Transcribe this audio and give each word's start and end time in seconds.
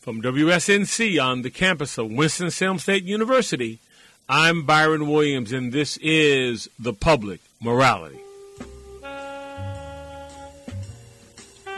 From 0.00 0.22
WSNC 0.22 1.22
on 1.22 1.42
the 1.42 1.50
campus 1.50 1.98
of 1.98 2.10
Winston-Salem 2.10 2.78
State 2.78 3.04
University, 3.04 3.80
I'm 4.30 4.62
Byron 4.64 5.06
Williams, 5.06 5.52
and 5.52 5.74
this 5.74 5.98
is 5.98 6.70
The 6.78 6.94
Public 6.94 7.40
Morality. 7.60 8.18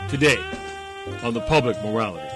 Today, 0.07 0.41
on 1.21 1.33
The 1.33 1.43
Public 1.49 1.75
Morality, 1.83 2.33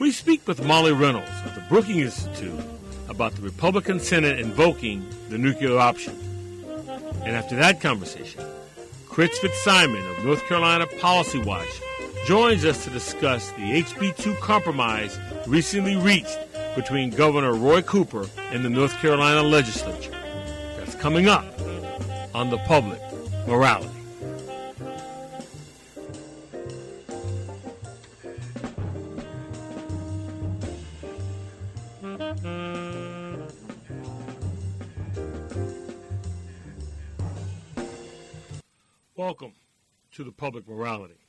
we 0.00 0.10
speak 0.10 0.48
with 0.48 0.66
Molly 0.66 0.92
Reynolds 0.92 1.30
of 1.44 1.54
the 1.54 1.64
Brookings 1.68 2.28
Institute 2.28 2.64
about 3.08 3.36
the 3.36 3.42
Republican 3.42 4.00
Senate 4.00 4.40
invoking 4.40 5.08
the 5.28 5.38
nuclear 5.38 5.78
option. 5.78 6.18
And 7.22 7.36
after 7.36 7.54
that 7.54 7.80
conversation, 7.80 8.42
Chris 9.08 9.38
Fitzsimon 9.38 10.18
of 10.18 10.24
North 10.24 10.44
Carolina 10.48 10.88
Policy 10.98 11.38
Watch 11.38 11.80
joins 12.26 12.64
us 12.64 12.82
to 12.82 12.90
discuss 12.90 13.52
the 13.52 13.82
HB2 13.82 14.40
compromise 14.40 15.16
recently 15.46 15.94
reached 15.94 16.36
between 16.74 17.10
Governor 17.10 17.54
Roy 17.54 17.82
Cooper 17.82 18.26
and 18.50 18.64
the 18.64 18.68
North 18.68 18.92
Carolina 18.98 19.44
legislature. 19.44 20.10
That's 20.76 20.96
coming 20.96 21.28
up 21.28 21.44
on 22.34 22.50
the 22.50 22.58
public 22.66 23.00
morality. 23.46 23.90
Welcome 39.14 39.52
to 40.10 40.24
the 40.24 40.32
public 40.32 40.66
morality. 40.66 41.25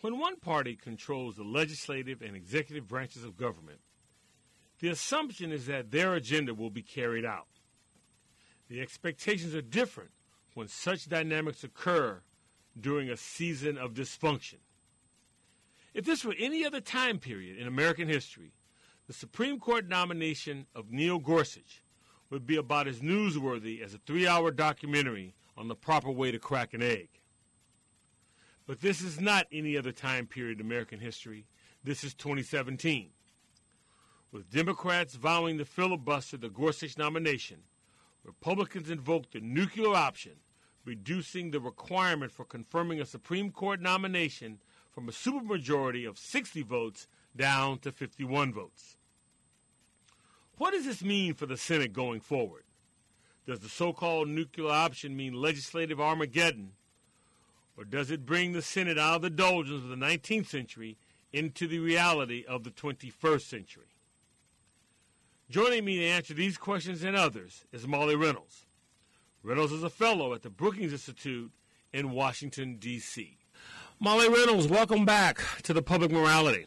When 0.00 0.18
one 0.18 0.36
party 0.36 0.76
controls 0.76 1.36
the 1.36 1.42
legislative 1.42 2.22
and 2.22 2.36
executive 2.36 2.86
branches 2.86 3.24
of 3.24 3.36
government, 3.36 3.80
the 4.78 4.88
assumption 4.88 5.50
is 5.50 5.66
that 5.66 5.90
their 5.90 6.14
agenda 6.14 6.54
will 6.54 6.70
be 6.70 6.82
carried 6.82 7.24
out. 7.24 7.48
The 8.68 8.80
expectations 8.80 9.54
are 9.54 9.62
different 9.62 10.10
when 10.54 10.68
such 10.68 11.08
dynamics 11.08 11.64
occur 11.64 12.20
during 12.80 13.10
a 13.10 13.16
season 13.16 13.76
of 13.76 13.94
dysfunction. 13.94 14.58
If 15.94 16.04
this 16.04 16.24
were 16.24 16.34
any 16.38 16.64
other 16.64 16.80
time 16.80 17.18
period 17.18 17.58
in 17.58 17.66
American 17.66 18.08
history, 18.08 18.52
the 19.08 19.12
Supreme 19.12 19.58
Court 19.58 19.88
nomination 19.88 20.66
of 20.76 20.92
Neil 20.92 21.18
Gorsuch 21.18 21.82
would 22.30 22.46
be 22.46 22.56
about 22.56 22.86
as 22.86 23.00
newsworthy 23.00 23.82
as 23.82 23.94
a 23.94 23.98
three 23.98 24.28
hour 24.28 24.50
documentary 24.52 25.34
on 25.56 25.66
the 25.66 25.74
proper 25.74 26.10
way 26.10 26.30
to 26.30 26.38
crack 26.38 26.74
an 26.74 26.82
egg. 26.82 27.08
But 28.68 28.82
this 28.82 29.00
is 29.00 29.18
not 29.18 29.46
any 29.50 29.78
other 29.78 29.92
time 29.92 30.26
period 30.26 30.60
in 30.60 30.66
American 30.66 31.00
history. 31.00 31.46
This 31.82 32.04
is 32.04 32.12
2017. 32.12 33.08
With 34.30 34.50
Democrats 34.50 35.14
vowing 35.14 35.56
to 35.56 35.64
filibuster 35.64 36.36
the 36.36 36.50
Gorsuch 36.50 36.98
nomination, 36.98 37.62
Republicans 38.24 38.90
invoked 38.90 39.32
the 39.32 39.40
nuclear 39.40 39.94
option, 39.94 40.32
reducing 40.84 41.50
the 41.50 41.60
requirement 41.60 42.30
for 42.30 42.44
confirming 42.44 43.00
a 43.00 43.06
Supreme 43.06 43.50
Court 43.50 43.80
nomination 43.80 44.58
from 44.90 45.08
a 45.08 45.12
supermajority 45.12 46.06
of 46.06 46.18
60 46.18 46.60
votes 46.60 47.06
down 47.34 47.78
to 47.78 47.90
51 47.90 48.52
votes. 48.52 48.98
What 50.58 50.72
does 50.72 50.84
this 50.84 51.02
mean 51.02 51.32
for 51.32 51.46
the 51.46 51.56
Senate 51.56 51.94
going 51.94 52.20
forward? 52.20 52.64
Does 53.46 53.60
the 53.60 53.70
so 53.70 53.94
called 53.94 54.28
nuclear 54.28 54.68
option 54.68 55.16
mean 55.16 55.32
legislative 55.32 56.02
Armageddon 56.02 56.72
or 57.78 57.84
does 57.84 58.10
it 58.10 58.26
bring 58.26 58.52
the 58.52 58.60
Senate 58.60 58.98
out 58.98 59.16
of 59.16 59.22
the 59.22 59.30
doldrums 59.30 59.84
of 59.84 59.88
the 59.88 59.96
19th 59.96 60.48
century 60.48 60.98
into 61.32 61.68
the 61.68 61.78
reality 61.78 62.44
of 62.48 62.64
the 62.64 62.70
21st 62.70 63.42
century? 63.42 63.94
Joining 65.48 65.84
me 65.84 65.98
to 65.98 66.04
answer 66.04 66.34
these 66.34 66.58
questions 66.58 67.04
and 67.04 67.16
others 67.16 67.64
is 67.72 67.86
Molly 67.86 68.16
Reynolds. 68.16 68.66
Reynolds 69.44 69.72
is 69.72 69.84
a 69.84 69.90
fellow 69.90 70.34
at 70.34 70.42
the 70.42 70.50
Brookings 70.50 70.92
Institute 70.92 71.52
in 71.92 72.10
Washington, 72.10 72.78
D.C. 72.78 73.38
Molly 74.00 74.28
Reynolds, 74.28 74.66
welcome 74.66 75.04
back 75.04 75.40
to 75.62 75.72
the 75.72 75.80
Public 75.80 76.10
Morality. 76.10 76.66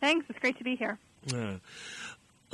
Thanks. 0.00 0.26
It's 0.28 0.38
great 0.40 0.58
to 0.58 0.64
be 0.64 0.74
here. 0.74 0.98
Uh, 1.32 1.54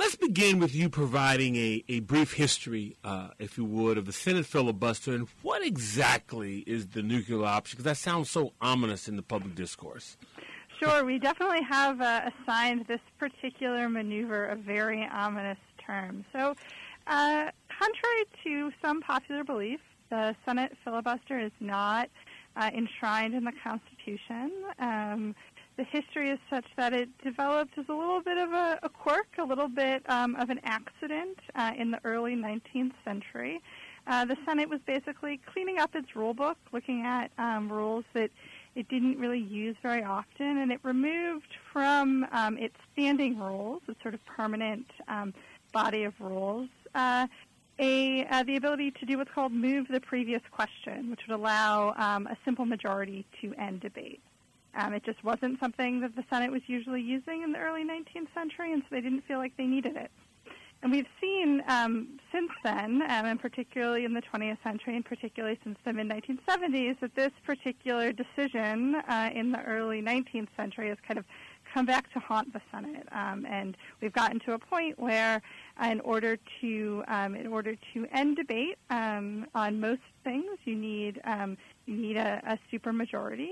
Let's 0.01 0.15
begin 0.15 0.57
with 0.57 0.73
you 0.73 0.89
providing 0.89 1.55
a, 1.57 1.83
a 1.87 1.99
brief 1.99 2.33
history, 2.33 2.97
uh, 3.03 3.27
if 3.37 3.55
you 3.55 3.65
would, 3.65 3.99
of 3.99 4.07
the 4.07 4.11
Senate 4.11 4.47
filibuster 4.47 5.13
and 5.13 5.27
what 5.43 5.63
exactly 5.63 6.61
is 6.65 6.87
the 6.87 7.03
nuclear 7.03 7.45
option, 7.45 7.77
because 7.77 7.85
that 7.85 7.97
sounds 7.97 8.27
so 8.27 8.53
ominous 8.59 9.07
in 9.07 9.15
the 9.15 9.21
public 9.21 9.53
discourse. 9.53 10.17
Sure, 10.79 11.05
we 11.05 11.19
definitely 11.19 11.61
have 11.69 12.01
uh, 12.01 12.31
assigned 12.31 12.87
this 12.87 12.99
particular 13.19 13.87
maneuver 13.89 14.45
a 14.47 14.55
very 14.55 15.07
ominous 15.13 15.59
term. 15.85 16.25
So, 16.33 16.55
uh, 17.05 17.51
contrary 17.69 18.25
to 18.43 18.71
some 18.83 19.01
popular 19.01 19.43
belief, 19.43 19.81
the 20.09 20.35
Senate 20.47 20.75
filibuster 20.83 21.37
is 21.39 21.51
not 21.59 22.09
uh, 22.55 22.71
enshrined 22.73 23.35
in 23.35 23.43
the 23.43 23.53
Constitution. 23.63 24.51
Um, 24.79 25.35
the 25.81 25.99
history 25.99 26.29
is 26.29 26.37
such 26.47 26.65
that 26.77 26.93
it 26.93 27.09
developed 27.23 27.75
as 27.75 27.85
a 27.89 27.93
little 27.93 28.21
bit 28.21 28.37
of 28.37 28.51
a, 28.51 28.77
a 28.83 28.89
quirk, 28.89 29.25
a 29.39 29.43
little 29.43 29.67
bit 29.67 30.07
um, 30.07 30.35
of 30.35 30.51
an 30.51 30.59
accident 30.63 31.39
uh, 31.55 31.71
in 31.75 31.89
the 31.89 31.99
early 32.03 32.35
19th 32.35 32.91
century. 33.03 33.59
Uh, 34.05 34.23
the 34.23 34.37
Senate 34.45 34.69
was 34.69 34.79
basically 34.85 35.39
cleaning 35.51 35.79
up 35.79 35.95
its 35.95 36.15
rule 36.15 36.35
book, 36.35 36.57
looking 36.71 37.03
at 37.03 37.31
um, 37.39 37.71
rules 37.71 38.05
that 38.13 38.29
it 38.75 38.87
didn't 38.89 39.17
really 39.17 39.39
use 39.39 39.75
very 39.81 40.03
often, 40.03 40.59
and 40.59 40.71
it 40.71 40.79
removed 40.83 41.55
from 41.73 42.27
um, 42.31 42.59
its 42.59 42.75
standing 42.93 43.39
rules, 43.39 43.81
its 43.87 43.99
sort 44.03 44.13
of 44.13 44.23
permanent 44.27 44.85
um, 45.07 45.33
body 45.73 46.03
of 46.03 46.13
rules, 46.19 46.69
uh, 46.93 47.25
a, 47.79 48.23
uh, 48.29 48.43
the 48.43 48.55
ability 48.55 48.91
to 48.91 49.05
do 49.07 49.17
what's 49.17 49.31
called 49.33 49.51
move 49.51 49.87
the 49.89 49.99
previous 49.99 50.43
question, 50.51 51.09
which 51.09 51.21
would 51.27 51.33
allow 51.33 51.95
um, 51.97 52.27
a 52.27 52.37
simple 52.45 52.65
majority 52.65 53.25
to 53.41 53.51
end 53.55 53.79
debate. 53.79 54.21
Um, 54.75 54.93
it 54.93 55.03
just 55.03 55.23
wasn't 55.23 55.59
something 55.59 56.01
that 56.01 56.15
the 56.15 56.23
Senate 56.29 56.51
was 56.51 56.61
usually 56.67 57.01
using 57.01 57.43
in 57.43 57.51
the 57.51 57.59
early 57.59 57.83
19th 57.83 58.33
century, 58.33 58.73
and 58.73 58.81
so 58.83 58.87
they 58.91 59.01
didn't 59.01 59.21
feel 59.27 59.37
like 59.37 59.55
they 59.57 59.65
needed 59.65 59.95
it. 59.95 60.11
And 60.83 60.91
we've 60.91 61.07
seen 61.19 61.61
um, 61.67 62.19
since 62.31 62.49
then, 62.63 63.03
um, 63.03 63.25
and 63.25 63.39
particularly 63.39 64.03
in 64.03 64.13
the 64.13 64.21
20th 64.21 64.57
century, 64.63 64.95
and 64.95 65.05
particularly 65.05 65.59
since 65.63 65.77
the 65.85 65.93
mid 65.93 66.09
1970s, 66.09 66.99
that 67.01 67.13
this 67.13 67.31
particular 67.45 68.11
decision 68.11 68.95
uh, 69.07 69.29
in 69.33 69.51
the 69.51 69.61
early 69.61 70.01
19th 70.01 70.47
century 70.57 70.89
has 70.89 70.97
kind 71.07 71.19
of 71.19 71.25
come 71.71 71.85
back 71.85 72.11
to 72.13 72.19
haunt 72.19 72.51
the 72.51 72.61
Senate. 72.71 73.07
Um, 73.11 73.45
and 73.45 73.77
we've 74.01 74.11
gotten 74.11 74.39
to 74.41 74.53
a 74.53 74.59
point 74.59 74.97
where, 74.97 75.41
uh, 75.81 75.85
in 75.85 75.99
order 75.99 76.37
to 76.61 77.03
um, 77.07 77.35
in 77.35 77.47
order 77.47 77.75
to 77.93 78.07
end 78.11 78.37
debate 78.37 78.77
um, 78.89 79.45
on 79.53 79.79
most 79.79 80.01
things, 80.23 80.57
you 80.65 80.75
need 80.75 81.21
um, 81.25 81.57
you 81.85 81.95
need 81.95 82.17
a, 82.17 82.41
a 82.45 82.75
supermajority. 82.75 83.49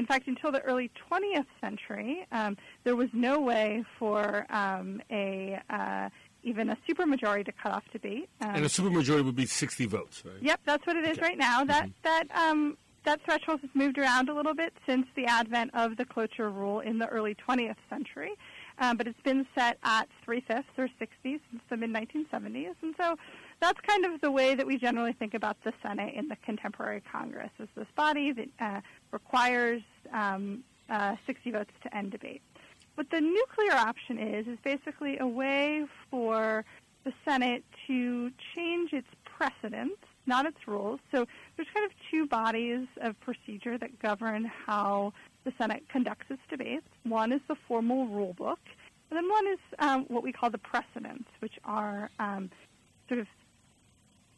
In 0.00 0.06
fact, 0.06 0.28
until 0.28 0.50
the 0.50 0.62
early 0.62 0.90
20th 1.12 1.44
century, 1.60 2.26
um, 2.32 2.56
there 2.84 2.96
was 2.96 3.10
no 3.12 3.38
way 3.38 3.84
for 3.98 4.46
um, 4.48 5.02
a 5.10 5.60
uh, 5.68 6.08
even 6.42 6.70
a 6.70 6.78
supermajority 6.88 7.44
to 7.44 7.52
cut 7.52 7.72
off 7.72 7.84
debate. 7.92 8.30
Um, 8.40 8.54
and 8.54 8.64
a 8.64 8.68
supermajority 8.68 9.26
would 9.26 9.36
be 9.36 9.44
60 9.44 9.84
votes, 9.84 10.22
right? 10.24 10.40
Yep, 10.40 10.60
that's 10.64 10.86
what 10.86 10.96
it 10.96 11.04
is 11.04 11.18
okay. 11.18 11.20
right 11.20 11.38
now. 11.38 11.64
That 11.64 11.82
mm-hmm. 11.82 11.92
that 12.02 12.34
um, 12.34 12.78
that 13.04 13.20
threshold 13.26 13.60
has 13.60 13.68
moved 13.74 13.98
around 13.98 14.30
a 14.30 14.34
little 14.34 14.54
bit 14.54 14.72
since 14.86 15.06
the 15.16 15.26
advent 15.26 15.70
of 15.74 15.98
the 15.98 16.06
cloture 16.06 16.48
rule 16.48 16.80
in 16.80 16.98
the 16.98 17.06
early 17.08 17.34
20th 17.34 17.76
century, 17.90 18.32
um, 18.78 18.96
but 18.96 19.06
it's 19.06 19.20
been 19.20 19.46
set 19.54 19.76
at 19.82 20.08
three 20.24 20.40
fifths 20.40 20.78
or 20.78 20.88
60 20.98 21.08
since 21.22 21.62
the 21.68 21.76
mid 21.76 21.90
1970s, 21.90 22.74
and 22.80 22.94
so 22.96 23.16
that's 23.60 23.78
kind 23.86 24.06
of 24.06 24.20
the 24.22 24.30
way 24.30 24.54
that 24.54 24.66
we 24.66 24.78
generally 24.78 25.12
think 25.12 25.34
about 25.34 25.58
the 25.64 25.72
Senate 25.82 26.14
in 26.14 26.28
the 26.28 26.36
contemporary 26.36 27.02
Congress 27.12 27.50
as 27.58 27.68
this 27.76 27.86
body 27.94 28.32
that 28.32 28.48
uh, 28.58 28.80
requires 29.12 29.82
um, 30.12 30.64
uh, 30.88 31.16
60 31.26 31.50
votes 31.52 31.70
to 31.82 31.96
end 31.96 32.12
debate. 32.12 32.42
What 32.94 33.10
the 33.10 33.20
nuclear 33.20 33.72
option 33.72 34.18
is 34.18 34.46
is 34.46 34.58
basically 34.62 35.18
a 35.18 35.26
way 35.26 35.84
for 36.10 36.64
the 37.04 37.12
Senate 37.24 37.64
to 37.86 38.30
change 38.54 38.92
its 38.92 39.06
precedents, 39.24 40.02
not 40.26 40.44
its 40.44 40.58
rules. 40.66 41.00
So 41.10 41.26
there's 41.56 41.68
kind 41.72 41.86
of 41.86 41.92
two 42.10 42.26
bodies 42.26 42.86
of 43.00 43.18
procedure 43.20 43.78
that 43.78 43.98
govern 44.00 44.44
how 44.44 45.12
the 45.44 45.52
Senate 45.58 45.84
conducts 45.88 46.26
its 46.28 46.42
debates. 46.50 46.86
One 47.04 47.32
is 47.32 47.40
the 47.48 47.56
formal 47.66 48.06
rule 48.08 48.34
book, 48.34 48.58
and 49.10 49.16
then 49.16 49.28
one 49.30 49.46
is 49.46 49.58
um, 49.78 50.04
what 50.08 50.22
we 50.22 50.32
call 50.32 50.50
the 50.50 50.58
precedents, 50.58 51.28
which 51.40 51.58
are 51.64 52.10
um, 52.18 52.50
sort 53.08 53.20
of 53.20 53.26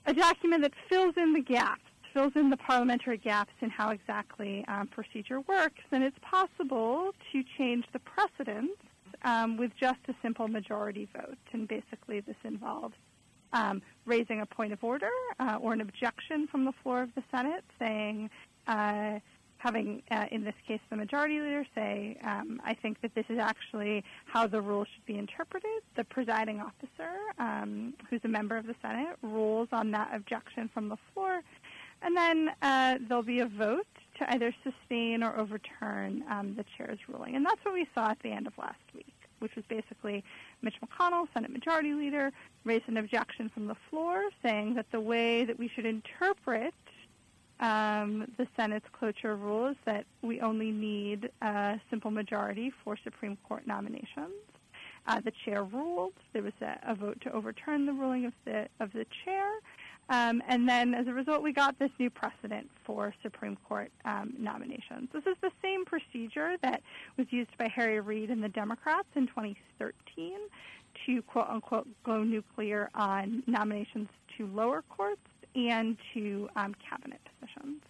a 0.07 0.15
document 0.15 0.63
that 0.63 0.73
fills 0.89 1.15
in 1.17 1.33
the 1.33 1.43
gaps, 1.43 1.83
fills 2.13 2.33
in 2.37 2.51
the 2.51 2.57
parliamentary 2.57 3.19
gaps 3.19 3.53
in 3.61 3.71
how 3.71 3.91
exactly 3.91 4.65
um, 4.69 4.87
procedure 4.89 5.41
works, 5.41 5.81
then 5.91 6.03
it's 6.03 6.19
possible 6.21 7.13
to 7.33 7.43
change 7.57 7.85
the 7.93 7.99
precedents 8.01 8.81
um, 9.23 9.57
with 9.57 9.73
just 9.79 10.01
a 10.09 10.15
simple 10.23 10.49
majority 10.49 11.09
vote. 11.15 11.39
And 11.53 11.69
basically, 11.69 12.21
this 12.21 12.37
involves 12.45 12.95
um, 13.53 13.83
raising 14.07 14.41
a 14.41 14.47
point 14.47 14.73
of 14.73 14.83
order 14.83 15.11
uh, 15.39 15.59
or 15.61 15.73
an 15.73 15.81
objection 15.81 16.47
from 16.47 16.65
the 16.65 16.73
floor 16.83 17.03
of 17.03 17.15
the 17.15 17.23
Senate, 17.31 17.65
saying, 17.79 18.31
uh, 18.67 19.19
having, 19.59 20.03
uh, 20.11 20.27
in 20.33 20.43
this 20.43 20.55
case, 20.67 20.81
the 20.91 20.97
majority 20.97 21.39
leader 21.41 21.65
say, 21.75 22.17
um, 22.25 22.61
I 22.65 22.75
think 22.75 23.01
that 23.03 23.15
this 23.15 23.27
is 23.29 23.39
actually 23.39 24.03
how 24.25 24.47
the 24.47 24.61
rule 24.61 24.85
should 24.85 25.07
be 25.07 25.17
interpreted. 25.19 25.71
The 25.95 26.05
presiding 26.05 26.61
officer, 26.61 27.13
um, 27.39 27.95
who's 28.11 28.21
a 28.25 28.29
member 28.29 28.57
of 28.57 28.67
the 28.67 28.75
Senate, 28.83 29.17
rules 29.23 29.69
on 29.71 29.93
that 29.93 30.11
objection 30.13 30.69
from 30.75 30.89
the 30.89 30.97
floor, 31.13 31.43
and 32.03 32.17
then 32.17 32.51
uh, 32.63 32.99
there'll 33.09 33.23
be 33.23 33.41
a 33.41 33.47
vote 33.47 33.87
to 34.19 34.33
either 34.33 34.55
sustain 34.63 35.23
or 35.23 35.37
overturn 35.39 36.25
um, 36.31 36.55
the 36.57 36.65
chair's 36.77 36.99
ruling. 37.09 37.37
And 37.37 37.45
that's 37.45 37.65
what 37.65 37.75
we 37.75 37.87
saw 37.95 38.11
at 38.11 38.19
the 38.23 38.31
end 38.31 38.47
of 38.47 38.57
last 38.59 38.81
week, 38.95 39.15
which 39.39 39.55
was 39.57 39.65
basically 39.69 40.23
Mitch 40.61 40.75
McConnell, 40.85 41.27
Senate 41.35 41.51
Majority 41.51 41.95
Leader, 41.95 42.31
raised 42.65 42.89
an 42.89 42.97
objection 42.97 43.49
from 43.49 43.67
the 43.67 43.77
floor 43.91 44.25
saying 44.43 44.75
that 44.75 44.87
the 44.93 45.01
way 45.01 45.45
that 45.45 45.59
we 45.59 45.69
should 45.69 45.87
interpret 45.87 46.75
um, 47.61 48.27
the 48.39 48.47
Senate's 48.57 48.87
cloture 48.93 49.37
rule 49.37 49.69
is 49.69 49.77
that 49.85 50.05
we 50.21 50.41
only 50.41 50.73
need 50.73 51.31
a 51.43 51.81
simple 51.91 52.11
majority 52.11 52.73
for 52.83 52.97
Supreme 53.05 53.39
Court 53.49 53.67
nominations. 53.67 54.35
Uh, 55.07 55.21
the 55.21 55.33
chair 55.45 55.65
ruled. 55.65 56.13
There 56.33 56.43
was 56.43 56.53
a, 56.61 56.79
a, 56.87 56.95
vote 56.95 57.21
to 57.23 57.33
overturn 57.33 57.87
the 57.87 57.93
ruling 57.93 58.25
of 58.25 58.33
the 58.45 58.69
of 58.79 58.93
the 58.93 59.05
chair, 59.25 59.49
um, 60.09 60.43
and 60.49 60.69
then 60.69 60.95
as 60.95 61.07
a 61.07 61.13
result, 61.13 61.43
we 61.43 61.53
got 61.53 61.79
this 61.79 61.91
new 61.99 62.11
precedent 62.11 62.69
for 62.85 63.15
Supreme 63.23 63.57
Court 63.69 63.91
um, 64.05 64.35
nominations. 64.39 65.09
This 65.13 65.25
is 65.27 65.37
the 65.41 65.51
same 65.63 65.85
procedure 65.85 66.57
that 66.63 66.83
was 67.17 67.27
used 67.31 67.57
by 67.59 67.69
Harry 67.69 68.01
Reid 68.01 68.31
and 68.31 68.43
the 68.43 68.49
Democrats 68.49 69.09
in 69.15 69.27
2013 69.27 70.33
to 71.07 71.23
quote 71.23 71.49
unquote 71.49 71.89
go 72.05 72.23
nuclear 72.23 72.91
on 72.95 73.43
nominations 73.47 74.09
to 74.37 74.47
lower 74.49 74.83
courts 74.83 75.21
and 75.55 75.97
to 76.15 76.49
um, 76.57 76.75
cabinet 76.89 77.21
positions. 77.41 77.83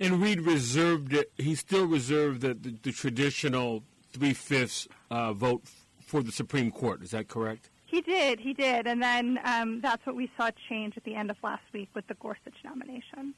And 0.00 0.20
Reid 0.20 0.40
reserved 0.40 1.12
it, 1.12 1.32
he 1.36 1.54
still 1.54 1.86
reserved 1.86 2.42
the, 2.42 2.54
the, 2.54 2.76
the 2.82 2.92
traditional 2.92 3.82
three 4.12 4.34
fifths 4.34 4.88
uh, 5.10 5.32
vote 5.32 5.62
for 6.00 6.22
the 6.22 6.32
Supreme 6.32 6.70
Court. 6.70 7.02
Is 7.02 7.10
that 7.12 7.28
correct? 7.28 7.70
He 7.96 8.02
did, 8.02 8.40
he 8.40 8.52
did. 8.52 8.86
And 8.86 9.02
then 9.02 9.40
um, 9.42 9.80
that's 9.80 10.04
what 10.04 10.14
we 10.14 10.30
saw 10.36 10.50
change 10.68 10.98
at 10.98 11.04
the 11.04 11.14
end 11.14 11.30
of 11.30 11.38
last 11.42 11.62
week 11.72 11.88
with 11.94 12.06
the 12.08 12.14
Gorsuch 12.14 12.58
nomination. 12.62 13.32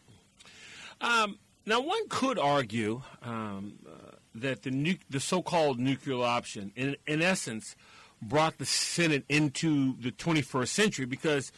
Um, 1.01 1.39
now, 1.65 1.81
one 1.81 2.09
could 2.09 2.41
argue 2.41 3.03
um, 3.23 3.75
uh, 3.87 4.17
that 4.35 4.65
the, 4.65 4.73
nu- 4.73 4.97
the 5.09 5.21
so 5.21 5.43
called 5.43 5.79
nuclear 5.79 6.25
option, 6.25 6.73
in, 6.75 6.97
in 7.07 7.23
essence, 7.23 7.77
brought 8.21 8.59
the 8.59 8.67
Senate 8.67 9.25
into 9.29 9.97
the 10.01 10.11
21st 10.11 10.69
century 10.69 11.07
because 11.07 11.53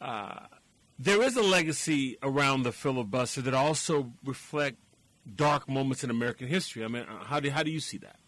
uh, 0.00 0.46
there 0.96 1.22
is 1.22 1.36
a 1.36 1.42
legacy 1.42 2.18
around 2.22 2.62
the 2.62 2.70
filibuster 2.70 3.42
that 3.42 3.54
also 3.54 4.12
reflect 4.24 4.76
dark 5.34 5.68
moments 5.68 6.04
in 6.04 6.10
American 6.10 6.46
history. 6.46 6.84
I 6.84 6.86
mean, 6.86 7.02
uh, 7.02 7.24
how 7.24 7.40
do 7.40 7.50
how 7.50 7.64
do 7.64 7.72
you 7.72 7.80
see 7.80 7.98
that? 7.98 8.20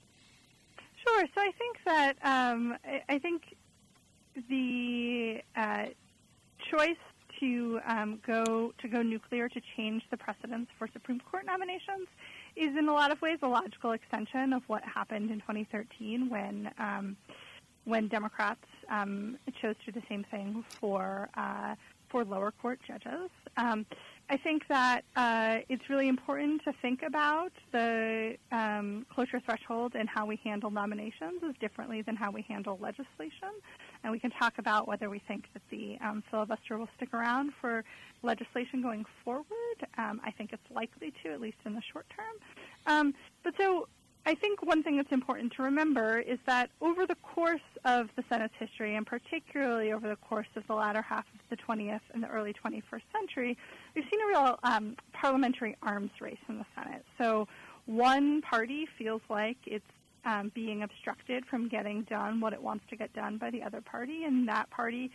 Sure. 1.06 1.26
So 1.34 1.40
I 1.40 1.52
think 1.52 1.76
that 1.84 2.16
um, 2.22 2.76
I, 2.84 3.02
I, 3.08 3.18
think 3.18 3.55
the 4.48 5.40
uh, 5.56 5.86
choice 6.70 6.96
to 7.40 7.80
um, 7.86 8.18
go 8.26 8.72
to 8.78 8.88
go 8.88 9.02
nuclear 9.02 9.48
to 9.48 9.60
change 9.76 10.02
the 10.10 10.16
precedents 10.16 10.70
for 10.78 10.88
Supreme 10.92 11.20
Court 11.20 11.44
nominations 11.44 12.08
is 12.56 12.76
in 12.76 12.88
a 12.88 12.92
lot 12.92 13.12
of 13.12 13.20
ways 13.20 13.38
a 13.42 13.48
logical 13.48 13.92
extension 13.92 14.52
of 14.52 14.62
what 14.68 14.82
happened 14.82 15.30
in 15.30 15.40
2013 15.40 16.30
when 16.30 16.70
um, 16.78 17.16
when 17.84 18.08
Democrats 18.08 18.64
um, 18.90 19.38
chose 19.60 19.74
to 19.84 19.92
do 19.92 20.00
the 20.00 20.06
same 20.08 20.24
thing 20.30 20.64
for 20.80 21.28
uh, 21.36 21.74
for 22.08 22.24
lower 22.24 22.50
court 22.50 22.80
judges. 22.86 23.30
Um, 23.56 23.86
I 24.28 24.36
think 24.36 24.66
that 24.68 25.04
uh, 25.14 25.58
it's 25.68 25.88
really 25.88 26.08
important 26.08 26.64
to 26.64 26.72
think 26.82 27.02
about 27.02 27.52
the 27.70 28.36
um, 28.50 29.06
cloture 29.08 29.40
threshold 29.40 29.92
and 29.94 30.08
how 30.08 30.26
we 30.26 30.36
handle 30.42 30.70
nominations 30.70 31.42
as 31.48 31.54
differently 31.60 32.02
than 32.02 32.16
how 32.16 32.32
we 32.32 32.42
handle 32.42 32.76
legislation. 32.80 33.52
And 34.02 34.10
we 34.10 34.18
can 34.18 34.32
talk 34.32 34.54
about 34.58 34.88
whether 34.88 35.08
we 35.10 35.20
think 35.28 35.44
that 35.52 35.62
the 35.70 35.96
um, 36.04 36.24
filibuster 36.28 36.76
will 36.76 36.88
stick 36.96 37.14
around 37.14 37.52
for 37.60 37.84
legislation 38.22 38.82
going 38.82 39.04
forward. 39.24 39.46
Um, 39.96 40.20
I 40.24 40.32
think 40.32 40.52
it's 40.52 40.70
likely 40.74 41.12
to, 41.22 41.32
at 41.32 41.40
least 41.40 41.58
in 41.64 41.74
the 41.74 41.82
short 41.92 42.06
term. 42.10 42.34
Um, 42.86 43.14
but 43.44 43.54
so 43.56 43.86
I 44.26 44.34
think 44.34 44.60
one 44.66 44.82
thing 44.82 44.96
that's 44.96 45.12
important 45.12 45.52
to 45.52 45.62
remember 45.62 46.18
is 46.18 46.40
that 46.46 46.70
over 46.80 47.06
the 47.06 47.14
course 47.14 47.60
of 47.84 48.08
the 48.16 48.24
Senate's 48.28 48.54
history, 48.58 48.96
and 48.96 49.06
particularly 49.06 49.92
over 49.92 50.08
the 50.08 50.16
course 50.16 50.48
of 50.56 50.66
the 50.66 50.74
latter 50.74 51.00
half 51.00 51.24
of 51.32 51.40
the 51.48 51.56
20th 51.56 52.00
and 52.12 52.24
the 52.24 52.26
early 52.26 52.52
21st 52.52 53.02
century, 53.12 53.56
we've 53.94 54.04
seen 54.10 54.20
a 54.20 54.26
real 54.26 54.58
um, 54.64 54.96
parliamentary 55.12 55.76
arms 55.80 56.10
race 56.20 56.40
in 56.48 56.58
the 56.58 56.66
Senate. 56.74 57.04
So 57.18 57.46
one 57.86 58.42
party 58.42 58.88
feels 58.98 59.22
like 59.30 59.58
it's 59.64 59.84
um, 60.24 60.50
being 60.56 60.82
obstructed 60.82 61.46
from 61.46 61.68
getting 61.68 62.02
done 62.02 62.40
what 62.40 62.52
it 62.52 62.60
wants 62.60 62.84
to 62.90 62.96
get 62.96 63.12
done 63.12 63.38
by 63.38 63.50
the 63.50 63.62
other 63.62 63.80
party, 63.80 64.24
and 64.24 64.48
that 64.48 64.68
party 64.70 65.12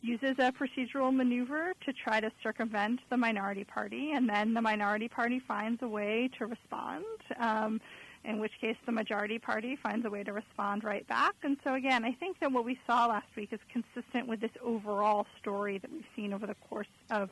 uses 0.00 0.34
a 0.38 0.52
procedural 0.52 1.14
maneuver 1.14 1.74
to 1.84 1.92
try 1.92 2.20
to 2.20 2.30
circumvent 2.42 3.00
the 3.08 3.16
minority 3.16 3.64
party, 3.64 4.12
and 4.14 4.28
then 4.28 4.54
the 4.54 4.62
minority 4.62 5.08
party 5.08 5.40
finds 5.46 5.80
a 5.82 5.88
way 5.88 6.28
to 6.38 6.46
respond. 6.46 7.04
Um, 7.38 7.80
in 8.24 8.38
which 8.38 8.52
case 8.60 8.76
the 8.86 8.92
majority 8.92 9.38
party 9.38 9.76
finds 9.76 10.04
a 10.04 10.10
way 10.10 10.22
to 10.24 10.32
respond 10.32 10.84
right 10.84 11.06
back. 11.08 11.34
And 11.42 11.56
so, 11.64 11.74
again, 11.74 12.04
I 12.04 12.12
think 12.12 12.40
that 12.40 12.52
what 12.52 12.64
we 12.64 12.78
saw 12.86 13.06
last 13.06 13.28
week 13.36 13.52
is 13.52 13.60
consistent 13.72 14.28
with 14.28 14.40
this 14.40 14.50
overall 14.62 15.26
story 15.40 15.78
that 15.78 15.90
we've 15.90 16.04
seen 16.16 16.32
over 16.32 16.46
the 16.46 16.56
course 16.68 16.86
of 17.10 17.30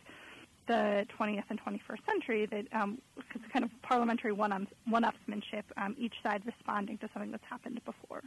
the 0.66 1.06
20th 1.18 1.44
and 1.50 1.60
21st 1.60 2.06
century 2.06 2.46
that 2.46 2.66
um, 2.72 2.98
it's 3.16 3.44
kind 3.52 3.64
of 3.64 3.70
parliamentary 3.82 4.32
one-upsmanship, 4.32 5.62
um, 5.76 5.94
each 5.98 6.14
side 6.22 6.42
responding 6.44 6.98
to 6.98 7.08
something 7.12 7.30
that's 7.30 7.44
happened 7.48 7.80
before. 7.84 8.22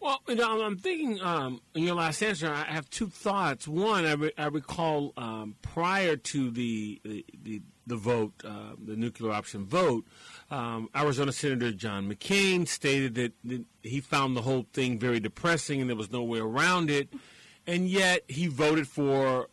Well, 0.00 0.20
you 0.28 0.36
know, 0.36 0.62
I'm 0.62 0.78
thinking 0.78 1.20
um, 1.20 1.60
in 1.74 1.84
your 1.84 1.94
last 1.94 2.22
answer, 2.22 2.50
I 2.52 2.64
have 2.64 2.88
two 2.90 3.08
thoughts. 3.08 3.66
One, 3.66 4.04
I, 4.04 4.12
re- 4.12 4.32
I 4.36 4.46
recall 4.46 5.12
um, 5.16 5.56
prior 5.62 6.16
to 6.16 6.50
the 6.50 7.00
the, 7.04 7.24
the, 7.42 7.62
the 7.86 7.96
vote, 7.96 8.32
uh, 8.44 8.74
the 8.82 8.96
nuclear 8.96 9.32
option 9.32 9.64
vote, 9.64 10.04
um, 10.50 10.88
Arizona 10.94 11.32
Senator 11.32 11.72
John 11.72 12.10
McCain 12.10 12.66
stated 12.66 13.14
that, 13.14 13.32
that 13.44 13.64
he 13.82 14.00
found 14.00 14.36
the 14.36 14.42
whole 14.42 14.66
thing 14.72 14.98
very 14.98 15.20
depressing 15.20 15.80
and 15.80 15.88
there 15.88 15.96
was 15.96 16.10
no 16.10 16.22
way 16.22 16.38
around 16.38 16.90
it, 16.90 17.08
and 17.66 17.88
yet 17.88 18.22
he 18.28 18.46
voted 18.46 18.88
for, 18.88 19.48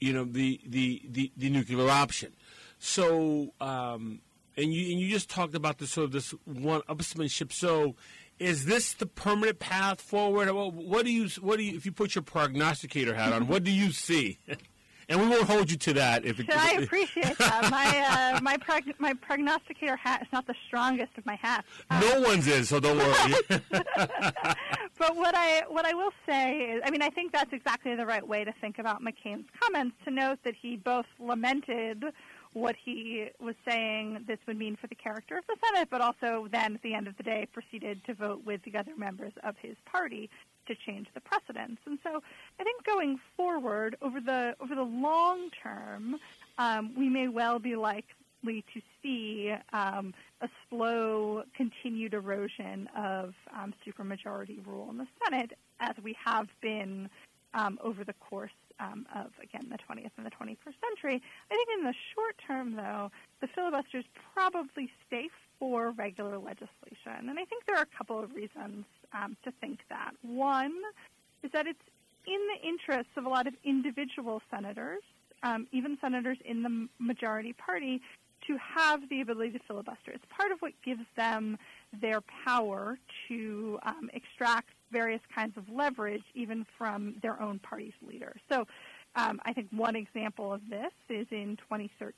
you 0.00 0.12
know, 0.12 0.24
the 0.24 0.60
the, 0.66 1.02
the, 1.08 1.32
the 1.36 1.50
nuclear 1.50 1.88
option. 1.90 2.32
So, 2.78 3.54
um, 3.60 4.20
and 4.56 4.72
you 4.72 4.92
and 4.92 5.00
you 5.00 5.08
just 5.08 5.28
talked 5.30 5.54
about 5.54 5.78
this 5.78 5.92
sort 5.92 6.06
of 6.06 6.12
this 6.12 6.30
one-upsmanship. 6.44 7.52
So, 7.52 7.94
is 8.38 8.64
this 8.66 8.94
the 8.94 9.06
permanent 9.06 9.58
path 9.58 10.00
forward? 10.00 10.50
What 10.50 11.04
do 11.04 11.12
you 11.12 11.28
what 11.40 11.58
do 11.58 11.64
you 11.64 11.76
if 11.76 11.86
you 11.86 11.92
put 11.92 12.14
your 12.14 12.22
prognosticator 12.22 13.14
hat 13.14 13.32
on? 13.32 13.46
what 13.48 13.64
do 13.64 13.70
you 13.70 13.92
see? 13.92 14.38
and 15.08 15.20
we 15.20 15.28
won't 15.28 15.44
hold 15.44 15.70
you 15.70 15.76
to 15.76 15.92
that. 15.94 16.24
If 16.24 16.40
it, 16.40 16.46
I 16.50 16.72
appreciate 16.82 17.38
that. 17.38 17.70
My 17.70 18.36
uh, 18.36 18.40
my 18.40 18.56
prog- 18.56 18.98
my 18.98 19.14
prognosticator 19.14 19.96
hat 19.96 20.22
is 20.22 20.28
not 20.32 20.46
the 20.46 20.54
strongest 20.66 21.16
of 21.16 21.24
my 21.26 21.36
hats. 21.36 21.66
Um, 21.90 22.00
no 22.00 22.20
one's 22.20 22.46
is, 22.46 22.68
so 22.68 22.80
don't 22.80 22.98
worry. 22.98 23.34
but 23.48 25.16
what 25.16 25.34
I 25.34 25.62
what 25.68 25.84
I 25.84 25.94
will 25.94 26.12
say 26.28 26.56
is, 26.58 26.82
I 26.84 26.90
mean, 26.90 27.02
I 27.02 27.10
think 27.10 27.32
that's 27.32 27.52
exactly 27.52 27.94
the 27.94 28.06
right 28.06 28.26
way 28.26 28.44
to 28.44 28.52
think 28.60 28.78
about 28.78 29.02
McCain's 29.02 29.46
comments. 29.60 29.96
To 30.04 30.10
note 30.10 30.38
that 30.44 30.54
he 30.60 30.76
both 30.76 31.06
lamented 31.18 32.04
what 32.52 32.74
he 32.82 33.28
was 33.38 33.54
saying 33.68 34.24
this 34.26 34.38
would 34.46 34.56
mean 34.56 34.76
for 34.76 34.86
the 34.86 34.94
character 34.94 35.36
of 35.36 35.44
the 35.46 35.56
Senate, 35.66 35.88
but 35.90 36.00
also 36.00 36.48
then 36.50 36.74
at 36.74 36.82
the 36.82 36.94
end 36.94 37.06
of 37.06 37.14
the 37.18 37.22
day 37.22 37.46
proceeded 37.52 38.02
to 38.06 38.14
vote 38.14 38.42
with 38.46 38.62
the 38.62 38.74
other 38.78 38.96
members 38.96 39.32
of 39.44 39.54
his 39.60 39.76
party 39.84 40.30
to 40.66 40.74
change 40.74 41.08
the 41.14 41.20
precedents. 41.20 41.82
And 41.86 41.98
so 42.02 42.22
I 42.60 42.64
think 42.64 42.84
going 42.84 43.18
forward 43.36 43.96
over 44.02 44.20
the 44.20 44.56
over 44.60 44.74
the 44.74 44.82
long 44.82 45.50
term, 45.62 46.16
um, 46.58 46.94
we 46.96 47.08
may 47.08 47.28
well 47.28 47.58
be 47.58 47.76
likely 47.76 48.64
to 48.74 48.80
see 49.02 49.54
um, 49.72 50.14
a 50.40 50.48
slow 50.68 51.42
continued 51.56 52.14
erosion 52.14 52.88
of 52.96 53.34
um, 53.54 53.74
supermajority 53.86 54.64
rule 54.66 54.88
in 54.90 54.98
the 54.98 55.06
Senate 55.24 55.52
as 55.80 55.94
we 56.02 56.16
have 56.24 56.48
been 56.60 57.08
um, 57.54 57.78
over 57.82 58.04
the 58.04 58.12
course 58.14 58.50
um, 58.78 59.06
of, 59.14 59.32
again, 59.42 59.68
the 59.70 59.78
20th 59.78 60.10
and 60.16 60.26
the 60.26 60.30
21st 60.30 60.74
century. 60.88 61.22
I 61.50 61.54
think 61.54 61.68
in 61.78 61.84
the 61.84 61.94
short 62.14 62.36
term, 62.46 62.76
though, 62.76 63.10
the 63.40 63.48
filibuster 63.48 63.98
is 63.98 64.04
probably 64.34 64.90
stay 65.06 65.28
for 65.58 65.92
regular 65.92 66.38
legislation. 66.38 67.28
And 67.28 67.38
I 67.38 67.44
think 67.44 67.64
there 67.66 67.76
are 67.76 67.82
a 67.82 67.96
couple 67.98 68.22
of 68.22 68.34
reasons 68.34 68.84
um, 69.12 69.36
to 69.44 69.52
think 69.60 69.80
that. 69.88 70.12
One 70.22 70.74
is 71.42 71.50
that 71.52 71.66
it's 71.66 71.78
in 72.26 72.40
the 72.54 72.68
interests 72.68 73.12
of 73.16 73.24
a 73.24 73.28
lot 73.28 73.46
of 73.46 73.54
individual 73.64 74.42
senators, 74.50 75.02
um, 75.42 75.66
even 75.72 75.96
senators 76.00 76.38
in 76.44 76.62
the 76.62 76.88
majority 76.98 77.52
party, 77.52 78.00
to 78.46 78.56
have 78.58 79.08
the 79.08 79.20
ability 79.20 79.52
to 79.52 79.58
filibuster. 79.66 80.12
It's 80.12 80.24
part 80.28 80.52
of 80.52 80.58
what 80.60 80.72
gives 80.84 81.02
them 81.16 81.58
their 82.00 82.20
power 82.44 82.98
to 83.28 83.78
um, 83.84 84.10
extract 84.12 84.68
various 84.92 85.20
kinds 85.34 85.56
of 85.56 85.64
leverage, 85.68 86.22
even 86.34 86.64
from 86.78 87.16
their 87.22 87.40
own 87.40 87.58
party's 87.58 87.92
leader. 88.06 88.36
So 88.48 88.66
Um, 89.16 89.40
I 89.46 89.54
think 89.54 89.68
one 89.70 89.96
example 89.96 90.52
of 90.52 90.60
this 90.68 90.92
is 91.08 91.26
in 91.30 91.56
2013 91.68 92.12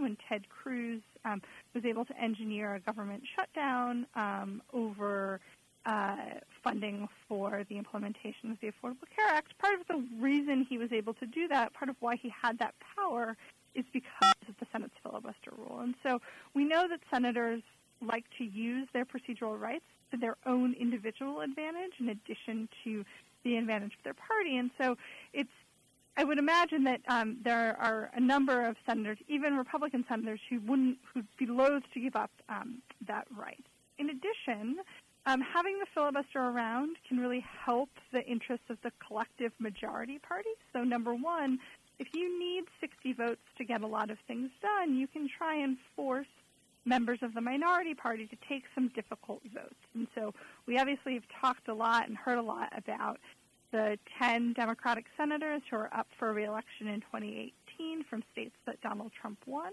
when 0.00 0.16
Ted 0.28 0.48
Cruz 0.48 1.02
um, 1.24 1.42
was 1.74 1.84
able 1.84 2.04
to 2.04 2.16
engineer 2.20 2.76
a 2.76 2.80
government 2.80 3.24
shutdown 3.34 4.06
um, 4.14 4.62
over 4.72 5.40
uh, 5.84 6.16
funding 6.62 7.08
for 7.28 7.64
the 7.68 7.76
implementation 7.76 8.52
of 8.52 8.58
the 8.60 8.68
Affordable 8.68 9.08
Care 9.14 9.26
Act. 9.28 9.58
Part 9.58 9.74
of 9.80 9.86
the 9.88 10.06
reason 10.20 10.64
he 10.68 10.78
was 10.78 10.92
able 10.92 11.12
to 11.14 11.26
do 11.26 11.48
that, 11.48 11.74
part 11.74 11.88
of 11.88 11.96
why 11.98 12.16
he 12.16 12.30
had 12.30 12.58
that 12.60 12.74
power, 12.96 13.36
is 13.74 13.84
because 13.92 14.34
of 14.48 14.54
the 14.60 14.66
Senate's 14.70 14.94
filibuster 15.02 15.52
rule. 15.58 15.80
And 15.80 15.94
so 16.04 16.20
we 16.54 16.64
know 16.64 16.86
that 16.88 17.00
senators 17.12 17.62
like 18.00 18.24
to 18.38 18.44
use 18.44 18.86
their 18.92 19.04
procedural 19.04 19.60
rights 19.60 19.84
to 20.12 20.16
their 20.16 20.36
own 20.46 20.74
individual 20.74 21.40
advantage 21.40 21.94
in 21.98 22.08
addition 22.08 22.68
to 22.84 23.04
the 23.42 23.56
advantage 23.56 23.92
of 23.98 24.04
their 24.04 24.14
party. 24.14 24.56
And 24.56 24.70
so 24.78 24.96
it's 25.32 25.50
I 26.16 26.24
would 26.24 26.38
imagine 26.38 26.84
that 26.84 27.00
um, 27.08 27.38
there 27.42 27.76
are 27.80 28.10
a 28.14 28.20
number 28.20 28.66
of 28.66 28.76
senators, 28.86 29.18
even 29.28 29.56
Republican 29.56 30.04
senators, 30.08 30.40
who 30.48 30.60
wouldn't 30.60 30.98
who'd 31.12 31.26
be 31.38 31.46
loath 31.46 31.82
to 31.92 32.00
give 32.00 32.14
up 32.14 32.30
um, 32.48 32.82
that 33.06 33.26
right. 33.36 33.64
In 33.98 34.10
addition, 34.10 34.78
um, 35.26 35.40
having 35.40 35.78
the 35.78 35.86
filibuster 35.92 36.38
around 36.38 36.96
can 37.08 37.18
really 37.18 37.44
help 37.64 37.88
the 38.12 38.24
interests 38.24 38.66
of 38.70 38.78
the 38.82 38.92
collective 39.06 39.52
majority 39.58 40.18
party. 40.18 40.50
So, 40.72 40.84
number 40.84 41.14
one, 41.14 41.58
if 41.98 42.08
you 42.12 42.38
need 42.38 42.64
60 42.80 43.12
votes 43.14 43.42
to 43.58 43.64
get 43.64 43.80
a 43.80 43.86
lot 43.86 44.10
of 44.10 44.18
things 44.26 44.50
done, 44.60 44.96
you 44.96 45.06
can 45.06 45.28
try 45.28 45.56
and 45.56 45.76
force 45.96 46.26
members 46.84 47.20
of 47.22 47.34
the 47.34 47.40
minority 47.40 47.94
party 47.94 48.26
to 48.26 48.36
take 48.48 48.64
some 48.74 48.88
difficult 48.88 49.40
votes. 49.54 49.74
And 49.94 50.06
so 50.14 50.34
we 50.66 50.78
obviously 50.78 51.14
have 51.14 51.24
talked 51.40 51.68
a 51.68 51.74
lot 51.74 52.08
and 52.08 52.16
heard 52.16 52.36
a 52.36 52.42
lot 52.42 52.72
about 52.76 53.18
the 53.74 53.98
10 54.20 54.52
Democratic 54.52 55.04
senators 55.16 55.60
who 55.68 55.74
are 55.74 55.92
up 55.92 56.06
for 56.16 56.32
reelection 56.32 56.86
in 56.86 57.00
2018 57.00 58.04
from 58.08 58.22
states 58.30 58.54
that 58.66 58.80
Donald 58.82 59.10
Trump 59.20 59.36
won. 59.46 59.72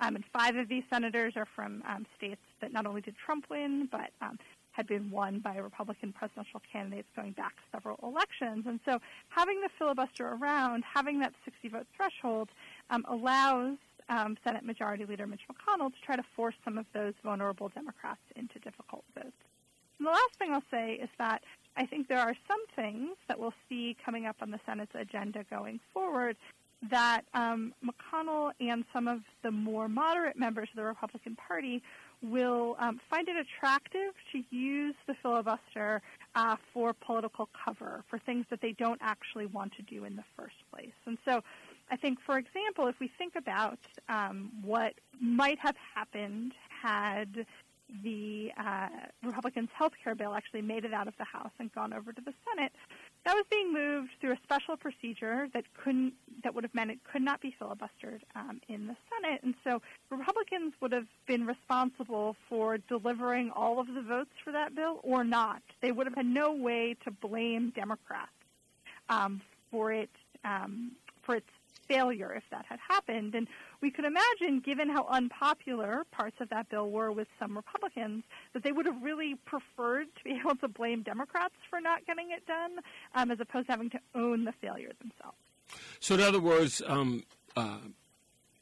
Um, 0.00 0.16
and 0.16 0.24
five 0.32 0.56
of 0.56 0.68
these 0.68 0.82
senators 0.90 1.34
are 1.36 1.46
from 1.54 1.80
um, 1.88 2.06
states 2.16 2.40
that 2.60 2.72
not 2.72 2.86
only 2.86 3.02
did 3.02 3.14
Trump 3.16 3.46
win, 3.48 3.88
but 3.92 4.10
um, 4.20 4.36
had 4.72 4.88
been 4.88 5.12
won 5.12 5.38
by 5.38 5.58
Republican 5.58 6.12
presidential 6.12 6.60
candidates 6.72 7.06
going 7.14 7.30
back 7.32 7.54
several 7.70 8.00
elections. 8.02 8.64
And 8.66 8.80
so 8.84 8.98
having 9.28 9.60
the 9.60 9.70
filibuster 9.78 10.26
around, 10.26 10.82
having 10.82 11.20
that 11.20 11.32
60 11.44 11.68
vote 11.68 11.86
threshold, 11.96 12.48
um, 12.90 13.04
allows 13.08 13.76
um, 14.08 14.36
Senate 14.42 14.64
Majority 14.64 15.04
Leader 15.04 15.28
Mitch 15.28 15.42
McConnell 15.48 15.94
to 15.94 16.00
try 16.04 16.16
to 16.16 16.24
force 16.34 16.56
some 16.64 16.78
of 16.78 16.86
those 16.92 17.14
vulnerable 17.22 17.68
Democrats 17.68 18.20
into 18.34 18.58
difficult 18.58 19.04
votes. 19.14 19.38
And 19.98 20.06
the 20.08 20.10
last 20.10 20.34
thing 20.36 20.52
I'll 20.52 20.62
say 20.68 20.94
is 20.94 21.08
that 21.18 21.42
I 21.76 21.86
think 21.86 22.08
there 22.08 22.18
are 22.18 22.34
some 22.48 22.60
things 22.74 23.16
that 23.28 23.38
we'll 23.38 23.54
see 23.68 23.96
coming 24.04 24.26
up 24.26 24.36
on 24.40 24.50
the 24.50 24.60
Senate's 24.66 24.94
agenda 24.94 25.44
going 25.50 25.80
forward 25.92 26.36
that 26.90 27.22
um, 27.34 27.74
McConnell 27.84 28.52
and 28.60 28.84
some 28.92 29.08
of 29.08 29.20
the 29.42 29.50
more 29.50 29.88
moderate 29.88 30.38
members 30.38 30.68
of 30.72 30.76
the 30.76 30.84
Republican 30.84 31.36
Party 31.36 31.82
will 32.22 32.76
um, 32.78 33.00
find 33.10 33.28
it 33.28 33.36
attractive 33.36 34.12
to 34.32 34.42
use 34.50 34.94
the 35.06 35.14
filibuster 35.22 36.02
uh, 36.34 36.56
for 36.72 36.92
political 36.92 37.48
cover, 37.64 38.04
for 38.08 38.18
things 38.18 38.46
that 38.50 38.60
they 38.60 38.72
don't 38.72 39.00
actually 39.02 39.46
want 39.46 39.72
to 39.76 39.82
do 39.82 40.04
in 40.04 40.16
the 40.16 40.24
first 40.36 40.56
place. 40.72 40.92
And 41.06 41.18
so 41.24 41.42
I 41.90 41.96
think, 41.96 42.18
for 42.20 42.38
example, 42.38 42.86
if 42.88 42.98
we 43.00 43.10
think 43.18 43.34
about 43.36 43.78
um, 44.08 44.50
what 44.62 44.94
might 45.20 45.58
have 45.58 45.76
happened 45.94 46.52
had 46.82 47.46
the 48.02 48.52
uh, 48.58 48.88
Republicans' 49.22 49.70
health 49.72 49.92
care 50.02 50.14
bill 50.14 50.34
actually 50.34 50.62
made 50.62 50.84
it 50.84 50.92
out 50.92 51.08
of 51.08 51.14
the 51.18 51.24
House 51.24 51.52
and 51.58 51.72
gone 51.72 51.92
over 51.92 52.12
to 52.12 52.20
the 52.20 52.34
Senate, 52.48 52.72
that 53.24 53.34
was 53.34 53.44
being 53.50 53.72
moved 53.72 54.10
through 54.20 54.32
a 54.32 54.38
special 54.42 54.76
procedure 54.76 55.48
that 55.54 55.64
couldn't 55.74 56.14
that 56.42 56.54
would 56.54 56.64
have 56.64 56.74
meant 56.74 56.90
it 56.90 56.98
could 57.10 57.22
not 57.22 57.40
be 57.40 57.54
filibustered 57.60 58.20
um, 58.34 58.60
in 58.68 58.86
the 58.86 58.96
Senate, 59.10 59.40
and 59.42 59.54
so 59.64 59.80
Republicans 60.10 60.74
would 60.80 60.92
have 60.92 61.06
been 61.26 61.46
responsible 61.46 62.36
for 62.48 62.78
delivering 62.78 63.50
all 63.50 63.80
of 63.80 63.86
the 63.94 64.02
votes 64.02 64.30
for 64.44 64.52
that 64.52 64.74
bill 64.74 65.00
or 65.02 65.24
not. 65.24 65.62
They 65.80 65.92
would 65.92 66.06
have 66.06 66.14
had 66.14 66.26
no 66.26 66.52
way 66.52 66.96
to 67.04 67.10
blame 67.10 67.70
Democrats 67.70 68.30
um, 69.08 69.40
for 69.70 69.92
it 69.92 70.10
um, 70.44 70.92
for 71.22 71.36
its 71.36 71.50
failure 71.88 72.32
if 72.32 72.42
that 72.50 72.64
had 72.66 72.78
happened. 72.88 73.34
And 73.34 73.48
we 73.80 73.90
could 73.90 74.04
imagine, 74.04 74.60
given 74.60 74.88
how 74.88 75.06
unpopular 75.08 76.04
parts 76.10 76.36
of 76.40 76.48
that 76.50 76.68
bill 76.68 76.90
were 76.90 77.12
with 77.12 77.28
some 77.38 77.56
Republicans, 77.56 78.24
that 78.52 78.62
they 78.62 78.72
would 78.72 78.86
have 78.86 79.02
really 79.02 79.34
preferred 79.44 80.06
to 80.16 80.24
be 80.24 80.30
able 80.40 80.56
to 80.56 80.68
blame 80.68 81.02
Democrats 81.02 81.54
for 81.68 81.80
not 81.80 82.06
getting 82.06 82.30
it 82.30 82.46
done, 82.46 82.78
um, 83.14 83.30
as 83.30 83.40
opposed 83.40 83.66
to 83.66 83.72
having 83.72 83.90
to 83.90 84.00
own 84.14 84.44
the 84.44 84.52
failure 84.52 84.92
themselves. 85.00 85.36
So, 86.00 86.14
in 86.14 86.20
other 86.20 86.40
words, 86.40 86.82
um, 86.86 87.24
uh, 87.56 87.78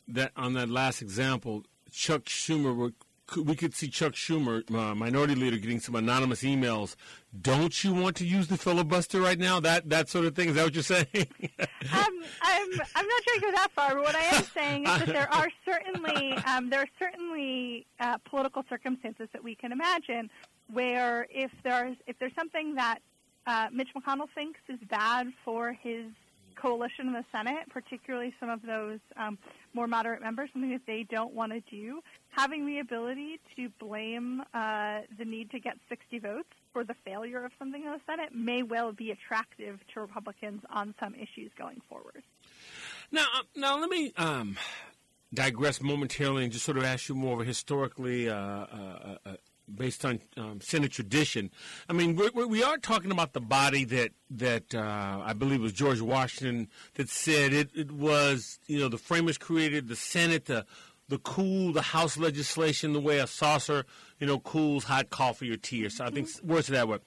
that 0.08 0.32
on 0.36 0.54
that 0.54 0.68
last 0.68 1.02
example, 1.02 1.64
Chuck 1.90 2.24
Schumer 2.24 2.92
we 3.36 3.56
could 3.56 3.74
see 3.74 3.88
Chuck 3.88 4.12
Schumer, 4.12 4.68
uh, 4.74 4.94
minority 4.94 5.34
leader, 5.34 5.56
getting 5.56 5.80
some 5.80 5.94
anonymous 5.94 6.42
emails. 6.42 6.94
Don't 7.40 7.82
you 7.82 7.94
want 7.94 8.16
to 8.16 8.26
use 8.26 8.48
the 8.48 8.56
filibuster 8.56 9.20
right 9.20 9.38
now? 9.38 9.60
That 9.60 9.88
that 9.88 10.08
sort 10.08 10.26
of 10.26 10.36
thing. 10.36 10.50
Is 10.50 10.54
that 10.56 10.64
what 10.64 10.74
you're 10.74 10.82
saying? 10.82 11.06
um, 11.14 12.14
I'm 12.42 12.68
I'm 12.94 13.06
not 13.06 13.22
trying 13.24 13.40
to 13.40 13.40
go 13.40 13.50
that 13.52 13.68
far, 13.74 13.94
but 13.94 14.04
what 14.04 14.14
I 14.14 14.22
am 14.36 14.44
saying 14.44 14.82
is 14.84 14.98
that 14.98 15.06
there 15.06 15.32
are 15.32 15.48
certainly 15.64 16.32
um, 16.46 16.70
there 16.70 16.80
are 16.80 16.88
certainly 16.98 17.86
uh, 18.00 18.18
political 18.18 18.62
circumstances 18.68 19.28
that 19.32 19.42
we 19.42 19.54
can 19.54 19.72
imagine 19.72 20.30
where 20.72 21.26
if 21.30 21.50
there's 21.62 21.96
if 22.06 22.18
there's 22.18 22.34
something 22.34 22.74
that 22.74 22.98
uh, 23.46 23.68
Mitch 23.72 23.88
McConnell 23.96 24.28
thinks 24.34 24.60
is 24.68 24.78
bad 24.88 25.32
for 25.44 25.72
his 25.72 26.06
coalition 26.54 27.08
in 27.08 27.12
the 27.12 27.24
Senate, 27.32 27.68
particularly 27.70 28.34
some 28.40 28.48
of 28.48 28.62
those 28.62 28.98
um, 29.16 29.38
more 29.72 29.86
moderate 29.86 30.22
members, 30.22 30.50
something 30.52 30.70
that 30.70 30.86
they 30.86 31.06
don't 31.10 31.34
want 31.34 31.52
to 31.52 31.60
do, 31.70 32.00
having 32.30 32.66
the 32.66 32.78
ability 32.78 33.40
to 33.56 33.68
blame 33.78 34.42
uh, 34.52 35.00
the 35.18 35.24
need 35.24 35.50
to 35.50 35.60
get 35.60 35.76
60 35.88 36.18
votes 36.18 36.48
for 36.72 36.84
the 36.84 36.94
failure 37.04 37.44
of 37.44 37.52
something 37.58 37.82
in 37.84 37.90
the 37.90 38.00
Senate 38.06 38.34
may 38.34 38.62
well 38.62 38.92
be 38.92 39.10
attractive 39.10 39.78
to 39.92 40.00
Republicans 40.00 40.62
on 40.70 40.94
some 40.98 41.14
issues 41.14 41.50
going 41.58 41.80
forward. 41.88 42.22
Now, 43.12 43.26
uh, 43.34 43.42
now 43.54 43.78
let 43.78 43.90
me 43.90 44.12
um, 44.16 44.56
digress 45.32 45.80
momentarily 45.80 46.44
and 46.44 46.52
just 46.52 46.64
sort 46.64 46.78
of 46.78 46.84
ask 46.84 47.08
you 47.08 47.14
more 47.14 47.34
of 47.34 47.40
a 47.40 47.44
historically 47.44 48.28
uh, 48.28 48.36
uh, 48.36 49.18
uh 49.24 49.36
based 49.72 50.04
on 50.04 50.20
um, 50.36 50.60
Senate 50.60 50.92
tradition. 50.92 51.50
I 51.88 51.92
mean, 51.92 52.16
we're, 52.16 52.46
we 52.46 52.62
are 52.62 52.78
talking 52.78 53.10
about 53.10 53.32
the 53.32 53.40
body 53.40 53.84
that 53.84 54.10
that 54.30 54.74
uh, 54.74 55.22
I 55.24 55.32
believe 55.32 55.60
was 55.60 55.72
George 55.72 56.00
Washington 56.00 56.68
that 56.94 57.08
said 57.08 57.52
it, 57.52 57.70
it 57.74 57.92
was 57.92 58.58
you 58.66 58.78
know 58.78 58.88
the 58.88 58.98
framers 58.98 59.38
created 59.38 59.88
the 59.88 59.96
Senate 59.96 60.46
to 60.46 60.64
the 61.08 61.18
cool 61.18 61.72
the 61.72 61.82
House 61.82 62.16
legislation 62.16 62.92
the 62.92 63.00
way 63.00 63.18
a 63.18 63.26
saucer 63.26 63.84
you 64.18 64.26
know 64.26 64.38
cools 64.38 64.84
hot 64.84 65.10
coffee 65.10 65.50
or 65.50 65.56
tea 65.56 65.84
or 65.84 65.90
so. 65.90 66.04
I 66.04 66.10
think 66.10 66.28
words 66.42 66.68
of 66.68 66.74
that 66.74 66.88
way. 66.88 66.98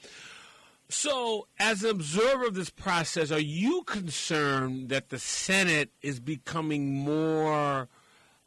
So, 0.90 1.48
as 1.60 1.84
an 1.84 1.90
observer 1.90 2.46
of 2.46 2.56
this 2.56 2.70
process, 2.70 3.30
are 3.30 3.40
you 3.40 3.84
concerned 3.84 4.88
that 4.88 5.10
the 5.10 5.20
Senate 5.20 5.92
is 6.02 6.22
becoming 6.22 6.94
more 6.94 7.90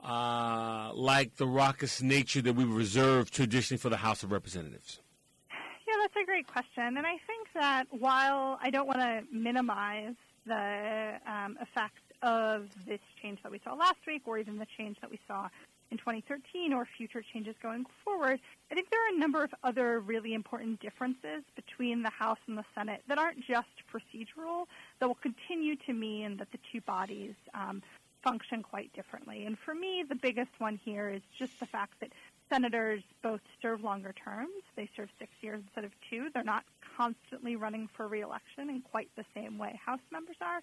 uh, 0.05 0.93
like 0.95 1.37
the 1.37 1.47
raucous 1.47 2.03
nature 2.03 2.43
that 2.43 2.55
we 2.55 2.65
reserve 2.65 3.31
traditionally 3.31 3.79
for 3.79 3.89
the 3.89 3.99
House 3.99 4.23
of 4.23 4.33
Representatives? 4.33 5.01
Yeah, 5.87 5.95
that's 6.01 6.23
a 6.23 6.25
great 6.25 6.47
question. 6.47 6.97
And 6.97 7.07
I 7.07 7.19
think 7.27 7.49
that 7.55 7.85
while 7.91 8.59
I 8.63 8.71
don't 8.71 8.87
want 8.87 9.01
to 9.01 9.23
minimize 9.33 10.15
the 10.47 11.15
um, 11.27 11.59
effect 11.61 11.99
of 12.23 12.69
this 12.87 13.01
change 13.23 13.43
that 13.43 13.53
we 13.53 13.61
saw 13.65 13.75
last 13.75 13.99
week 14.07 14.23
or 14.27 14.39
even 14.39 14.59
the 14.59 14.67
change 14.77 14.99
that 15.01 15.11
we 15.11 15.19
saw 15.27 15.49
in 15.91 15.99
2013 15.99 16.73
or 16.73 16.87
future 16.97 17.23
changes 17.33 17.55
going 17.63 17.85
forward, 18.05 18.41
I 18.71 18.75
think 18.75 18.91
there 18.91 19.05
are 19.05 19.15
a 19.15 19.19
number 19.19 19.43
of 19.43 19.53
other 19.65 20.01
really 20.01 20.35
important 20.35 20.81
differences 20.81 21.43
between 21.57 22.03
the 22.03 22.11
House 22.11 22.39
and 22.47 22.57
the 22.57 22.65
Senate 22.75 23.03
that 23.09 23.19
aren't 23.19 23.45
just 23.45 23.69
procedural, 23.93 24.67
that 25.01 25.09
will 25.09 25.17
continue 25.17 25.77
to 25.87 25.93
mean 25.93 26.37
that 26.37 26.53
the 26.53 26.59
two 26.73 26.81
bodies 26.83 27.35
um, 27.55 27.83
function 28.23 28.63
quite 28.63 28.93
differently. 28.93 29.47
And 29.47 29.59
for 29.59 29.75
me, 29.75 30.05
the 30.09 30.15
biggest 30.15 30.51
one 30.59 30.79
here 30.85 31.09
is 31.09 31.23
just 31.39 31.59
the 31.61 31.67
fact 31.67 31.95
that 32.01 32.11
senators 32.53 33.03
both 33.23 33.41
serve 33.63 33.83
longer 33.83 34.13
terms. 34.13 34.63
They 34.77 34.89
serve 34.97 35.09
six 35.19 35.31
years 35.41 35.63
instead 35.65 35.85
of 35.85 35.93
two. 36.09 36.29
They're 36.35 36.43
not 36.43 36.65
constantly 36.97 37.57
running 37.57 37.89
for 37.97 38.09
reelection 38.09 38.69
in 38.69 38.83
quite 38.83 39.09
the 39.17 39.25
same 39.35 39.59
way 39.59 39.81
House 39.85 40.01
members 40.11 40.37
are. 40.41 40.63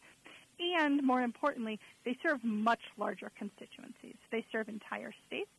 And 0.59 1.03
more 1.03 1.21
importantly, 1.21 1.79
they 2.03 2.17
serve 2.21 2.43
much 2.43 2.81
larger 2.97 3.31
constituencies. 3.37 4.15
They 4.31 4.45
serve 4.51 4.69
entire 4.69 5.13
states. 5.27 5.49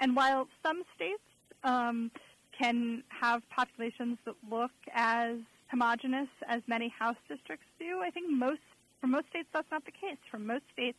And 0.00 0.14
while 0.14 0.48
some 0.62 0.82
states 0.94 1.22
um, 1.64 2.10
can 2.58 3.02
have 3.08 3.42
populations 3.50 4.18
that 4.26 4.34
look 4.48 4.70
as 4.92 5.36
homogenous 5.70 6.28
as 6.46 6.62
many 6.66 6.88
House 6.88 7.16
districts 7.28 7.66
do, 7.78 8.00
I 8.02 8.10
think 8.10 8.30
most 8.30 8.60
for 9.00 9.06
most 9.06 9.28
states 9.28 9.48
that's 9.52 9.70
not 9.70 9.84
the 9.84 9.92
case. 9.92 10.18
For 10.30 10.38
most 10.38 10.64
states, 10.72 10.98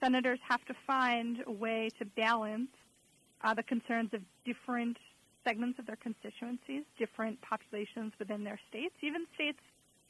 senators 0.00 0.38
have 0.48 0.64
to 0.66 0.74
find 0.86 1.42
a 1.46 1.52
way 1.52 1.90
to 1.98 2.04
balance 2.04 2.70
uh, 3.42 3.54
the 3.54 3.62
concerns 3.62 4.12
of 4.12 4.20
different 4.44 4.96
segments 5.44 5.78
of 5.78 5.86
their 5.86 5.96
constituencies, 5.96 6.84
different 6.98 7.40
populations 7.40 8.12
within 8.18 8.44
their 8.44 8.58
states, 8.68 8.94
even 9.02 9.26
states 9.34 9.58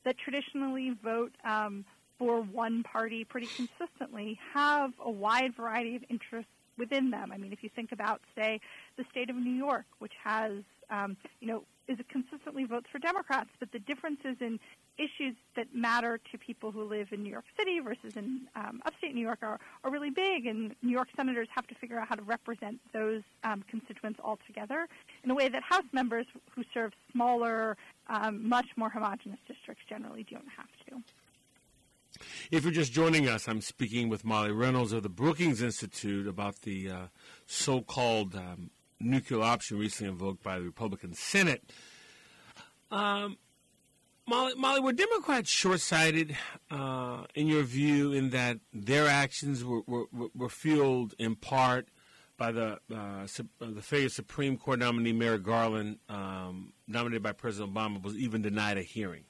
that 0.05 0.17
traditionally 0.19 0.97
vote 1.03 1.33
um, 1.45 1.85
for 2.19 2.41
one 2.41 2.83
party 2.83 3.25
pretty 3.25 3.47
consistently 3.47 4.39
have 4.53 4.93
a 5.05 5.11
wide 5.11 5.55
variety 5.55 5.97
of 5.97 6.05
interests 6.09 6.51
within 6.79 7.11
them. 7.11 7.31
I 7.33 7.37
mean, 7.37 7.53
if 7.53 7.63
you 7.63 7.71
think 7.75 7.93
about, 7.93 8.21
say, 8.37 8.61
the 8.97 9.05
state 9.11 9.31
of 9.31 9.37
New 9.37 9.53
York, 9.53 9.85
which 9.99 10.13
has, 10.25 10.63
um, 10.91 11.17
you 11.41 11.49
know, 11.49 11.65
is 11.89 11.99
it 11.99 12.09
consistently 12.09 12.65
votes 12.65 12.87
for 12.91 12.99
Democrats, 13.01 13.51
but 13.59 13.73
the 13.73 13.81
differences 13.81 14.37
in 14.41 14.61
issues 14.97 15.35
that 15.57 15.75
matter 15.75 16.21
to 16.31 16.39
people 16.39 16.71
who 16.71 16.85
live 16.85 17.09
in 17.11 17.23
New 17.23 17.31
York 17.31 17.47
City 17.59 17.81
versus 17.81 18.17
in 18.17 18.43
um, 18.55 18.81
upstate 18.87 19.15
New 19.15 19.23
York 19.23 19.41
are, 19.43 19.59
are 19.83 19.91
really 19.91 20.11
big, 20.11 20.47
and 20.47 20.75
New 20.83 20.93
York 20.93 21.09
senators 21.17 21.49
have 21.55 21.67
to 21.67 21.75
figure 21.75 21.99
out 21.99 22.07
how 22.09 22.15
to 22.15 22.23
represent 22.23 22.79
those 22.93 23.23
um, 23.43 23.65
constituents 23.69 24.21
all 24.23 24.39
together 24.47 24.87
in 25.25 25.31
a 25.31 25.35
way 25.35 25.49
that 25.49 25.63
House 25.63 25.85
members 25.93 26.27
who 26.55 26.63
serve 26.73 26.93
smaller, 27.11 27.77
um, 28.09 28.49
much 28.49 28.67
more 28.77 28.91
homogenous 28.91 29.39
districts 29.49 29.83
generally 29.89 30.25
don't 30.31 30.49
have 30.57 30.69
to. 30.89 31.03
If 32.51 32.65
you're 32.65 32.73
just 32.73 32.93
joining 32.93 33.29
us, 33.29 33.49
I'm 33.49 33.61
speaking 33.61 34.09
with 34.09 34.25
Molly 34.25 34.53
Reynolds 34.53 34.93
of 34.93 35.03
the 35.03 35.09
Brookings 35.09 35.63
Institute 35.63 36.27
about 36.27 36.63
the 36.63 36.91
uh, 36.91 37.07
so 37.47 37.81
called 37.81 38.35
um, 38.35 38.71
nuclear 39.01 39.43
option 39.43 39.79
recently 39.79 40.13
invoked 40.13 40.43
by 40.43 40.59
the 40.59 40.65
Republican 40.65 41.15
Senate. 41.15 41.63
Um, 42.91 43.39
Molly, 44.29 44.55
Molly, 44.55 44.81
were 44.81 44.93
Democrats 44.93 45.51
short 45.51 45.81
sighted, 45.81 46.37
uh, 46.71 47.25
in 47.35 47.49
your 47.49 47.63
view, 47.63 48.13
in 48.13 48.31
that 48.31 48.59
their 48.73 49.07
actions 49.09 49.65
were, 49.65 49.81
were, 49.87 50.07
were 50.35 50.49
fueled 50.49 51.15
in 51.19 51.35
part 51.35 51.89
by 52.37 52.53
the 52.53 52.79
uh, 52.95 53.27
the 53.59 53.83
failure 53.83 54.09
Supreme 54.09 54.57
Court 54.57 54.79
nominee 54.79 55.13
Merrick 55.13 55.43
Garland, 55.43 55.99
um, 56.09 56.73
nominated 56.87 57.23
by 57.23 57.33
President 57.33 57.75
Obama, 57.75 58.03
was 58.03 58.17
even 58.17 58.41
denied 58.41 58.79
a 58.79 58.83
hearing? 58.83 59.25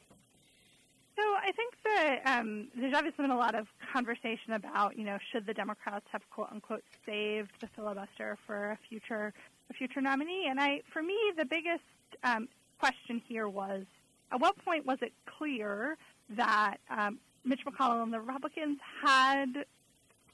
So 1.16 1.22
I 1.22 1.50
think 1.52 1.74
that 1.84 2.38
um, 2.38 2.68
there's 2.78 2.94
obviously 2.94 3.24
been 3.24 3.32
a 3.32 3.38
lot 3.38 3.54
of 3.54 3.66
conversation 3.92 4.52
about, 4.52 4.96
you 4.96 5.04
know, 5.04 5.18
should 5.32 5.44
the 5.44 5.54
Democrats 5.54 6.06
have 6.12 6.22
quote 6.30 6.48
unquote 6.52 6.84
saved 7.04 7.50
the 7.60 7.68
filibuster 7.74 8.38
for 8.46 8.70
a 8.70 8.78
future 8.88 9.32
a 9.70 9.74
future 9.74 10.00
nominee? 10.00 10.46
And 10.48 10.60
I, 10.60 10.82
for 10.92 11.02
me, 11.02 11.16
the 11.36 11.44
biggest 11.44 11.82
um, 12.24 12.48
question 12.78 13.22
here 13.26 13.48
was, 13.48 13.84
at 14.32 14.40
what 14.40 14.56
point 14.64 14.86
was 14.86 14.98
it 15.02 15.12
clear 15.26 15.96
that 16.30 16.76
um, 16.90 17.18
Mitch 17.44 17.60
McConnell 17.66 18.02
and 18.02 18.12
the 18.12 18.20
Republicans 18.20 18.78
had 19.02 19.64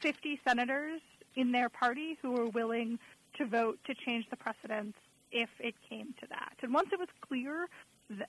50 0.01 0.41
senators 0.47 1.01
in 1.35 1.53
their 1.53 1.69
party 1.69 2.19
who 2.21 2.33
were 2.33 2.47
willing 2.47 2.99
to 3.39 3.47
vote 3.47 3.79
to 3.87 3.95
change 3.95 4.27
the 4.31 4.37
precedents 4.37 4.99
if 5.33 5.49
it 5.61 5.75
came 5.89 6.15
to 6.21 6.27
that? 6.29 6.55
And 6.63 6.75
once 6.75 6.89
it 6.93 6.99
was 6.99 7.09
clear 7.21 7.69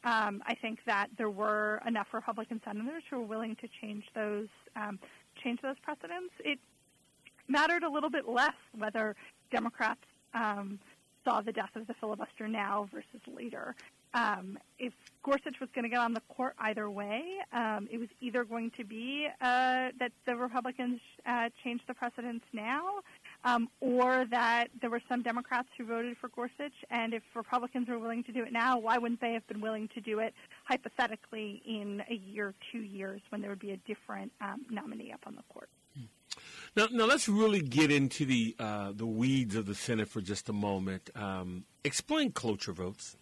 um, 0.03 0.41
I 0.45 0.55
think 0.55 0.79
that 0.85 1.07
there 1.17 1.29
were 1.29 1.81
enough 1.85 2.07
Republican 2.13 2.61
senators 2.65 3.03
who 3.09 3.19
were 3.19 3.25
willing 3.25 3.55
to 3.57 3.67
change 3.81 4.05
those 4.15 4.47
um, 4.75 4.99
change 5.43 5.61
those 5.61 5.77
precedents. 5.83 6.33
It 6.43 6.59
mattered 7.47 7.83
a 7.83 7.89
little 7.89 8.09
bit 8.09 8.27
less 8.27 8.55
whether 8.77 9.15
Democrats 9.51 10.01
um, 10.33 10.79
saw 11.27 11.41
the 11.41 11.51
death 11.51 11.75
of 11.75 11.85
the 11.87 11.93
filibuster 11.95 12.47
now 12.47 12.87
versus 12.93 13.21
later. 13.27 13.75
Um, 14.13 14.57
if 14.79 14.93
Gorsuch 15.23 15.59
was 15.59 15.69
going 15.75 15.83
to 15.83 15.89
get 15.89 15.99
on 15.99 16.13
the 16.13 16.21
court 16.29 16.53
either 16.59 16.89
way, 16.89 17.21
um, 17.51 17.89
it 17.91 17.97
was 17.97 18.07
either 18.21 18.45
going 18.45 18.71
to 18.77 18.85
be 18.85 19.27
uh, 19.41 19.89
that 19.99 20.11
the 20.25 20.37
Republicans 20.37 21.01
uh, 21.25 21.49
change 21.63 21.81
the 21.85 21.93
precedents 21.93 22.45
now, 22.53 23.01
um, 23.43 23.67
or 23.81 24.25
that 24.31 24.67
there 24.79 24.89
were 24.89 25.01
some 25.09 25.21
Democrats 25.21 25.67
who 25.77 25.83
voted 25.83 26.15
for 26.17 26.29
Gorsuch, 26.29 26.73
and 26.89 27.13
if 27.13 27.23
Republicans 27.35 27.89
were 27.89 27.99
willing 27.99 28.23
to 28.23 28.31
do 28.31 28.43
it 28.43 28.53
now, 28.53 28.79
why 28.79 28.97
wouldn't 28.97 29.19
they 29.19 29.33
have 29.33 29.45
been 29.47 29.59
willing 29.59 29.89
to 29.89 29.99
do 29.99 30.19
it 30.19 30.33
hypothetically 30.63 31.61
in 31.65 32.01
a 32.09 32.15
year, 32.15 32.53
two 32.71 32.79
years, 32.79 33.21
when 33.29 33.41
there 33.41 33.49
would 33.49 33.59
be 33.59 33.71
a 33.71 33.77
different 33.77 34.31
um, 34.39 34.65
nominee 34.69 35.11
up 35.11 35.21
on 35.27 35.35
the 35.35 35.43
court? 35.53 35.69
Now, 36.75 36.87
now 36.91 37.05
let's 37.05 37.27
really 37.27 37.61
get 37.61 37.91
into 37.91 38.25
the 38.25 38.55
uh, 38.59 38.91
the 38.93 39.05
weeds 39.05 39.55
of 39.55 39.65
the 39.65 39.75
Senate 39.75 40.07
for 40.07 40.21
just 40.21 40.49
a 40.49 40.53
moment. 40.53 41.09
Um, 41.15 41.65
explain 41.83 42.31
cloture 42.31 42.73
votes. 42.73 43.15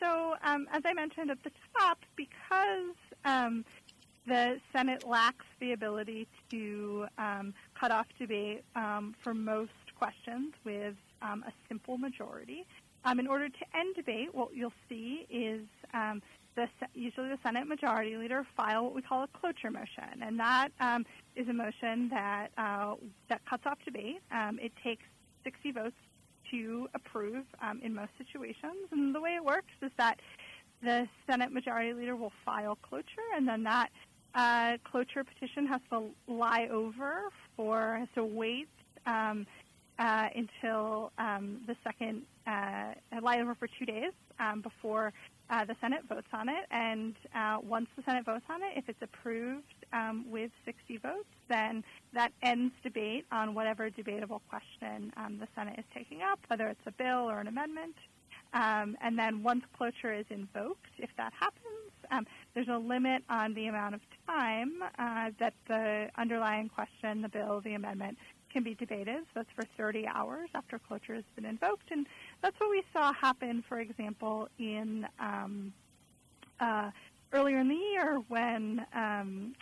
So, 0.00 0.34
um, 0.44 0.66
as 0.72 0.82
I 0.84 0.92
mentioned 0.92 1.30
at 1.30 1.42
the 1.42 1.50
top, 1.78 1.98
because 2.16 2.94
um, 3.24 3.64
the 4.26 4.60
Senate 4.72 5.06
lacks 5.06 5.46
the 5.60 5.72
ability 5.72 6.28
to 6.50 7.06
um, 7.16 7.54
cut 7.78 7.90
off 7.90 8.06
debate 8.18 8.64
um, 8.76 9.14
for 9.22 9.32
most 9.32 9.72
questions 9.98 10.52
with 10.64 10.94
um, 11.22 11.44
a 11.46 11.52
simple 11.68 11.96
majority. 11.96 12.66
In 13.10 13.26
order 13.26 13.50
to 13.50 13.64
end 13.78 13.94
debate, 13.96 14.34
what 14.34 14.54
you'll 14.54 14.72
see 14.88 15.26
is 15.28 15.60
the, 16.56 16.68
usually 16.94 17.28
the 17.28 17.38
Senate 17.42 17.66
Majority 17.66 18.16
Leader 18.16 18.46
file 18.56 18.84
what 18.84 18.94
we 18.94 19.02
call 19.02 19.24
a 19.24 19.28
cloture 19.28 19.70
motion, 19.70 20.22
and 20.22 20.38
that 20.38 20.68
um, 20.80 21.04
is 21.36 21.48
a 21.48 21.52
motion 21.52 22.08
that 22.10 22.48
uh, 22.56 22.94
that 23.28 23.40
cuts 23.48 23.64
off 23.66 23.78
debate. 23.84 24.20
it 24.32 24.72
takes 24.82 25.04
60 25.44 25.72
votes 25.72 25.96
to 26.50 26.88
approve 26.94 27.44
in 27.82 27.94
most 27.94 28.12
situations, 28.18 28.88
and 28.92 29.14
the 29.14 29.20
way 29.20 29.34
it 29.34 29.44
works 29.44 29.72
is 29.82 29.90
that 29.96 30.20
the 30.82 31.08
Senate 31.28 31.52
Majority 31.52 31.94
Leader 31.94 32.16
will 32.16 32.32
file 32.44 32.76
cloture, 32.76 33.28
and 33.34 33.48
then 33.48 33.62
that 33.64 33.90
uh, 34.34 34.76
cloture 34.84 35.24
petition 35.24 35.66
has 35.66 35.80
to 35.90 36.04
lie 36.26 36.68
over 36.70 37.30
for 37.56 37.96
has 37.98 38.08
to 38.14 38.24
wait 38.24 38.68
um, 39.06 39.46
uh, 39.98 40.28
until 40.34 41.12
um, 41.18 41.60
the 41.66 41.76
second 41.84 42.22
uh, 42.46 42.94
lie 43.22 43.40
over 43.40 43.54
for 43.54 43.68
two 43.78 43.86
days 43.86 44.12
um, 44.40 44.60
before 44.60 45.12
uh, 45.50 45.64
the 45.64 45.76
Senate 45.80 46.00
votes 46.08 46.26
on 46.32 46.48
it. 46.48 46.66
And 46.70 47.14
uh, 47.34 47.58
once 47.62 47.86
the 47.96 48.02
Senate 48.02 48.24
votes 48.24 48.44
on 48.50 48.62
it, 48.62 48.76
if 48.76 48.88
it's 48.88 49.02
approved 49.02 49.72
um, 49.92 50.24
with 50.30 50.50
60 50.64 50.98
votes, 50.98 51.28
then 51.48 51.84
that 52.12 52.32
ends 52.42 52.74
debate 52.82 53.26
on 53.30 53.54
whatever 53.54 53.90
debatable 53.90 54.42
question 54.48 55.12
um, 55.16 55.38
the 55.38 55.48
Senate 55.54 55.78
is 55.78 55.84
taking 55.94 56.22
up, 56.22 56.38
whether 56.48 56.68
it's 56.68 56.86
a 56.86 56.92
bill 56.92 57.30
or 57.30 57.40
an 57.40 57.46
amendment. 57.46 57.94
Um, 58.52 58.96
and 59.00 59.18
then 59.18 59.42
once 59.42 59.64
cloture 59.76 60.12
is 60.12 60.26
invoked, 60.30 60.92
if 60.98 61.10
that 61.16 61.32
happens, 61.38 61.90
um, 62.10 62.26
there's 62.54 62.68
a 62.68 62.78
limit 62.78 63.24
on 63.28 63.54
the 63.54 63.66
amount 63.66 63.96
of 63.96 64.00
time 64.26 64.74
uh, 64.98 65.30
that 65.40 65.54
the 65.66 66.08
underlying 66.16 66.68
question, 66.68 67.22
the 67.22 67.28
bill, 67.28 67.60
the 67.60 67.74
amendment 67.74 68.16
can 68.52 68.62
be 68.62 68.74
debated. 68.74 69.18
So 69.34 69.40
that's 69.40 69.48
for 69.56 69.64
30 69.76 70.06
hours 70.06 70.48
after 70.54 70.78
cloture 70.78 71.14
has 71.14 71.24
been 71.34 71.44
invoked. 71.44 71.90
And 71.90 72.06
that's 72.42 72.58
what 72.60 72.70
we 72.70 72.84
saw 72.92 73.12
happen, 73.12 73.64
for 73.68 73.80
example, 73.80 74.48
in 74.58 75.06
um, 75.18 75.72
uh, 76.60 76.90
earlier 77.32 77.58
in 77.58 77.68
the 77.68 77.74
year 77.74 78.22
when 78.28 78.86
um, 78.94 79.54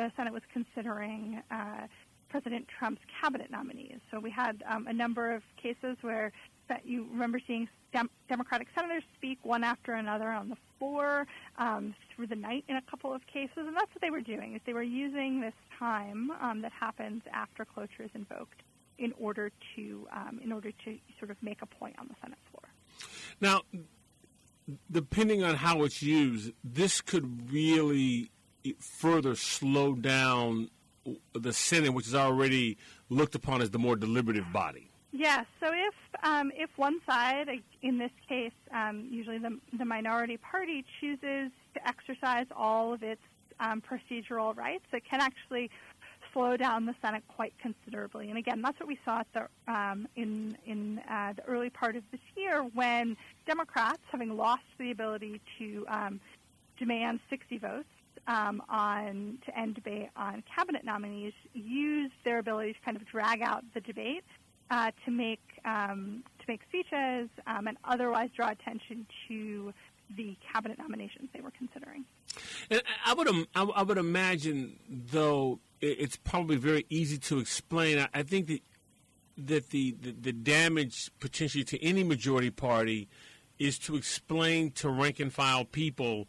the 0.00 0.12
Senate 0.16 0.32
was 0.32 0.42
considering 0.52 1.42
uh, 1.50 1.86
President 2.28 2.66
Trump's 2.68 3.02
cabinet 3.20 3.50
nominees. 3.50 3.98
So 4.10 4.20
we 4.20 4.30
had 4.30 4.62
um, 4.68 4.86
a 4.86 4.92
number 4.92 5.34
of 5.34 5.42
cases 5.60 5.96
where 6.00 6.32
you 6.84 7.06
remember 7.10 7.40
seeing 7.46 7.68
Dem- 7.92 8.10
Democratic 8.28 8.68
senators 8.74 9.02
speak 9.16 9.38
one 9.42 9.64
after 9.64 9.94
another 9.94 10.28
on 10.28 10.48
the 10.48 10.56
floor 10.78 11.26
um, 11.58 11.94
through 12.14 12.28
the 12.28 12.36
night 12.36 12.64
in 12.68 12.76
a 12.76 12.82
couple 12.82 13.12
of 13.12 13.26
cases, 13.26 13.56
and 13.56 13.74
that's 13.74 13.92
what 13.92 14.00
they 14.00 14.10
were 14.10 14.20
doing. 14.20 14.54
Is 14.54 14.60
they 14.64 14.72
were 14.72 14.82
using 14.82 15.40
this 15.40 15.54
time 15.78 16.30
um, 16.40 16.62
that 16.62 16.72
happens 16.72 17.22
after 17.32 17.64
cloture 17.64 18.04
is 18.04 18.10
invoked 18.14 18.62
in 18.98 19.12
order 19.18 19.50
to 19.74 20.06
um, 20.12 20.40
in 20.44 20.52
order 20.52 20.70
to 20.84 20.98
sort 21.18 21.30
of 21.30 21.36
make 21.42 21.62
a 21.62 21.66
point 21.66 21.96
on 21.98 22.06
the 22.06 22.14
Senate 22.22 22.38
floor. 22.50 22.62
Now, 23.40 23.62
depending 24.90 25.42
on 25.42 25.56
how 25.56 25.82
it's 25.82 26.02
used, 26.02 26.52
this 26.62 27.00
could 27.00 27.50
really 27.52 28.30
further 28.78 29.34
slow 29.34 29.94
down 29.94 30.70
the 31.32 31.52
Senate, 31.52 31.94
which 31.94 32.06
is 32.06 32.14
already 32.14 32.76
looked 33.08 33.34
upon 33.34 33.62
as 33.62 33.70
the 33.70 33.78
more 33.78 33.96
deliberative 33.96 34.52
body. 34.52 34.90
Yes. 35.12 35.46
So 35.58 35.70
if 35.72 35.94
um, 36.22 36.52
if 36.54 36.70
one 36.76 37.00
side, 37.06 37.48
in 37.82 37.98
this 37.98 38.12
case, 38.28 38.52
um, 38.72 39.08
usually 39.10 39.38
the, 39.38 39.58
the 39.76 39.84
minority 39.84 40.36
party, 40.36 40.84
chooses 41.00 41.50
to 41.74 41.88
exercise 41.88 42.46
all 42.54 42.92
of 42.92 43.02
its 43.02 43.22
um, 43.58 43.82
procedural 43.82 44.56
rights, 44.56 44.84
it 44.92 45.02
can 45.08 45.20
actually 45.20 45.70
slow 46.32 46.56
down 46.56 46.86
the 46.86 46.94
Senate 47.02 47.24
quite 47.28 47.52
considerably. 47.60 48.28
And 48.28 48.38
again, 48.38 48.62
that's 48.62 48.78
what 48.78 48.88
we 48.88 48.98
saw 49.04 49.22
the, 49.34 49.48
um, 49.66 50.06
in 50.14 50.56
in 50.64 51.00
uh, 51.10 51.32
the 51.32 51.44
early 51.44 51.70
part 51.70 51.96
of 51.96 52.04
this 52.12 52.20
year 52.36 52.62
when 52.74 53.16
Democrats, 53.46 54.02
having 54.12 54.36
lost 54.36 54.62
the 54.78 54.92
ability 54.92 55.40
to 55.58 55.84
um, 55.88 56.20
demand 56.78 57.20
60 57.28 57.58
votes, 57.58 57.88
um, 58.30 58.62
on 58.68 59.38
to 59.44 59.58
end 59.58 59.74
debate 59.74 60.08
on 60.16 60.42
cabinet 60.54 60.84
nominees 60.84 61.32
used 61.52 62.14
their 62.24 62.38
ability 62.38 62.72
to 62.74 62.78
kind 62.84 62.96
of 62.96 63.04
drag 63.06 63.42
out 63.42 63.64
the 63.74 63.80
debate 63.80 64.24
uh, 64.70 64.92
to 65.04 65.10
make 65.10 65.42
um, 65.64 66.22
to 66.38 66.44
make 66.46 66.60
speeches 66.68 67.28
um, 67.48 67.66
and 67.66 67.76
otherwise 67.84 68.30
draw 68.34 68.50
attention 68.50 69.04
to 69.26 69.74
the 70.16 70.36
cabinet 70.52 70.78
nominations 70.78 71.28
they 71.34 71.40
were 71.40 71.52
considering. 71.58 72.04
And 72.70 72.82
I 73.04 73.14
would 73.14 73.28
I 73.54 73.82
would 73.82 73.98
imagine 73.98 74.78
though 74.88 75.58
it's 75.80 76.16
probably 76.16 76.56
very 76.56 76.86
easy 76.88 77.18
to 77.18 77.38
explain. 77.38 78.06
I 78.14 78.22
think 78.22 78.46
that 78.46 78.62
that 79.38 79.70
the, 79.70 79.96
the, 80.00 80.12
the 80.12 80.32
damage 80.32 81.10
potentially 81.18 81.64
to 81.64 81.82
any 81.82 82.04
majority 82.04 82.50
party 82.50 83.08
is 83.58 83.78
to 83.78 83.96
explain 83.96 84.70
to 84.70 84.88
rank 84.90 85.18
and 85.18 85.32
file 85.32 85.64
people 85.64 86.28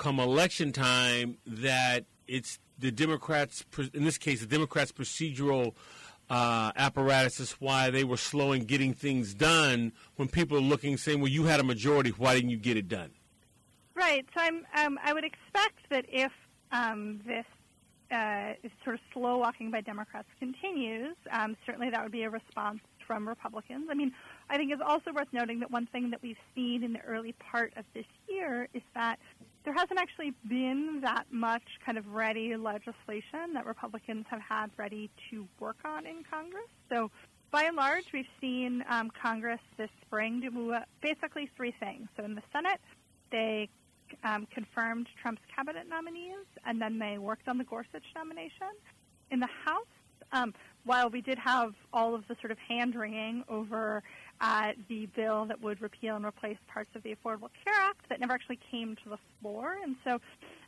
come 0.00 0.18
election 0.18 0.72
time 0.72 1.36
that 1.46 2.06
it's 2.26 2.58
the 2.78 2.90
Democrats, 2.90 3.64
in 3.92 4.04
this 4.04 4.16
case, 4.16 4.40
the 4.40 4.46
Democrats' 4.46 4.90
procedural 4.90 5.74
uh, 6.30 6.72
apparatus 6.74 7.38
is 7.38 7.52
why 7.52 7.90
they 7.90 8.02
were 8.02 8.16
slow 8.16 8.52
in 8.52 8.64
getting 8.64 8.94
things 8.94 9.34
done 9.34 9.92
when 10.16 10.26
people 10.26 10.56
are 10.56 10.62
looking, 10.62 10.96
saying, 10.96 11.20
well, 11.20 11.30
you 11.30 11.44
had 11.44 11.60
a 11.60 11.62
majority, 11.62 12.10
why 12.10 12.34
didn't 12.34 12.48
you 12.48 12.56
get 12.56 12.78
it 12.78 12.88
done? 12.88 13.10
Right. 13.94 14.24
So 14.34 14.40
I'm, 14.40 14.66
um, 14.74 14.98
I 15.04 15.12
would 15.12 15.24
expect 15.24 15.90
that 15.90 16.06
if 16.08 16.32
um, 16.72 17.20
this 17.26 17.44
uh, 18.10 18.54
sort 18.82 18.94
of 18.94 19.00
slow 19.12 19.36
walking 19.36 19.70
by 19.70 19.82
Democrats 19.82 20.28
continues, 20.38 21.14
um, 21.30 21.56
certainly 21.66 21.90
that 21.90 22.02
would 22.02 22.12
be 22.12 22.22
a 22.22 22.30
response 22.30 22.80
from 23.10 23.26
Republicans. 23.26 23.88
I 23.90 23.94
mean, 23.94 24.12
I 24.48 24.56
think 24.56 24.70
it's 24.70 24.80
also 24.86 25.12
worth 25.12 25.26
noting 25.32 25.58
that 25.60 25.70
one 25.72 25.86
thing 25.86 26.10
that 26.10 26.22
we've 26.22 26.38
seen 26.54 26.84
in 26.84 26.92
the 26.92 27.00
early 27.00 27.32
part 27.32 27.72
of 27.76 27.84
this 27.92 28.04
year 28.28 28.68
is 28.72 28.82
that 28.94 29.18
there 29.64 29.74
hasn't 29.74 29.98
actually 29.98 30.32
been 30.48 31.00
that 31.02 31.24
much 31.32 31.64
kind 31.84 31.98
of 31.98 32.06
ready 32.06 32.56
legislation 32.56 33.54
that 33.54 33.66
Republicans 33.66 34.26
have 34.30 34.40
had 34.40 34.70
ready 34.76 35.10
to 35.28 35.48
work 35.58 35.78
on 35.84 36.06
in 36.06 36.22
Congress. 36.30 36.68
So, 36.88 37.10
by 37.50 37.64
and 37.64 37.74
large, 37.76 38.04
we've 38.12 38.30
seen 38.40 38.84
um, 38.88 39.10
Congress 39.20 39.60
this 39.76 39.90
spring 40.02 40.40
do 40.40 40.76
basically 41.02 41.50
three 41.56 41.74
things. 41.80 42.06
So, 42.16 42.22
in 42.22 42.36
the 42.36 42.42
Senate, 42.52 42.80
they 43.32 43.68
um, 44.22 44.46
confirmed 44.54 45.08
Trump's 45.20 45.42
cabinet 45.52 45.88
nominees, 45.88 46.46
and 46.64 46.80
then 46.80 47.00
they 47.00 47.18
worked 47.18 47.48
on 47.48 47.58
the 47.58 47.64
Gorsuch 47.64 48.06
nomination. 48.14 48.70
In 49.32 49.40
the 49.40 49.48
House, 49.64 49.86
um, 50.32 50.54
while 50.84 51.10
we 51.10 51.20
did 51.20 51.38
have 51.38 51.74
all 51.92 52.14
of 52.14 52.26
the 52.28 52.36
sort 52.40 52.50
of 52.50 52.58
hand 52.58 52.94
wringing 52.94 53.44
over 53.48 54.02
uh, 54.40 54.72
the 54.88 55.06
bill 55.14 55.44
that 55.44 55.60
would 55.60 55.80
repeal 55.80 56.16
and 56.16 56.24
replace 56.24 56.56
parts 56.68 56.90
of 56.94 57.02
the 57.02 57.14
Affordable 57.14 57.50
Care 57.64 57.74
Act, 57.74 58.08
that 58.08 58.20
never 58.20 58.32
actually 58.32 58.58
came 58.70 58.96
to 59.04 59.10
the 59.10 59.18
floor. 59.40 59.76
And 59.82 59.96
so 60.04 60.20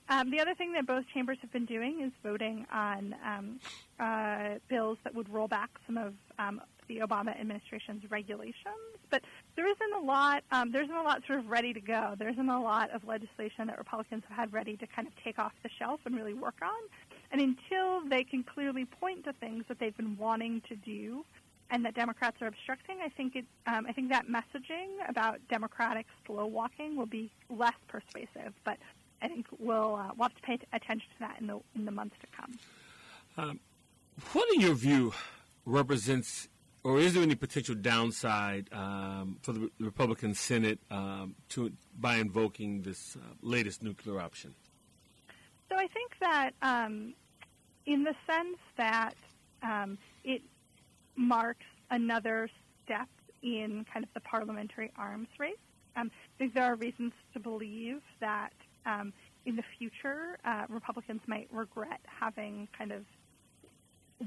um, 0.08 0.30
the 0.30 0.40
other 0.40 0.54
thing 0.54 0.72
that 0.72 0.86
both 0.86 1.04
chambers 1.14 1.38
have 1.40 1.52
been 1.52 1.64
doing 1.64 2.02
is 2.02 2.12
voting 2.22 2.66
on 2.70 3.14
um, 3.24 3.60
uh, 3.98 4.58
bills 4.68 4.98
that 5.04 5.14
would 5.14 5.28
roll 5.28 5.48
back 5.48 5.70
some 5.86 5.96
of 5.96 6.14
um, 6.38 6.60
the 6.92 7.06
Obama 7.06 7.38
administration's 7.38 8.10
regulations. 8.10 8.96
But 9.10 9.22
there 9.56 9.66
isn't 9.66 9.92
a 9.96 10.04
lot. 10.04 10.42
Um, 10.50 10.72
there 10.72 10.82
isn't 10.82 10.94
a 10.94 11.02
lot 11.02 11.22
sort 11.26 11.38
of 11.38 11.48
ready 11.48 11.72
to 11.72 11.80
go. 11.80 12.14
There 12.18 12.28
isn't 12.28 12.48
a 12.48 12.62
lot 12.62 12.90
of 12.90 13.06
legislation 13.06 13.66
that 13.66 13.78
Republicans 13.78 14.22
have 14.28 14.36
had 14.36 14.52
ready 14.52 14.76
to 14.76 14.86
kind 14.86 15.06
of 15.06 15.14
take 15.22 15.38
off 15.38 15.52
the 15.62 15.70
shelf 15.78 16.00
and 16.04 16.16
really 16.16 16.34
work 16.34 16.56
on. 16.62 16.70
And 17.30 17.40
until 17.40 18.08
they 18.08 18.24
can 18.24 18.42
clearly 18.42 18.84
point 18.84 19.24
to 19.24 19.32
things 19.32 19.64
that 19.68 19.78
they've 19.78 19.96
been 19.96 20.16
wanting 20.16 20.62
to 20.68 20.76
do 20.76 21.24
and 21.70 21.84
that 21.84 21.94
Democrats 21.94 22.42
are 22.42 22.46
obstructing, 22.46 22.98
I 23.02 23.08
think 23.08 23.36
it. 23.36 23.46
Um, 23.66 23.86
I 23.88 23.92
think 23.92 24.10
that 24.10 24.26
messaging 24.26 24.88
about 25.08 25.40
Democratic 25.48 26.06
slow 26.26 26.46
walking 26.46 26.96
will 26.96 27.06
be 27.06 27.30
less 27.48 27.74
persuasive. 27.88 28.52
But 28.64 28.78
I 29.22 29.28
think 29.28 29.46
we'll, 29.58 29.96
uh, 29.96 30.10
we'll 30.16 30.28
have 30.28 30.36
to 30.36 30.42
pay 30.42 30.58
attention 30.72 31.08
to 31.14 31.20
that 31.20 31.40
in 31.40 31.46
the 31.46 31.60
in 31.74 31.84
the 31.84 31.92
months 31.92 32.16
to 32.20 32.26
come. 32.36 32.58
Um, 33.38 33.60
what, 34.32 34.46
in 34.54 34.60
your 34.60 34.74
view, 34.74 35.14
represents, 35.64 36.48
or 36.84 36.98
is 36.98 37.14
there 37.14 37.22
any 37.22 37.34
potential 37.34 37.74
downside 37.74 38.68
um, 38.72 39.38
for 39.42 39.52
the 39.52 39.70
Republican 39.78 40.34
Senate 40.34 40.80
um, 40.90 41.36
to 41.50 41.72
by 41.98 42.16
invoking 42.16 42.82
this 42.82 43.16
uh, 43.16 43.34
latest 43.40 43.82
nuclear 43.82 44.20
option? 44.20 44.54
So 45.68 45.76
I 45.76 45.86
think 45.86 46.12
that, 46.20 46.50
um, 46.60 47.14
in 47.86 48.04
the 48.04 48.14
sense 48.26 48.58
that 48.76 49.14
um, 49.62 49.96
it 50.24 50.42
marks 51.16 51.64
another 51.90 52.48
step 52.84 53.08
in 53.42 53.84
kind 53.92 54.04
of 54.04 54.10
the 54.14 54.20
parliamentary 54.20 54.92
arms 54.96 55.28
race. 55.38 55.54
Um, 55.96 56.10
I 56.12 56.38
think 56.38 56.54
there 56.54 56.64
are 56.64 56.76
reasons 56.76 57.12
to 57.34 57.40
believe 57.40 58.00
that 58.20 58.52
um, 58.86 59.12
in 59.46 59.56
the 59.56 59.64
future 59.78 60.38
uh, 60.44 60.64
Republicans 60.68 61.20
might 61.26 61.48
regret 61.52 62.00
having 62.04 62.68
kind 62.76 62.92
of 62.92 63.04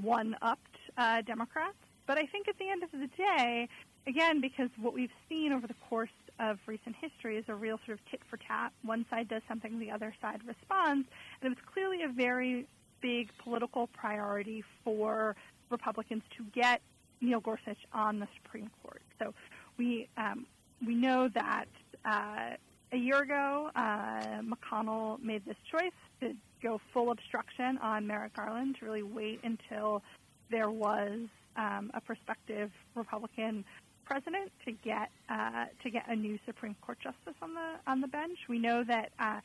one-upped 0.01 0.77
uh, 0.97 1.21
Democrats. 1.21 1.77
But 2.07 2.17
I 2.17 2.25
think 2.25 2.47
at 2.47 2.57
the 2.57 2.69
end 2.69 2.83
of 2.83 2.91
the 2.91 3.09
day, 3.17 3.67
again, 4.07 4.41
because 4.41 4.69
what 4.79 4.93
we've 4.93 5.11
seen 5.27 5.51
over 5.51 5.67
the 5.67 5.75
course 5.89 6.09
of 6.39 6.59
recent 6.67 6.95
history 6.95 7.37
is 7.37 7.45
a 7.47 7.55
real 7.55 7.79
sort 7.85 7.99
of 7.99 8.05
tit 8.11 8.21
for 8.29 8.37
tat. 8.37 8.71
One 8.83 9.05
side 9.09 9.27
does 9.27 9.41
something, 9.47 9.79
the 9.79 9.91
other 9.91 10.13
side 10.21 10.41
responds, 10.45 11.07
and 11.41 11.51
it 11.51 11.57
was 11.57 11.73
clearly 11.73 12.03
a 12.03 12.09
very 12.09 12.67
big 13.01 13.29
political 13.37 13.87
priority 13.87 14.63
for 14.83 15.35
Republicans 15.69 16.23
to 16.37 16.43
get 16.53 16.81
Neil 17.21 17.39
Gorsuch 17.39 17.77
on 17.93 18.19
the 18.19 18.27
Supreme 18.35 18.69
Court. 18.83 19.01
So 19.19 19.33
we 19.77 20.07
um, 20.17 20.45
we 20.85 20.95
know 20.95 21.29
that 21.29 21.65
uh, 22.03 22.55
a 22.91 22.97
year 22.97 23.21
ago, 23.21 23.71
uh, 23.75 24.41
McConnell 24.41 25.21
made 25.21 25.45
this 25.45 25.57
choice 25.71 25.91
to 26.21 26.33
go 26.61 26.79
full 26.93 27.11
obstruction 27.11 27.77
on 27.79 28.05
Merrick 28.05 28.35
Garland 28.35 28.77
to 28.79 28.85
really 28.85 29.03
wait 29.03 29.39
until 29.43 30.03
there 30.51 30.69
was 30.69 31.19
um, 31.57 31.91
a 31.93 32.01
prospective 32.01 32.71
Republican 32.95 33.65
president 34.05 34.51
to 34.65 34.71
get 34.71 35.09
uh, 35.29 35.65
to 35.83 35.89
get 35.89 36.03
a 36.07 36.15
new 36.15 36.37
Supreme 36.45 36.75
Court 36.81 36.99
justice 36.99 37.35
on 37.41 37.53
the 37.53 37.75
on 37.87 38.01
the 38.01 38.07
bench. 38.07 38.37
We 38.47 38.59
know 38.59 38.83
that 38.83 39.11
uh, 39.19 39.39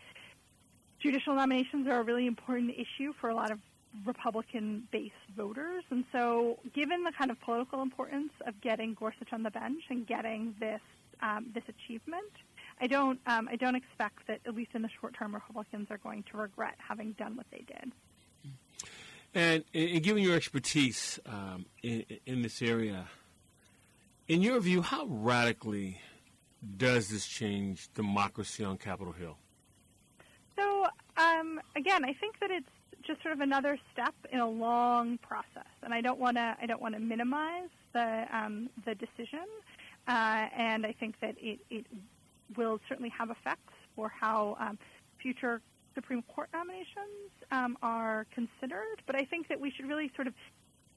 judicial 1.01 1.35
nominations 1.35 1.87
are 1.89 2.01
a 2.01 2.03
really 2.03 2.27
important 2.27 2.73
issue 2.73 3.13
for 3.21 3.31
a 3.31 3.35
lot 3.35 3.51
of 3.51 3.59
Republican 4.07 4.87
based 4.93 5.15
voters. 5.37 5.85
And 5.91 6.05
so, 6.13 6.59
given 6.75 7.03
the 7.03 7.13
kind 7.13 7.31
of 7.31 7.41
political 7.41 7.83
importance 7.83 8.33
of 8.47 8.61
getting 8.61 8.95
Gorsuch 8.95 9.33
on 9.33 9.43
the 9.43 9.51
bench 9.51 9.83
and 9.89 10.07
getting 10.07 10.55
this 10.61 10.81
um, 11.23 11.47
this 11.55 11.65
achievement, 11.69 12.33
I 12.81 12.87
don't 12.87 13.19
um, 13.27 13.49
I 13.51 13.57
don't 13.57 13.75
expect 13.75 14.27
that 14.29 14.41
at 14.47 14.55
least 14.55 14.71
in 14.75 14.83
the 14.83 14.91
short 15.01 15.15
term 15.19 15.35
Republicans 15.35 15.89
are 15.91 15.99
going 15.99 16.25
to 16.31 16.37
regret 16.37 16.77
having 16.79 17.13
done 17.13 17.37
what 17.37 17.47
they 17.51 17.65
did. 17.67 17.93
And, 19.35 19.65
given 19.73 20.23
your 20.23 20.35
expertise 20.35 21.21
um, 21.25 21.67
in, 21.83 22.05
in 22.27 22.43
this 22.43 22.61
area, 22.63 23.07
in 24.27 24.43
your 24.43 24.59
view, 24.61 24.83
how 24.83 25.07
radically 25.07 26.01
does 26.77 27.09
this 27.09 27.27
change 27.27 27.89
democracy 27.95 28.65
on 28.65 28.77
Capitol 28.77 29.13
Hill? 29.13 29.37
So 30.57 30.87
um, 31.17 31.61
again, 31.77 32.05
I 32.05 32.13
think 32.15 32.39
that 32.41 32.51
it's 32.51 32.69
just 33.07 33.23
sort 33.23 33.33
of 33.33 33.41
another 33.41 33.79
step 33.93 34.15
in 34.33 34.41
a 34.41 34.49
long 34.49 35.19
process, 35.19 35.71
and 35.83 35.95
I 35.95 36.01
don't 36.01 36.19
want 36.19 36.37
to 36.37 36.57
I 36.61 36.67
don't 36.67 36.83
want 36.83 36.95
to 36.95 37.01
minimize 37.01 37.71
the 37.93 38.27
um, 38.33 38.69
the 38.85 38.95
decision, 38.95 39.47
uh, 40.07 40.47
and 40.57 40.85
I 40.85 40.93
think 40.93 41.19
that 41.21 41.35
it, 41.41 41.61
it 41.71 41.87
will 42.57 42.79
certainly 42.89 43.11
have 43.11 43.31
effects 43.31 43.73
for 43.97 44.09
how 44.09 44.57
um, 44.61 44.79
future 45.21 45.61
Supreme 45.95 46.23
Court 46.23 46.49
nominations 46.53 47.31
um, 47.51 47.77
are 47.83 48.27
considered. 48.35 49.03
But 49.07 49.17
I 49.17 49.25
think 49.25 49.49
that 49.49 49.61
we 49.61 49.71
should 49.71 49.89
really 49.89 50.11
sort 50.15 50.27
of 50.27 50.35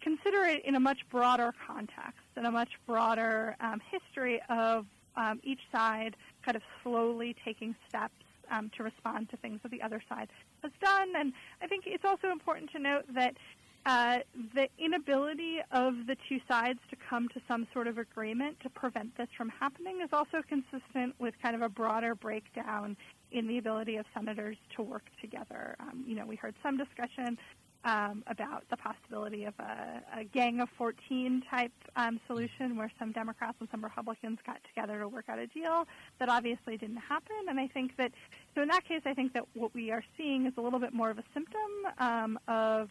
consider 0.02 0.44
it 0.44 0.64
in 0.66 0.76
a 0.76 0.80
much 0.80 1.00
broader 1.10 1.54
context 1.66 2.20
and 2.36 2.46
a 2.46 2.52
much 2.52 2.70
broader 2.86 3.56
um, 3.60 3.82
history 3.92 4.42
of 4.50 4.86
um, 5.16 5.40
each 5.44 5.62
side 5.72 6.16
kind 6.44 6.56
of 6.56 6.64
slowly 6.82 7.36
taking 7.46 7.76
steps 7.88 8.14
um, 8.52 8.70
to 8.76 8.84
respond 8.84 9.30
to 9.30 9.38
things 9.38 9.60
that 9.64 9.72
the 9.72 9.82
other 9.82 10.02
side 10.10 10.28
has 10.62 10.72
done. 10.82 11.14
And 11.16 11.34
I 11.62 11.68
think 11.68 11.86
it's 11.88 12.06
also 12.06 12.32
important 12.32 12.72
to 12.72 12.80
note 12.80 13.06
that 13.16 13.38
uh, 13.86 14.20
the 14.56 14.70
inability 14.78 15.60
of 15.72 16.08
the 16.08 16.16
two 16.30 16.40
sides 16.48 16.80
to 16.90 16.96
come 16.96 17.28
to 17.30 17.42
some 17.48 17.68
sort 17.74 17.88
of 17.88 17.98
agreement 17.98 18.58
to 18.62 18.70
prevent 18.70 19.18
this 19.18 19.28
from 19.36 19.50
happening 19.50 20.00
is 20.02 20.10
also 20.14 20.42
consistent 20.48 21.16
with 21.20 21.34
kind 21.42 21.56
of 21.56 21.62
a 21.62 21.70
broader 21.70 22.16
breakdown 22.16 22.96
in 23.34 23.48
the 23.48 23.58
ability 23.58 23.98
of 23.98 24.06
senators 24.14 24.58
to 24.76 24.82
work 24.82 25.04
together. 25.20 25.76
Um, 25.80 26.04
you 26.08 26.16
know, 26.16 26.26
we 26.26 26.36
heard 26.36 26.56
some 26.64 26.78
discussion 26.78 27.38
um, 27.86 28.24
about 28.28 28.64
the 28.70 28.78
possibility 28.78 29.44
of 29.44 29.54
a, 29.60 30.20
a 30.20 30.24
Gang 30.24 30.62
of 30.62 30.70
14 30.78 31.44
type 31.50 31.72
um, 31.96 32.20
solution 32.28 32.78
where 32.78 32.92
some 32.98 33.12
Democrats 33.12 33.58
and 33.60 33.68
some 33.72 33.84
Republicans 33.84 34.40
got 34.46 34.58
together 34.64 35.00
to 35.00 35.08
work 35.08 35.26
out 35.28 35.40
a 35.40 35.48
deal. 35.48 35.86
That 36.20 36.30
obviously 36.30 36.78
didn't 36.78 36.98
happen. 36.98 37.36
And 37.50 37.60
I 37.60 37.68
think 37.68 37.98
that, 37.98 38.12
so 38.56 38.62
in 38.62 38.70
that 38.70 38.88
case, 38.88 39.02
I 39.06 39.14
think 39.14 39.34
that 39.34 39.44
what 39.54 39.74
we 39.74 39.92
are 39.92 40.04
seeing 40.18 40.46
is 40.46 40.54
a 40.58 40.62
little 40.62 40.80
bit 40.80 40.94
more 40.94 41.10
of 41.10 41.18
a 41.18 41.24
symptom 41.34 41.60
um, 42.00 42.40
of 42.48 42.90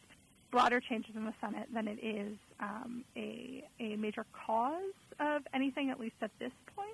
broader 0.51 0.81
changes 0.81 1.17
in 1.17 1.25
the 1.25 1.33
Senate 1.41 1.69
than 1.73 1.89
it 1.89 1.99
is 2.03 2.37
um, 2.61 3.05
a, 3.17 3.65
a 3.81 3.97
major 3.97 4.27
cause 4.47 4.83
of 5.19 5.43
anything, 5.55 5.89
at 5.91 5.99
least 5.99 6.17
at 6.21 6.31
this 6.39 6.53
point. 6.77 6.89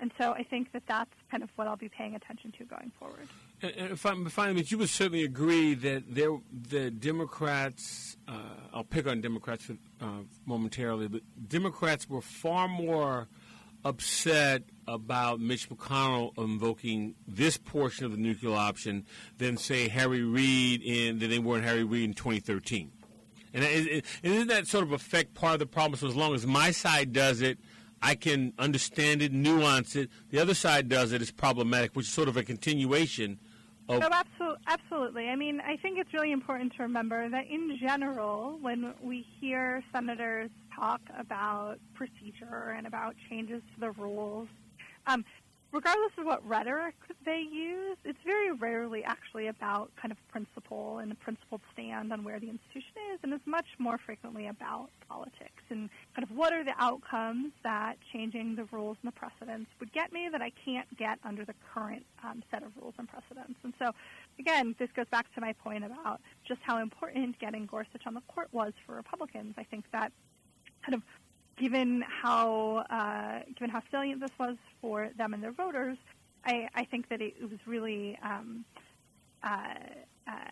And 0.00 0.10
so 0.16 0.32
I 0.32 0.42
think 0.42 0.72
that 0.72 0.84
that's 0.86 1.10
kind 1.30 1.42
of 1.42 1.50
what 1.56 1.68
I'll 1.68 1.76
be 1.76 1.90
paying 1.90 2.14
attention 2.14 2.52
to 2.52 2.64
going 2.64 2.90
forward. 2.98 3.28
And 3.62 3.92
if 3.92 4.06
I'm 4.06 4.26
you 4.56 4.78
would 4.78 4.88
certainly 4.88 5.24
agree 5.24 5.74
that 5.74 6.14
there, 6.14 6.38
the 6.50 6.90
Democrats, 6.90 8.16
uh, 8.26 8.32
I'll 8.72 8.84
pick 8.84 9.06
on 9.06 9.20
Democrats 9.20 9.70
uh, 10.00 10.06
momentarily, 10.46 11.08
but 11.08 11.20
Democrats 11.46 12.08
were 12.08 12.22
far 12.22 12.66
more 12.66 13.28
upset 13.84 14.62
about 14.86 15.40
Mitch 15.40 15.68
McConnell 15.68 16.36
invoking 16.38 17.14
this 17.28 17.56
portion 17.56 18.06
of 18.06 18.12
the 18.12 18.18
nuclear 18.18 18.54
option 18.54 19.04
than, 19.38 19.56
say, 19.56 19.88
Harry 19.88 20.22
Reid 20.22 20.82
in 20.82 21.18
than 21.18 21.30
they 21.30 21.38
were 21.38 21.58
in 21.58 21.64
Harry 21.64 21.84
Reid 21.84 22.04
in 22.04 22.14
2013. 22.14 22.90
And, 23.52 23.64
and 23.64 24.02
isn't 24.22 24.48
that 24.48 24.66
sort 24.66 24.84
of 24.84 24.92
affect 24.92 25.34
part 25.34 25.54
of 25.54 25.58
the 25.60 25.66
problem? 25.66 25.98
So 25.98 26.06
as 26.06 26.16
long 26.16 26.34
as 26.34 26.46
my 26.46 26.70
side 26.70 27.12
does 27.12 27.40
it, 27.40 27.58
I 28.02 28.14
can 28.14 28.52
understand 28.58 29.22
it, 29.22 29.32
nuance 29.32 29.94
it. 29.96 30.10
The 30.30 30.38
other 30.38 30.54
side 30.54 30.88
does 30.88 31.12
it. 31.12 31.20
It's 31.20 31.30
problematic, 31.30 31.94
which 31.94 32.06
is 32.06 32.12
sort 32.12 32.28
of 32.28 32.36
a 32.36 32.42
continuation 32.42 33.38
Of- 33.88 34.02
Oh, 34.02 34.08
absolutely. 34.12 34.56
Absolutely. 34.68 35.28
I 35.28 35.36
mean, 35.36 35.60
I 35.60 35.76
think 35.76 35.98
it's 35.98 36.12
really 36.14 36.30
important 36.32 36.74
to 36.76 36.82
remember 36.82 37.28
that 37.28 37.46
in 37.48 37.76
general, 37.80 38.58
when 38.60 38.94
we 39.02 39.26
hear 39.40 39.82
senators 39.92 40.50
talk 40.74 41.00
about 41.18 41.78
procedure 41.94 42.74
and 42.76 42.86
about 42.86 43.16
changes 43.28 43.62
to 43.74 43.80
the 43.80 43.90
rules, 43.92 44.48
um, 45.06 45.24
regardless 45.72 46.12
of 46.18 46.26
what 46.26 46.46
rhetoric 46.46 46.94
they 47.24 47.40
use, 47.40 47.96
it's 48.04 48.18
very 48.24 48.52
rarely 48.52 49.04
actually 49.04 49.46
about 49.46 49.90
kind 50.00 50.10
of 50.10 50.18
principle 50.28 50.98
and 50.98 51.12
a 51.12 51.14
principled 51.14 51.60
stand 51.72 52.12
on 52.12 52.24
where 52.24 52.40
the 52.40 52.48
institution 52.48 52.92
is, 53.12 53.20
and 53.22 53.32
it's 53.32 53.46
much 53.46 53.66
more 53.78 53.98
frequently 53.98 54.48
about 54.48 54.88
politics 55.08 55.62
and 55.70 55.88
kind 56.14 56.28
of 56.28 56.36
what 56.36 56.52
are 56.52 56.64
the 56.64 56.74
outcomes 56.78 57.52
that 57.62 57.96
changing 58.12 58.56
the 58.56 58.64
rules 58.72 58.96
and 59.02 59.12
the 59.12 59.16
precedents 59.16 59.70
would 59.78 59.92
get 59.92 60.12
me 60.12 60.28
that 60.30 60.42
I 60.42 60.50
can't 60.64 60.88
get 60.96 61.18
under 61.24 61.44
the 61.44 61.54
current 61.72 62.04
um, 62.24 62.42
set 62.50 62.62
of 62.62 62.72
rules 62.80 62.94
and 62.98 63.08
precedents. 63.08 63.58
And 63.62 63.72
so, 63.78 63.92
again, 64.38 64.74
this 64.78 64.90
goes 64.96 65.06
back 65.10 65.32
to 65.34 65.40
my 65.40 65.52
point 65.52 65.84
about 65.84 66.20
just 66.46 66.60
how 66.62 66.78
important 66.78 67.38
getting 67.38 67.66
Gorsuch 67.66 68.06
on 68.06 68.14
the 68.14 68.22
court 68.22 68.48
was 68.52 68.72
for 68.86 68.94
Republicans. 68.96 69.54
I 69.56 69.64
think 69.64 69.84
that 69.92 70.12
kind 70.82 70.94
of 70.94 71.02
given 71.60 72.02
how 72.08 72.84
uh, 72.90 73.44
given 73.54 73.70
how 73.70 73.82
salient 73.90 74.20
this 74.20 74.30
was 74.38 74.56
for 74.80 75.10
them 75.16 75.34
and 75.34 75.42
their 75.42 75.52
voters, 75.52 75.98
I, 76.44 76.68
I 76.74 76.84
think 76.84 77.08
that 77.10 77.20
it, 77.20 77.34
was 77.42 77.58
really 77.66 78.18
um, 78.22 78.64
uh, 79.44 79.74
uh, 80.26 80.50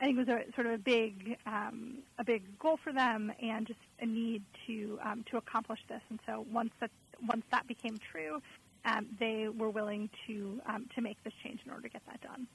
I 0.00 0.04
think 0.04 0.18
it 0.18 0.26
was 0.26 0.28
a 0.28 0.52
sort 0.54 0.66
of 0.66 0.72
a 0.72 0.78
big 0.78 1.36
um, 1.46 1.98
a 2.18 2.24
big 2.24 2.58
goal 2.58 2.78
for 2.82 2.92
them 2.92 3.32
and 3.42 3.66
just 3.66 3.78
a 4.00 4.06
need 4.06 4.42
to 4.66 4.98
um, 5.04 5.24
to 5.30 5.36
accomplish 5.36 5.80
this. 5.88 6.02
And 6.08 6.18
so 6.26 6.46
once 6.50 6.70
that 6.80 6.90
once 7.26 7.44
that 7.50 7.66
became 7.66 7.98
true, 8.10 8.40
um, 8.84 9.06
they 9.20 9.48
were 9.48 9.70
willing 9.70 10.08
to 10.26 10.60
um, 10.66 10.88
to 10.94 11.02
make 11.02 11.22
this 11.24 11.34
change 11.44 11.60
in 11.64 11.70
order 11.70 11.82
to 11.82 11.88
get 11.90 12.02
that 12.06 12.20
done. 12.22 12.46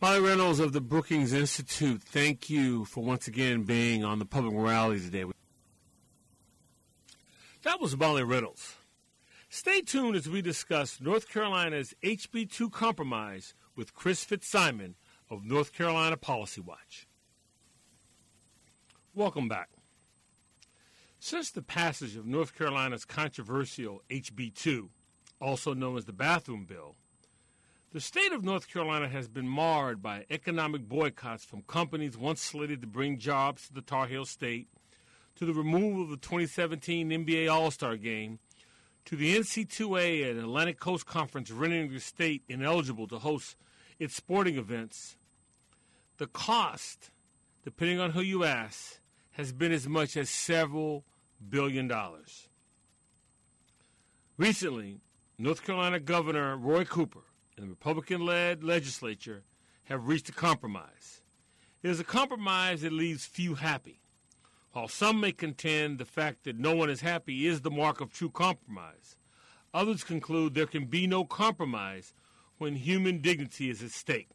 Molly 0.00 0.20
Reynolds 0.20 0.58
of 0.58 0.72
the 0.72 0.80
Brookings 0.80 1.32
Institute, 1.32 2.02
thank 2.02 2.50
you 2.50 2.84
for 2.86 3.04
once 3.04 3.28
again 3.28 3.62
being 3.62 4.04
on 4.04 4.18
the 4.18 4.24
public 4.24 4.52
morality 4.52 5.00
today. 5.00 5.24
That 7.62 7.80
was 7.80 7.96
Molly 7.96 8.24
Reynolds. 8.24 8.74
Stay 9.48 9.82
tuned 9.82 10.16
as 10.16 10.28
we 10.28 10.42
discuss 10.42 11.00
North 11.00 11.28
Carolina's 11.28 11.94
HB2 12.02 12.72
compromise 12.72 13.54
with 13.76 13.94
Chris 13.94 14.24
Fitzsimon 14.24 14.94
of 15.30 15.44
North 15.44 15.72
Carolina 15.72 16.16
Policy 16.16 16.60
Watch. 16.60 17.06
Welcome 19.14 19.46
back. 19.46 19.68
Since 21.20 21.52
the 21.52 21.62
passage 21.62 22.16
of 22.16 22.26
North 22.26 22.58
Carolina's 22.58 23.04
controversial 23.04 24.02
HB2, 24.10 24.88
also 25.40 25.72
known 25.72 25.96
as 25.96 26.06
the 26.06 26.12
Bathroom 26.12 26.64
Bill, 26.64 26.96
the 27.92 28.00
state 28.00 28.32
of 28.32 28.42
North 28.42 28.66
Carolina 28.66 29.06
has 29.06 29.28
been 29.28 29.48
marred 29.48 30.02
by 30.02 30.26
economic 30.30 30.88
boycotts 30.88 31.44
from 31.44 31.62
companies 31.62 32.18
once 32.18 32.42
slated 32.42 32.80
to 32.80 32.88
bring 32.88 33.18
jobs 33.18 33.68
to 33.68 33.74
the 33.74 33.82
Tar 33.82 34.08
Heel 34.08 34.24
State, 34.24 34.66
to 35.36 35.44
the 35.46 35.52
removal 35.52 36.02
of 36.02 36.10
the 36.10 36.16
2017 36.16 37.10
NBA 37.10 37.50
All 37.50 37.70
Star 37.70 37.96
game, 37.96 38.38
to 39.04 39.16
the 39.16 39.36
NCAA 39.36 40.30
and 40.30 40.38
Atlantic 40.38 40.78
Coast 40.78 41.06
Conference 41.06 41.50
rendering 41.50 41.92
the 41.92 42.00
state 42.00 42.42
ineligible 42.48 43.08
to 43.08 43.18
host 43.18 43.56
its 43.98 44.14
sporting 44.14 44.56
events. 44.56 45.16
The 46.18 46.26
cost, 46.26 47.10
depending 47.64 47.98
on 47.98 48.10
who 48.10 48.20
you 48.20 48.44
ask, 48.44 49.00
has 49.32 49.52
been 49.52 49.72
as 49.72 49.88
much 49.88 50.16
as 50.16 50.30
several 50.30 51.04
billion 51.48 51.88
dollars. 51.88 52.48
Recently, 54.36 55.00
North 55.38 55.64
Carolina 55.64 55.98
Governor 55.98 56.56
Roy 56.56 56.84
Cooper 56.84 57.24
and 57.56 57.66
the 57.66 57.70
Republican 57.70 58.24
led 58.24 58.62
legislature 58.62 59.42
have 59.84 60.06
reached 60.06 60.28
a 60.28 60.32
compromise. 60.32 61.22
It 61.82 61.90
is 61.90 62.00
a 62.00 62.04
compromise 62.04 62.82
that 62.82 62.92
leaves 62.92 63.26
few 63.26 63.56
happy. 63.56 64.01
While 64.72 64.88
some 64.88 65.20
may 65.20 65.32
contend 65.32 65.98
the 65.98 66.06
fact 66.06 66.44
that 66.44 66.58
no 66.58 66.74
one 66.74 66.88
is 66.88 67.02
happy 67.02 67.46
is 67.46 67.60
the 67.60 67.70
mark 67.70 68.00
of 68.00 68.10
true 68.10 68.30
compromise, 68.30 69.18
others 69.74 70.02
conclude 70.02 70.54
there 70.54 70.66
can 70.66 70.86
be 70.86 71.06
no 71.06 71.26
compromise 71.26 72.14
when 72.56 72.76
human 72.76 73.20
dignity 73.20 73.68
is 73.68 73.82
at 73.82 73.90
stake. 73.90 74.30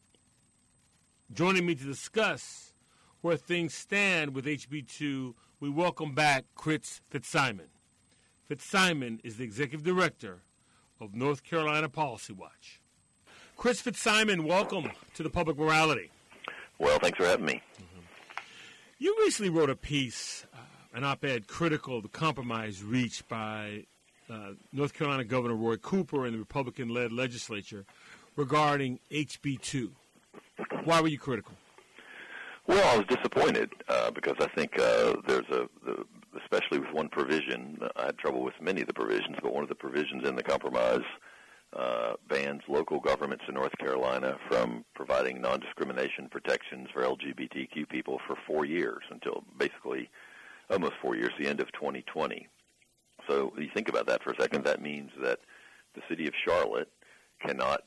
Joining 1.32 1.66
me 1.66 1.74
to 1.74 1.84
discuss 1.84 2.72
where 3.20 3.36
things 3.36 3.74
stand 3.74 4.32
with 4.32 4.44
HB2, 4.44 5.34
we 5.58 5.70
welcome 5.70 6.14
back 6.14 6.44
Chris 6.54 7.00
Fitzsimon. 7.10 7.70
Fitzsimon 8.48 9.18
is 9.24 9.38
the 9.38 9.44
executive 9.44 9.84
director 9.84 10.42
of 11.00 11.16
North 11.16 11.42
Carolina 11.42 11.88
Policy 11.88 12.32
Watch. 12.32 12.80
Chris 13.56 13.82
Fitzsimon, 13.82 14.44
welcome 14.44 14.92
to 15.14 15.24
the 15.24 15.30
Public 15.30 15.58
Morality. 15.58 16.12
Well, 16.78 17.00
thanks 17.00 17.18
for 17.18 17.26
having 17.26 17.46
me. 17.46 17.62
You 19.00 19.14
recently 19.20 19.50
wrote 19.50 19.70
a 19.70 19.76
piece, 19.76 20.44
uh, 20.52 20.58
an 20.92 21.04
op 21.04 21.24
ed 21.24 21.46
critical 21.46 21.98
of 21.98 22.02
the 22.02 22.08
compromise 22.08 22.82
reached 22.82 23.28
by 23.28 23.84
uh, 24.28 24.54
North 24.72 24.92
Carolina 24.92 25.22
Governor 25.22 25.54
Roy 25.54 25.76
Cooper 25.76 26.26
and 26.26 26.34
the 26.34 26.38
Republican 26.38 26.88
led 26.88 27.12
legislature 27.12 27.84
regarding 28.34 28.98
HB 29.12 29.60
2. 29.60 29.92
Why 30.82 31.00
were 31.00 31.06
you 31.06 31.18
critical? 31.18 31.54
Well, 32.66 32.92
I 32.92 32.98
was 32.98 33.06
disappointed 33.06 33.70
uh, 33.88 34.10
because 34.10 34.34
I 34.40 34.48
think 34.48 34.76
uh, 34.80 35.14
there's 35.28 35.48
a, 35.50 35.68
the, 35.86 36.04
especially 36.42 36.80
with 36.80 36.92
one 36.92 37.08
provision, 37.08 37.78
I 37.96 38.06
had 38.06 38.18
trouble 38.18 38.42
with 38.42 38.54
many 38.60 38.80
of 38.80 38.88
the 38.88 38.94
provisions, 38.94 39.36
but 39.40 39.54
one 39.54 39.62
of 39.62 39.68
the 39.68 39.76
provisions 39.76 40.26
in 40.28 40.34
the 40.34 40.42
compromise 40.42 41.04
uh, 41.76 42.14
bans 42.28 42.62
local 42.68 43.00
governments 43.00 43.44
in 43.48 43.54
North 43.54 43.76
Carolina 43.78 44.36
from 44.48 44.84
providing 44.94 45.40
non-discrimination 45.40 46.28
protections 46.30 46.88
for 46.92 47.02
LGBTQ 47.02 47.88
people 47.88 48.20
for 48.26 48.36
four 48.46 48.64
years 48.64 49.02
until 49.10 49.44
basically 49.58 50.08
almost 50.70 50.94
four 51.02 51.14
years, 51.14 51.30
the 51.38 51.48
end 51.48 51.60
of 51.60 51.70
2020. 51.72 52.48
So 53.28 53.52
you 53.58 53.68
think 53.74 53.88
about 53.88 54.06
that 54.06 54.22
for 54.22 54.30
a 54.30 54.40
second. 54.40 54.64
That 54.64 54.80
means 54.80 55.10
that 55.22 55.40
the 55.94 56.00
city 56.08 56.26
of 56.26 56.34
Charlotte 56.46 56.90
cannot 57.40 57.82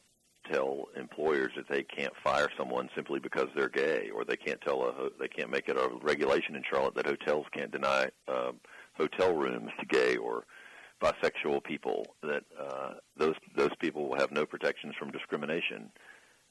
tell 0.51 0.87
employers 0.95 1.51
that 1.55 1.67
they 1.69 1.83
can't 1.83 2.13
fire 2.23 2.47
someone 2.57 2.89
simply 2.95 3.19
because 3.19 3.47
they're 3.55 3.69
gay, 3.69 4.09
or 4.13 4.25
they 4.25 4.35
can't 4.35 4.61
tell 4.61 4.83
a 4.83 5.09
they 5.19 5.27
can't 5.27 5.49
make 5.49 5.69
it 5.69 5.77
a 5.77 5.89
regulation 6.01 6.55
in 6.55 6.63
Charlotte 6.69 6.95
that 6.95 7.05
hotels 7.05 7.45
can't 7.53 7.71
deny 7.71 8.09
um, 8.27 8.59
hotel 8.93 9.35
rooms 9.35 9.69
to 9.79 9.85
gay 9.85 10.17
or 10.17 10.45
bisexual 11.01 11.63
people. 11.63 12.05
That 12.23 12.43
uh, 12.59 12.93
those 13.17 13.35
those 13.55 13.75
people 13.79 14.09
will 14.09 14.19
have 14.19 14.31
no 14.31 14.45
protections 14.45 14.93
from 14.97 15.11
discrimination. 15.11 15.91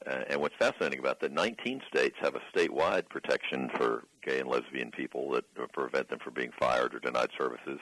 Uh, 0.06 0.20
and 0.30 0.40
what's 0.40 0.54
fascinating 0.58 0.98
about 0.98 1.20
that, 1.20 1.30
19 1.30 1.82
states 1.86 2.16
have 2.22 2.34
a 2.34 2.40
statewide 2.56 3.06
protection 3.10 3.68
for 3.76 4.04
gay 4.24 4.40
and 4.40 4.48
lesbian 4.48 4.90
people 4.90 5.30
that 5.30 5.44
prevent 5.72 6.08
them 6.08 6.18
from 6.24 6.32
being 6.32 6.50
fired 6.58 6.94
or 6.94 7.00
denied 7.00 7.28
services. 7.38 7.78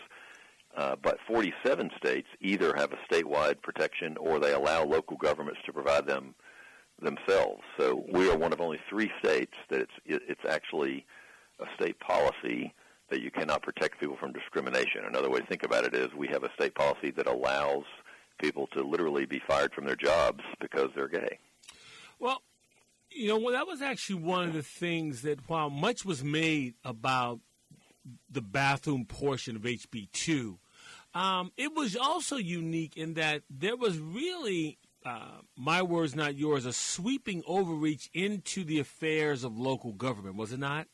Uh, 0.77 0.97
but 1.01 1.19
47 1.29 1.91
states 1.97 2.27
either 2.41 2.75
have 2.77 2.93
a 2.93 3.15
statewide 3.15 3.63
protection 3.63 4.17
or 4.19 4.39
they 4.39 4.53
allow 4.53 4.85
local 4.85 5.17
governments 5.17 5.61
to 5.65 5.73
provide 5.73 6.07
them 6.07 6.35
themselves. 7.01 7.63
So 7.79 8.05
we 8.13 8.29
are 8.31 8.37
one 8.37 8.53
of 8.53 8.61
only 8.61 8.81
three 8.89 9.11
states 9.23 9.55
that 9.71 9.81
it's 9.81 9.93
it's 10.05 10.45
actually 10.49 11.07
a 11.61 11.67
state 11.77 11.99
policy 12.01 12.75
that 13.11 13.21
you 13.21 13.31
cannot 13.31 13.63
protect 13.63 14.01
people 14.01 14.17
from 14.17 14.33
discrimination. 14.33 15.05
Another 15.07 15.31
way 15.31 15.41
to 15.41 15.47
think 15.47 15.63
about 15.63 15.85
it 15.85 15.95
is 15.95 16.09
we 16.15 16.29
have 16.29 16.45
a 16.45 16.53
state 16.55 16.75
policy 16.75 17.11
that 17.13 17.27
allows 17.27 17.85
people 18.39 18.67
to 18.69 18.83
literally 18.83 19.27
be 19.27 19.41
fired 19.47 19.73
from 19.73 19.85
their 19.85 19.97
jobs 19.97 20.43
because 20.61 20.91
they're 20.95 21.09
gay. 21.09 21.39
Well, 22.19 22.43
you 23.11 23.29
know, 23.29 23.39
well, 23.39 23.53
that 23.53 23.67
was 23.67 23.83
actually 23.83 24.23
one 24.23 24.49
of 24.49 24.53
the 24.53 24.63
things 24.63 25.23
that 25.23 25.49
while 25.49 25.71
much 25.71 26.05
was 26.05 26.23
made 26.23 26.75
about 26.85 27.41
the 28.31 28.43
bathroom 28.43 29.05
portion 29.05 29.57
of 29.57 29.63
HB2, 29.63 30.59
um, 31.15 31.53
it 31.57 31.75
was 31.75 31.97
also 31.97 32.37
unique 32.37 32.97
in 32.97 33.15
that 33.15 33.43
there 33.49 33.77
was 33.77 33.99
really, 33.99 34.79
uh, 35.05 35.39
my 35.57 35.83
words, 35.83 36.15
not 36.15 36.37
yours, 36.37 36.67
a 36.67 36.73
sweeping 36.73 37.43
overreach 37.47 38.11
into 38.13 38.63
the 38.63 38.79
affairs 38.79 39.43
of 39.43 39.59
local 39.59 39.93
government, 39.93 40.37
was 40.37 40.53
it 40.53 40.61
not? 40.61 40.87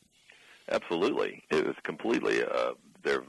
Absolutely. 0.71 1.43
It 1.51 1.65
was 1.65 1.75
completely, 1.83 2.43
uh, 2.43 2.71
there, 3.03 3.23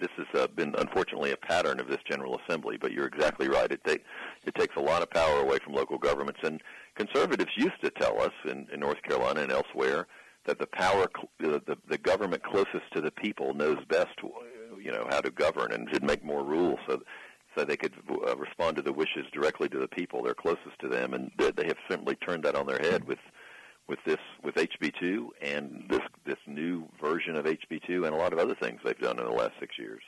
this 0.00 0.08
has 0.16 0.42
uh, 0.42 0.46
been 0.48 0.74
unfortunately 0.78 1.32
a 1.32 1.36
pattern 1.36 1.80
of 1.80 1.88
this 1.88 1.98
General 2.08 2.38
Assembly, 2.46 2.78
but 2.80 2.92
you're 2.92 3.06
exactly 3.06 3.48
right. 3.48 3.70
It, 3.70 3.82
take, 3.84 4.04
it 4.44 4.54
takes 4.54 4.76
a 4.76 4.80
lot 4.80 5.02
of 5.02 5.10
power 5.10 5.40
away 5.40 5.58
from 5.64 5.74
local 5.74 5.98
governments. 5.98 6.40
And 6.42 6.60
conservatives 6.94 7.50
used 7.56 7.80
to 7.82 7.90
tell 7.90 8.20
us 8.20 8.32
in, 8.44 8.66
in 8.72 8.80
North 8.80 9.02
Carolina 9.02 9.42
and 9.42 9.52
elsewhere 9.52 10.06
that 10.46 10.58
the 10.58 10.66
power, 10.66 11.06
the, 11.38 11.60
the, 11.66 11.76
the 11.88 11.98
government 11.98 12.42
closest 12.42 12.90
to 12.94 13.00
the 13.00 13.10
people 13.10 13.52
knows 13.52 13.78
best, 13.88 14.14
you 14.82 14.92
know, 14.92 15.06
how 15.10 15.20
to 15.20 15.30
govern 15.30 15.72
and 15.72 15.88
should 15.92 16.04
make 16.04 16.24
more 16.24 16.44
rules 16.44 16.78
so 16.88 17.02
so 17.56 17.64
they 17.64 17.76
could 17.76 17.94
uh, 18.28 18.36
respond 18.36 18.76
to 18.76 18.82
the 18.82 18.92
wishes 18.92 19.26
directly 19.32 19.68
to 19.68 19.78
the 19.78 19.88
people. 19.88 20.22
They're 20.22 20.34
closest 20.34 20.78
to 20.82 20.88
them, 20.88 21.14
and 21.14 21.30
they 21.36 21.66
have 21.66 21.76
simply 21.90 22.14
turned 22.16 22.44
that 22.44 22.54
on 22.54 22.66
their 22.66 22.78
head 22.78 23.04
with 23.04 23.18
with 23.90 23.98
this 24.06 24.18
with 24.42 24.54
HB2 24.54 25.26
and 25.42 25.84
this 25.90 26.00
this 26.24 26.38
new 26.46 26.88
version 27.00 27.36
of 27.36 27.44
HB2 27.44 28.06
and 28.06 28.14
a 28.14 28.16
lot 28.16 28.32
of 28.32 28.38
other 28.38 28.54
things 28.54 28.80
they've 28.84 28.98
done 28.98 29.18
in 29.18 29.24
the 29.26 29.32
last 29.32 29.52
six 29.58 29.78
years. 29.78 30.00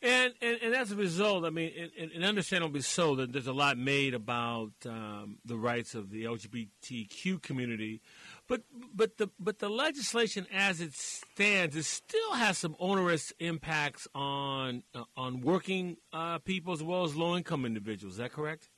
And, 0.00 0.32
and, 0.40 0.58
and 0.62 0.74
as 0.76 0.92
a 0.92 0.96
result, 0.96 1.44
I 1.44 1.50
mean, 1.50 1.72
and, 1.98 2.12
and 2.12 2.24
understandably 2.24 2.82
so, 2.82 3.16
that 3.16 3.32
there's 3.32 3.48
a 3.48 3.52
lot 3.52 3.76
made 3.76 4.14
about 4.14 4.70
um, 4.86 5.38
the 5.44 5.56
rights 5.56 5.96
of 5.96 6.10
the 6.10 6.22
LGBTQ 6.22 7.42
community, 7.42 8.00
but 8.46 8.62
but 8.94 9.18
the 9.18 9.28
but 9.40 9.58
the 9.58 9.68
legislation 9.68 10.46
as 10.54 10.80
it 10.80 10.94
stands, 10.94 11.74
it 11.74 11.84
still 11.84 12.34
has 12.34 12.58
some 12.58 12.76
onerous 12.78 13.32
impacts 13.40 14.06
on 14.14 14.84
uh, 14.94 15.02
on 15.16 15.40
working 15.40 15.96
uh, 16.12 16.38
people 16.38 16.72
as 16.72 16.82
well 16.82 17.02
as 17.02 17.16
low 17.16 17.36
income 17.36 17.64
individuals. 17.64 18.14
Is 18.14 18.18
that 18.18 18.32
correct? 18.32 18.70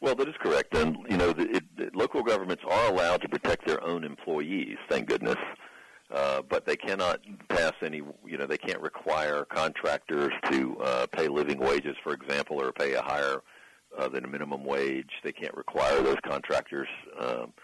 Well, 0.00 0.14
that 0.16 0.28
is 0.28 0.34
correct, 0.40 0.76
and 0.76 0.98
you 1.08 1.16
know, 1.16 1.32
the, 1.32 1.56
it, 1.78 1.94
local 1.94 2.22
governments 2.22 2.62
are 2.68 2.90
allowed 2.90 3.22
to 3.22 3.28
protect 3.28 3.66
their 3.66 3.82
own 3.82 4.04
employees. 4.04 4.76
Thank 4.88 5.08
goodness. 5.08 5.38
Uh, 6.10 6.42
but 6.42 6.66
they 6.66 6.76
cannot 6.76 7.18
pass 7.48 7.72
any, 7.82 8.02
you 8.26 8.36
know, 8.36 8.46
they 8.46 8.58
can't 8.58 8.80
require 8.80 9.46
contractors 9.46 10.32
to 10.50 10.76
uh, 10.80 11.06
pay 11.06 11.28
living 11.28 11.58
wages, 11.58 11.96
for 12.04 12.12
example, 12.12 12.60
or 12.60 12.72
pay 12.72 12.92
a 12.92 13.02
higher 13.02 13.42
uh, 13.98 14.06
than 14.08 14.24
a 14.24 14.28
minimum 14.28 14.64
wage. 14.64 15.10
They 15.22 15.32
can't 15.32 15.54
require 15.54 16.02
those 16.02 16.18
contractors 16.22 16.88
um, 17.18 17.54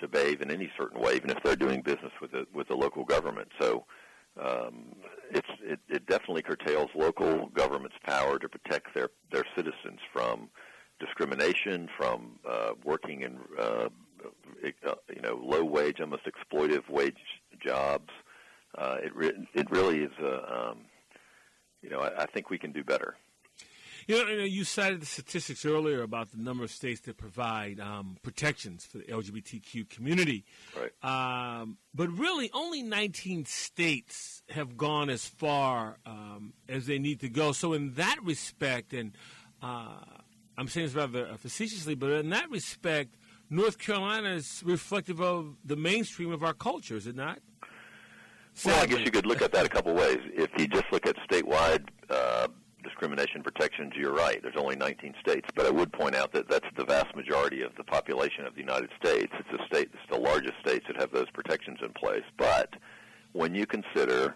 to 0.00 0.08
behave 0.08 0.40
in 0.42 0.50
any 0.50 0.70
certain 0.78 1.00
way, 1.00 1.16
even 1.16 1.30
if 1.30 1.42
they're 1.42 1.56
doing 1.56 1.82
business 1.82 2.12
with 2.20 2.30
the 2.30 2.46
with 2.54 2.68
the 2.68 2.76
local 2.76 3.04
government. 3.04 3.48
So 3.60 3.84
um, 4.40 4.94
it's 5.30 5.48
it, 5.62 5.80
it 5.88 6.06
definitely 6.06 6.42
curtails 6.42 6.88
local 6.94 7.48
government's 7.48 7.96
power 8.04 8.38
to 8.38 8.48
protect 8.48 8.94
their 8.94 9.08
their 9.32 9.44
citizens 9.56 9.98
from 10.12 10.48
discrimination, 10.98 11.88
from 11.96 12.38
uh, 12.48 12.70
working 12.84 13.22
in 13.22 13.38
uh, 13.58 13.88
uh, 14.86 14.94
you 15.14 15.22
know 15.22 15.40
low 15.42 15.64
wage, 15.64 16.00
almost 16.00 16.22
exploitive 16.26 16.88
wage 16.88 17.16
jobs. 17.64 18.10
Uh, 18.76 18.96
it 19.02 19.14
re- 19.14 19.48
it 19.54 19.70
really 19.70 20.00
is 20.00 20.12
a 20.22 20.70
um, 20.70 20.78
you 21.82 21.90
know 21.90 22.00
I, 22.00 22.22
I 22.22 22.26
think 22.26 22.50
we 22.50 22.58
can 22.58 22.72
do 22.72 22.84
better. 22.84 23.14
You 24.08 24.24
know, 24.24 24.44
you 24.44 24.64
cited 24.64 25.02
the 25.02 25.06
statistics 25.06 25.66
earlier 25.66 26.02
about 26.02 26.30
the 26.30 26.38
number 26.38 26.64
of 26.64 26.70
states 26.70 27.02
that 27.02 27.18
provide 27.18 27.78
um, 27.78 28.16
protections 28.22 28.86
for 28.86 28.96
the 28.96 29.04
LGBTQ 29.04 29.90
community. 29.90 30.46
Right. 30.74 31.60
Um, 31.60 31.76
but 31.94 32.08
really, 32.08 32.50
only 32.54 32.82
19 32.82 33.44
states 33.44 34.42
have 34.48 34.78
gone 34.78 35.10
as 35.10 35.26
far 35.26 35.98
um, 36.06 36.54
as 36.70 36.86
they 36.86 36.98
need 36.98 37.20
to 37.20 37.28
go. 37.28 37.52
So, 37.52 37.74
in 37.74 37.94
that 37.94 38.16
respect, 38.22 38.94
and 38.94 39.12
uh, 39.60 40.00
I'm 40.58 40.66
saying 40.66 40.88
this 40.88 40.96
rather 40.96 41.26
facetiously, 41.36 41.94
but 41.94 42.10
in 42.10 42.30
that 42.30 42.50
respect, 42.50 43.14
North 43.48 43.78
Carolina 43.78 44.30
is 44.30 44.60
reflective 44.66 45.20
of 45.20 45.54
the 45.64 45.76
mainstream 45.76 46.32
of 46.32 46.42
our 46.42 46.52
culture, 46.52 46.96
is 46.96 47.06
it 47.06 47.14
not? 47.14 47.38
Well, 48.64 48.82
I 48.82 48.86
guess 48.86 48.98
you 49.04 49.12
could 49.12 49.24
look 49.24 49.40
at 49.40 49.52
that 49.52 49.64
a 49.64 49.68
couple 49.68 49.94
ways. 49.94 50.18
If 50.34 50.50
you 50.58 50.66
just 50.66 50.86
look 50.90 51.06
at 51.06 51.14
statewide 51.30 51.86
uh, 52.10 52.48
discrimination 52.82 53.44
protections, 53.44 53.92
you're 53.94 54.12
right. 54.12 54.42
There's 54.42 54.56
only 54.58 54.74
19 54.74 55.14
states, 55.20 55.46
but 55.54 55.64
I 55.64 55.70
would 55.70 55.92
point 55.92 56.16
out 56.16 56.32
that 56.32 56.48
that's 56.48 56.66
the 56.76 56.84
vast 56.84 57.14
majority 57.14 57.62
of 57.62 57.76
the 57.76 57.84
population 57.84 58.44
of 58.44 58.54
the 58.54 58.60
United 58.60 58.90
States. 59.00 59.32
It's 59.38 59.62
a 59.62 59.64
state, 59.66 59.90
it's 59.92 60.10
the 60.10 60.18
largest 60.18 60.54
states 60.60 60.86
that 60.88 60.96
have 61.00 61.12
those 61.12 61.30
protections 61.32 61.78
in 61.82 61.90
place. 61.90 62.24
But 62.36 62.74
when 63.32 63.54
you 63.54 63.64
consider 63.64 64.34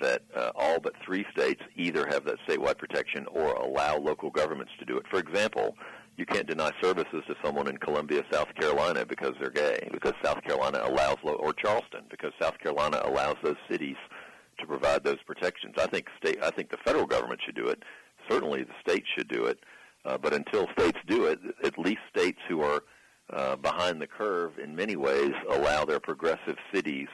that 0.00 0.22
uh, 0.34 0.50
all 0.54 0.80
but 0.80 0.94
three 1.04 1.24
states 1.36 1.62
either 1.76 2.06
have 2.10 2.24
that 2.24 2.36
statewide 2.46 2.78
protection 2.78 3.26
or 3.30 3.52
allow 3.54 3.96
local 3.96 4.30
governments 4.30 4.72
to 4.78 4.84
do 4.84 4.96
it. 4.96 5.04
For 5.10 5.18
example, 5.18 5.76
you 6.16 6.26
can't 6.26 6.46
deny 6.46 6.70
services 6.82 7.22
to 7.26 7.34
someone 7.44 7.68
in 7.68 7.76
Columbia, 7.76 8.24
South 8.32 8.54
Carolina 8.58 9.04
because 9.04 9.34
they're 9.38 9.50
gay, 9.50 9.88
because 9.92 10.14
South 10.24 10.42
Carolina 10.42 10.80
allows, 10.82 11.18
or 11.22 11.52
Charleston, 11.52 12.04
because 12.10 12.32
South 12.40 12.58
Carolina 12.58 13.02
allows 13.04 13.36
those 13.42 13.56
cities 13.70 13.96
to 14.58 14.66
provide 14.66 15.04
those 15.04 15.22
protections. 15.26 15.74
I 15.78 15.86
think 15.86 16.06
state, 16.22 16.38
I 16.42 16.50
think 16.50 16.70
the 16.70 16.78
federal 16.84 17.06
government 17.06 17.40
should 17.44 17.56
do 17.56 17.68
it. 17.68 17.82
Certainly, 18.30 18.64
the 18.64 18.72
states 18.80 19.06
should 19.16 19.28
do 19.28 19.44
it. 19.44 19.60
Uh, 20.04 20.16
but 20.16 20.32
until 20.32 20.66
states 20.78 20.98
do 21.06 21.26
it, 21.26 21.40
at 21.64 21.78
least 21.78 22.00
states 22.16 22.38
who 22.48 22.62
are 22.62 22.84
uh, 23.30 23.56
behind 23.56 24.00
the 24.00 24.06
curve 24.06 24.52
in 24.62 24.74
many 24.74 24.94
ways 24.94 25.32
allow 25.50 25.84
their 25.84 25.98
progressive 25.98 26.56
cities 26.72 27.08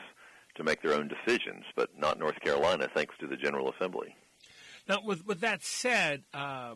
to 0.57 0.65
make 0.65 0.83
their 0.83 0.95
own 0.95 1.09
decisions, 1.09 1.65
but 1.77 1.91
not 1.97 2.19
North 2.19 2.38
Carolina, 2.41 2.88
thanks 2.95 3.15
to 3.21 3.27
the 3.27 3.37
General 3.37 3.73
Assembly. 3.73 4.15
Now, 4.88 4.99
with 5.05 5.25
with 5.27 5.41
that 5.41 5.62
said, 5.62 6.25
uh, 6.35 6.75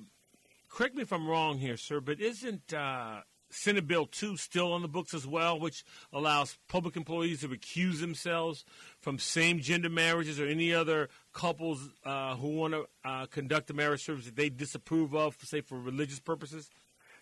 correct 0.69 0.95
me 0.95 1.03
if 1.03 1.13
I'm 1.13 1.29
wrong 1.29 1.59
here, 1.59 1.77
sir, 1.77 2.01
but 2.01 2.21
isn't 2.21 2.73
uh, 2.73 3.21
Senate 3.51 3.87
Bill 3.87 4.07
2 4.07 4.37
still 4.37 4.73
on 4.73 4.83
the 4.83 4.89
books 4.89 5.15
as 5.15 5.27
well, 5.27 5.59
which 5.59 5.85
allows 6.13 6.59
public 6.69 6.97
employees 6.97 7.41
to 7.41 7.49
recuse 7.49 8.01
themselves 8.01 8.65
from 9.01 9.19
same 9.19 9.61
gender 9.61 9.89
marriages 9.89 10.41
or 10.41 10.47
any 10.47 10.73
other 10.73 11.09
couples 11.33 11.91
uh, 12.05 12.37
who 12.37 12.49
want 12.49 12.75
to 12.75 12.87
uh, 13.05 13.27
conduct 13.27 13.71
a 13.71 13.75
marriage 13.75 14.05
service 14.05 14.27
that 14.27 14.37
they 14.37 14.49
disapprove 14.49 15.15
of, 15.15 15.37
say, 15.43 15.61
for 15.61 15.79
religious 15.81 16.21
purposes? 16.21 16.71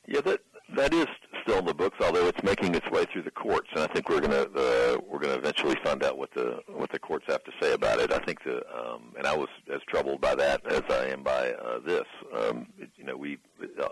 Yeah, 0.07 0.21
that 0.23 0.41
that 0.77 0.93
is 0.93 1.07
still 1.45 1.59
in 1.59 1.67
the 1.67 1.75
books, 1.75 1.97
although 2.01 2.27
it's 2.27 2.43
making 2.43 2.75
its 2.75 2.89
way 2.91 3.05
through 3.13 3.23
the 3.23 3.31
courts, 3.31 3.69
and 3.73 3.81
I 3.81 3.87
think 3.89 4.09
we're 4.09 4.21
gonna 4.21 4.47
uh, 4.57 4.99
we're 5.07 5.19
gonna 5.19 5.35
eventually 5.35 5.77
find 5.85 6.03
out 6.03 6.19
what 6.19 6.33
the 6.35 6.61
what 6.69 6.91
the 6.91 6.99
courts 6.99 7.25
have 7.29 7.45
to 7.45 7.53
say 7.61 7.73
about 7.73 8.01
it. 8.01 8.13
I 8.13 8.19
think 8.19 8.43
the 8.45 8.57
um, 8.75 9.13
and 9.17 9.27
I 9.27 9.37
was 9.37 9.49
as 9.73 9.81
troubled 9.89 10.21
by 10.21 10.35
that 10.35 10.67
as 10.73 10.83
I 10.91 11.07
am 11.07 11.23
by 11.23 11.53
uh, 11.53 11.79
this. 11.81 12.07
Um, 12.37 12.67
it, 12.79 12.91
you 12.97 13.05
know, 13.05 13.17
we 13.17 13.39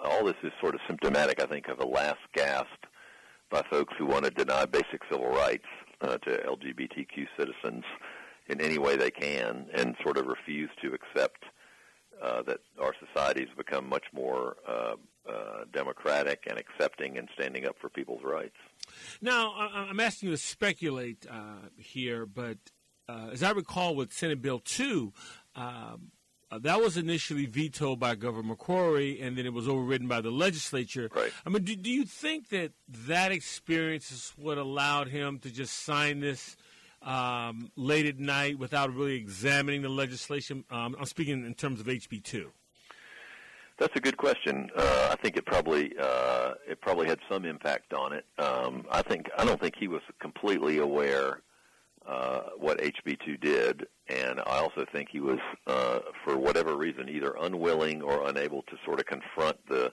all 0.05 0.25
this 0.25 0.37
is 0.43 0.53
sort 0.61 0.75
of 0.75 0.81
symptomatic, 0.87 1.43
I 1.43 1.47
think, 1.47 1.69
of 1.69 1.81
a 1.81 1.87
last 1.87 2.21
gasp 2.35 2.67
by 3.51 3.63
folks 3.71 3.95
who 3.99 4.07
want 4.07 4.25
to 4.25 4.31
deny 4.31 4.65
basic 4.65 5.03
civil 5.11 5.29
rights 5.29 5.67
uh, 6.01 6.17
to 6.19 6.43
LGBTQ 6.47 7.27
citizens 7.39 7.85
in 8.49 8.61
any 8.61 8.79
way 8.79 8.97
they 8.97 9.11
can, 9.11 9.67
and 9.75 9.95
sort 10.03 10.17
of 10.17 10.27
refuse 10.27 10.71
to 10.83 10.95
accept 10.95 11.45
uh, 12.23 12.43
that 12.43 12.59
our 12.81 12.95
society 13.07 13.41
has 13.41 13.57
become 13.57 13.89
much 13.89 14.05
more 14.13 14.57
uh, 14.67 14.95
uh, 15.29 15.65
democratic 15.73 16.45
and 16.49 16.59
accepting 16.59 17.19
and 17.19 17.29
standing 17.35 17.67
up 17.67 17.77
for 17.81 17.89
people's 17.89 18.23
rights. 18.25 18.57
Now, 19.21 19.55
I'm 19.55 20.01
asking 20.01 20.31
you 20.31 20.37
to 20.37 20.43
speculate 20.43 21.27
uh, 21.31 21.69
here, 21.77 22.27
but 22.27 22.59
uh, 23.09 23.29
as 23.33 23.43
I 23.43 23.51
recall 23.53 23.95
with 23.95 24.13
Senate 24.13 24.43
Bill 24.43 24.61
2, 24.61 25.13
um, 25.55 26.11
uh, 26.53 26.59
that 26.59 26.81
was 26.81 26.99
initially 26.99 27.47
vetoed 27.47 27.99
by 27.99 28.15
Governor 28.15 28.55
McCrory, 28.55 29.25
and 29.25 29.39
then 29.39 29.47
it 29.47 29.55
was 29.55 29.67
overridden 29.67 30.07
by 30.07 30.21
the 30.21 30.31
legislature. 30.31 31.09
Right. 31.15 31.33
I 31.47 31.49
mean, 31.49 31.65
do, 31.65 31.75
do 31.75 31.91
you 31.91 32.05
think 32.05 32.51
that 32.51 32.73
that 33.07 33.33
experience 33.33 34.13
is 34.13 34.33
what 34.37 34.59
allowed 34.59 35.09
him 35.09 35.39
to 35.41 35.51
just 35.51 35.85
sign 35.85 36.21
this 36.21 36.57
um, 37.01 37.71
late 37.75 38.05
at 38.05 38.19
night 38.19 38.59
without 38.59 38.95
really 38.95 39.17
examining 39.17 39.81
the 39.81 39.89
legislation? 39.89 40.65
Um, 40.71 40.95
I'm 40.99 41.07
speaking 41.07 41.47
in 41.47 41.55
terms 41.55 41.81
of 41.81 41.87
HB 41.87 42.23
two. 42.23 42.51
That's 43.83 43.97
a 43.97 44.01
good 44.01 44.17
question. 44.17 44.71
Uh, 44.77 45.09
I 45.11 45.17
think 45.17 45.37
it 45.37 45.45
probably 45.45 45.93
uh, 46.01 46.55
it 46.69 46.81
probably 46.81 47.09
had 47.09 47.19
some 47.29 47.45
impact 47.45 47.93
on 47.93 48.13
it. 48.13 48.25
Um, 48.39 48.87
I 48.89 49.03
think 49.03 49.29
I 49.37 49.45
don't 49.45 49.61
think 49.61 49.75
he 49.77 49.89
was 49.89 50.03
completely 50.21 50.79
aware 50.79 51.43
uh, 52.07 52.43
what 52.59 52.79
HB2 52.79 53.41
did, 53.41 53.89
and 54.07 54.39
I 54.39 54.59
also 54.59 54.87
think 54.93 55.09
he 55.11 55.19
was, 55.19 55.41
uh, 55.67 55.99
for 56.25 56.39
whatever 56.39 56.77
reason, 56.77 57.09
either 57.09 57.35
unwilling 57.41 58.03
or 58.03 58.29
unable 58.29 58.63
to 58.63 58.77
sort 58.85 59.01
of 59.01 59.07
confront 59.07 59.57
the 59.67 59.93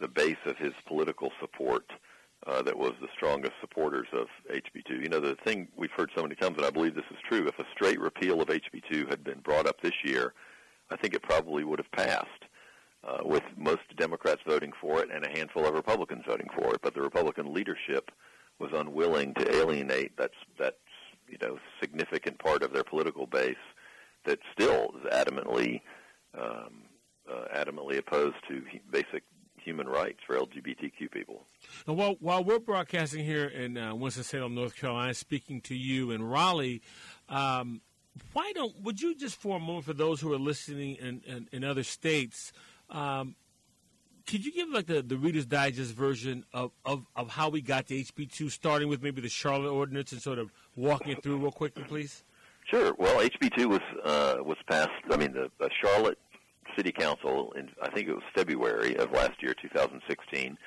the 0.00 0.08
base 0.08 0.38
of 0.46 0.56
his 0.56 0.72
political 0.86 1.30
support 1.38 1.84
uh, 2.46 2.62
that 2.62 2.78
was 2.78 2.94
the 3.02 3.08
strongest 3.14 3.52
supporters 3.60 4.08
of 4.14 4.28
HB2. 4.50 5.02
You 5.02 5.10
know, 5.10 5.20
the 5.20 5.36
thing 5.44 5.68
we've 5.76 5.90
heard 5.94 6.10
so 6.16 6.22
many 6.22 6.34
times, 6.34 6.56
and 6.56 6.64
I 6.64 6.70
believe 6.70 6.94
this 6.94 7.04
is 7.10 7.18
true, 7.28 7.46
if 7.46 7.58
a 7.58 7.66
straight 7.74 8.00
repeal 8.00 8.40
of 8.40 8.48
HB2 8.48 9.10
had 9.10 9.22
been 9.22 9.40
brought 9.40 9.66
up 9.66 9.82
this 9.82 10.02
year, 10.02 10.32
I 10.90 10.96
think 10.96 11.12
it 11.12 11.20
probably 11.20 11.64
would 11.64 11.78
have 11.78 11.92
passed. 11.92 12.47
Uh, 13.06 13.18
with 13.22 13.44
most 13.56 13.82
Democrats 13.96 14.42
voting 14.44 14.72
for 14.80 15.00
it 15.00 15.08
and 15.14 15.24
a 15.24 15.28
handful 15.28 15.64
of 15.64 15.72
Republicans 15.72 16.24
voting 16.26 16.48
for 16.54 16.74
it, 16.74 16.80
but 16.82 16.94
the 16.94 17.00
Republican 17.00 17.54
leadership 17.54 18.10
was 18.58 18.70
unwilling 18.74 19.32
to 19.34 19.54
alienate 19.54 20.16
that 20.16 20.32
that 20.58 20.78
you 21.28 21.38
know 21.40 21.58
significant 21.80 22.36
part 22.40 22.64
of 22.64 22.72
their 22.72 22.82
political 22.82 23.24
base 23.24 23.54
that 24.24 24.40
still 24.52 24.92
is 24.98 25.12
adamantly 25.12 25.80
um, 26.36 26.82
uh, 27.30 27.44
adamantly 27.54 27.98
opposed 27.98 28.36
to 28.48 28.62
basic 28.90 29.22
human 29.62 29.86
rights 29.86 30.18
for 30.26 30.36
LGBTQ 30.36 31.10
people. 31.10 31.46
And 31.86 31.96
while, 31.96 32.16
while 32.20 32.42
we're 32.42 32.58
broadcasting 32.58 33.24
here 33.24 33.46
in 33.46 33.76
uh, 33.76 33.94
Winston-Salem, 33.94 34.54
North 34.54 34.76
Carolina, 34.76 35.12
speaking 35.14 35.60
to 35.62 35.74
you 35.74 36.10
in 36.10 36.22
Raleigh, 36.22 36.80
um, 37.28 37.82
why 38.32 38.50
don't 38.54 38.80
would 38.82 39.00
you 39.00 39.14
just 39.14 39.36
for 39.36 39.56
a 39.56 39.60
moment 39.60 39.84
for 39.84 39.92
those 39.92 40.20
who 40.20 40.32
are 40.32 40.38
listening 40.38 40.96
in, 40.96 41.20
in, 41.26 41.48
in 41.52 41.64
other 41.64 41.84
states, 41.84 42.52
um, 42.90 43.34
could 44.26 44.44
you 44.44 44.52
give 44.52 44.68
like 44.68 44.86
the, 44.86 45.02
the 45.02 45.16
Reader's 45.16 45.46
Digest 45.46 45.94
version 45.94 46.44
of, 46.52 46.70
of, 46.84 47.06
of 47.16 47.30
how 47.30 47.48
we 47.48 47.62
got 47.62 47.86
to 47.88 47.94
HB 47.94 48.30
two, 48.30 48.50
starting 48.50 48.88
with 48.88 49.02
maybe 49.02 49.22
the 49.22 49.28
Charlotte 49.28 49.72
Ordinance 49.72 50.12
and 50.12 50.20
sort 50.20 50.38
of 50.38 50.52
walking 50.76 51.12
it 51.12 51.22
through 51.22 51.38
real 51.38 51.50
quickly, 51.50 51.82
please? 51.84 52.24
Sure. 52.66 52.94
Well, 52.98 53.20
HB 53.20 53.56
two 53.56 53.68
was 53.70 53.80
uh, 54.04 54.36
was 54.44 54.58
passed. 54.68 54.90
I 55.10 55.16
mean, 55.16 55.32
the, 55.32 55.50
the 55.58 55.70
Charlotte 55.82 56.18
City 56.76 56.92
Council, 56.92 57.52
in 57.56 57.70
I 57.82 57.90
think 57.90 58.08
it 58.08 58.12
was 58.12 58.22
February 58.34 58.96
of 58.96 59.10
last 59.12 59.42
year, 59.42 59.54
2016, 59.60 60.58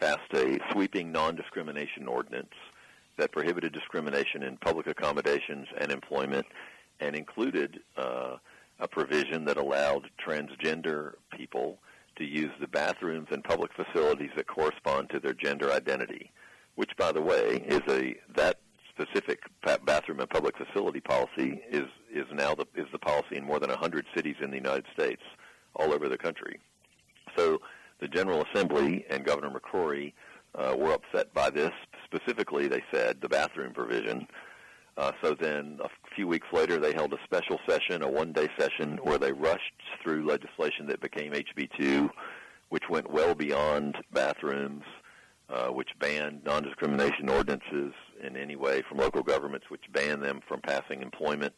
passed 0.00 0.20
a 0.34 0.58
sweeping 0.70 1.10
non-discrimination 1.10 2.06
ordinance 2.06 2.54
that 3.16 3.32
prohibited 3.32 3.72
discrimination 3.72 4.44
in 4.44 4.56
public 4.58 4.86
accommodations 4.86 5.66
and 5.80 5.90
employment, 5.90 6.46
and 7.00 7.16
included 7.16 7.80
uh, 7.96 8.36
a 8.80 8.88
provision 8.88 9.44
that 9.44 9.56
allowed 9.56 10.08
transgender 10.24 11.12
people 11.36 11.78
to 12.16 12.24
use 12.24 12.50
the 12.60 12.66
bathrooms 12.66 13.28
and 13.30 13.42
public 13.44 13.70
facilities 13.72 14.30
that 14.36 14.46
correspond 14.46 15.08
to 15.10 15.20
their 15.20 15.34
gender 15.34 15.72
identity, 15.72 16.30
which, 16.74 16.90
by 16.96 17.12
the 17.12 17.22
way, 17.22 17.64
is 17.66 17.82
a 17.88 18.16
that 18.36 18.58
specific 18.90 19.40
bathroom 19.84 20.18
and 20.20 20.28
public 20.28 20.54
facility 20.56 21.00
policy 21.00 21.62
is 21.70 21.86
is 22.12 22.24
now 22.32 22.54
the 22.54 22.66
is 22.74 22.86
the 22.92 22.98
policy 22.98 23.36
in 23.36 23.44
more 23.44 23.60
than 23.60 23.70
100 23.70 24.04
cities 24.14 24.36
in 24.42 24.50
the 24.50 24.56
United 24.56 24.84
States, 24.92 25.22
all 25.76 25.92
over 25.92 26.08
the 26.08 26.18
country. 26.18 26.58
So 27.36 27.60
the 28.00 28.08
General 28.08 28.44
Assembly 28.52 29.04
and 29.10 29.24
Governor 29.24 29.50
McCrory 29.50 30.12
uh, 30.54 30.74
were 30.76 30.92
upset 30.92 31.32
by 31.34 31.50
this. 31.50 31.72
Specifically, 32.04 32.68
they 32.68 32.82
said 32.92 33.20
the 33.20 33.28
bathroom 33.28 33.72
provision. 33.72 34.26
Uh, 34.98 35.12
so 35.22 35.32
then, 35.32 35.78
a 35.84 35.88
few 36.16 36.26
weeks 36.26 36.48
later, 36.52 36.80
they 36.80 36.92
held 36.92 37.12
a 37.12 37.18
special 37.22 37.60
session, 37.68 38.02
a 38.02 38.10
one-day 38.10 38.48
session, 38.58 38.98
where 39.04 39.16
they 39.16 39.30
rushed 39.30 39.62
through 40.02 40.26
legislation 40.26 40.88
that 40.88 41.00
became 41.00 41.32
HB2, 41.32 42.10
which 42.70 42.82
went 42.90 43.08
well 43.08 43.32
beyond 43.32 43.96
bathrooms, 44.12 44.82
uh, 45.50 45.68
which 45.68 45.90
banned 46.00 46.42
non-discrimination 46.44 47.28
ordinances 47.28 47.92
in 48.26 48.36
any 48.36 48.56
way 48.56 48.82
from 48.88 48.98
local 48.98 49.22
governments, 49.22 49.66
which 49.70 49.84
banned 49.92 50.20
them 50.20 50.40
from 50.48 50.60
passing 50.62 51.00
employment 51.00 51.54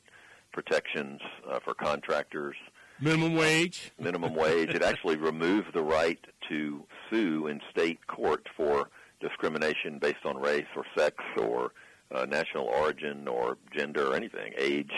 protections 0.53 1.19
uh, 1.51 1.61
for 1.65 1.73
contractors. 1.73 2.57
Minimum 3.01 3.37
wage. 3.37 3.91
Minimum 3.99 4.35
wage. 4.35 4.69
It 4.69 4.83
actually 4.83 5.17
removed 5.33 5.69
the 5.73 5.83
right 5.83 6.23
to 6.51 6.85
sue 7.09 7.47
in 7.47 7.63
state 7.71 8.07
court 8.07 8.47
for 8.55 8.91
discrimination 9.19 9.99
based 9.99 10.27
on 10.27 10.37
race 10.37 10.67
or 10.77 10.85
sex 10.95 11.17
or 11.39 11.73
uh, 12.15 12.27
national 12.27 12.65
origin 12.65 13.29
or 13.29 13.59
gender 13.77 14.09
or 14.09 14.17
anything, 14.17 14.53
age. 14.57 14.93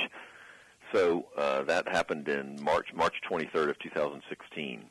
So 0.92 1.26
uh, 1.36 1.62
that 1.62 1.88
happened 1.88 2.28
in 2.28 2.62
March, 2.62 2.88
March 2.94 3.14
23rd 3.30 3.70
of 3.70 3.78
2016, 3.78 4.84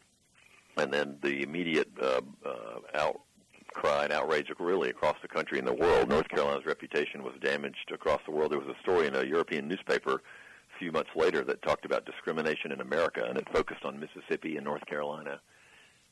and 0.78 0.94
then 0.94 1.18
the 1.22 1.44
immediate 1.44 1.90
uh, 2.02 2.22
uh, 2.46 2.80
outcry 2.96 4.06
and 4.06 4.14
outrage 4.14 4.48
really 4.60 4.90
across 4.90 5.16
the 5.22 5.28
country 5.28 5.60
and 5.60 5.68
the 5.68 5.74
world. 5.74 6.10
North 6.10 6.28
Carolina's 6.30 6.66
reputation 6.66 7.24
was 7.24 7.34
damaged 7.42 7.92
across 7.94 8.22
the 8.26 8.32
world. 8.32 8.52
There 8.52 8.60
was 8.60 8.76
a 8.76 8.82
story 8.82 9.08
in 9.08 9.16
a 9.16 9.24
European 9.24 9.68
newspaper 9.68 10.16
a 10.16 10.80
few 10.80 10.92
months 10.92 11.12
later 11.16 11.44
that 11.44 11.62
talked 11.62 11.86
about 11.86 12.06
discrimination 12.06 12.72
in 12.72 12.82
America, 12.82 13.24
and 13.28 13.38
it 13.38 13.48
focused 13.54 13.86
on 13.86 14.00
Mississippi 14.00 14.56
and 14.56 14.66
North 14.66 14.86
Carolina. 14.88 15.40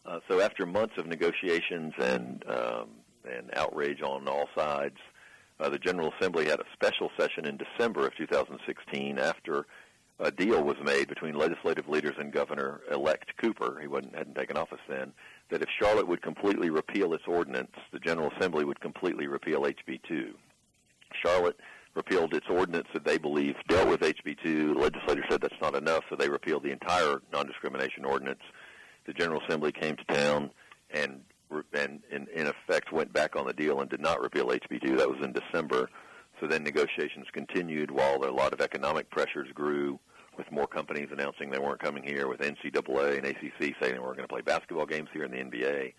Uh, 0.05 0.19
so 0.27 0.39
after 0.39 0.65
months 0.65 0.93
of 0.97 1.07
negotiations 1.07 1.93
and 1.99 2.43
um, 2.47 2.89
and 3.25 3.49
outrage 3.55 4.01
on 4.01 4.27
all 4.27 4.47
sides, 4.55 4.97
uh, 5.59 5.69
the 5.69 5.79
General 5.79 6.13
Assembly 6.19 6.45
had 6.45 6.59
a 6.59 6.65
special 6.73 7.11
session 7.19 7.45
in 7.45 7.57
December 7.57 8.05
of 8.05 8.15
2016 8.15 9.19
after 9.19 9.65
a 10.19 10.31
deal 10.31 10.63
was 10.63 10.77
made 10.83 11.07
between 11.07 11.35
legislative 11.35 11.87
leaders 11.87 12.15
and 12.19 12.33
Governor-elect 12.33 13.37
Cooper, 13.37 13.79
he 13.81 13.87
wasn't, 13.87 14.15
hadn't 14.15 14.35
taken 14.35 14.57
office 14.57 14.81
then, 14.87 15.13
that 15.49 15.61
if 15.61 15.69
Charlotte 15.79 16.07
would 16.07 16.21
completely 16.21 16.69
repeal 16.69 17.13
its 17.13 17.23
ordinance, 17.25 17.71
the 17.91 17.99
General 17.99 18.31
Assembly 18.37 18.65
would 18.65 18.81
completely 18.81 19.27
repeal 19.27 19.61
HB2. 19.61 20.33
Charlotte 21.23 21.57
repealed 21.95 22.33
its 22.33 22.47
ordinance 22.49 22.87
that 22.93 23.05
they 23.05 23.17
believe 23.17 23.55
dealt 23.67 23.87
with 23.87 24.01
HB2. 24.01 24.43
The 24.43 24.79
legislature 24.79 25.23
said 25.29 25.41
that's 25.41 25.61
not 25.61 25.75
enough, 25.75 26.03
so 26.09 26.15
they 26.15 26.29
repealed 26.29 26.63
the 26.63 26.71
entire 26.71 27.21
non-discrimination 27.33 28.05
ordinance. 28.05 28.43
The 29.05 29.13
General 29.13 29.41
Assembly 29.47 29.71
came 29.71 29.95
to 29.95 30.03
town 30.13 30.51
and 30.91 31.21
and 31.73 32.01
in, 32.11 32.27
in 32.33 32.47
effect 32.47 32.91
went 32.91 33.11
back 33.13 33.35
on 33.35 33.45
the 33.45 33.53
deal 33.53 33.81
and 33.81 33.89
did 33.89 34.01
not 34.01 34.21
repeal 34.21 34.47
HB2. 34.47 34.97
That 34.97 35.09
was 35.09 35.23
in 35.23 35.33
December. 35.33 35.89
So 36.39 36.47
then 36.47 36.63
negotiations 36.63 37.27
continued 37.33 37.91
while 37.91 38.23
a 38.23 38.31
lot 38.31 38.53
of 38.53 38.61
economic 38.61 39.09
pressures 39.09 39.49
grew 39.53 39.99
with 40.37 40.49
more 40.51 40.67
companies 40.67 41.09
announcing 41.11 41.49
they 41.49 41.59
weren't 41.59 41.81
coming 41.81 42.03
here, 42.03 42.27
with 42.27 42.39
NCAA 42.39 43.17
and 43.17 43.25
ACC 43.25 43.75
saying 43.81 43.93
they 43.93 43.99
weren't 43.99 44.15
going 44.15 44.27
to 44.27 44.33
play 44.33 44.41
basketball 44.41 44.85
games 44.85 45.09
here 45.11 45.25
in 45.25 45.31
the 45.31 45.37
NBA. 45.37 45.93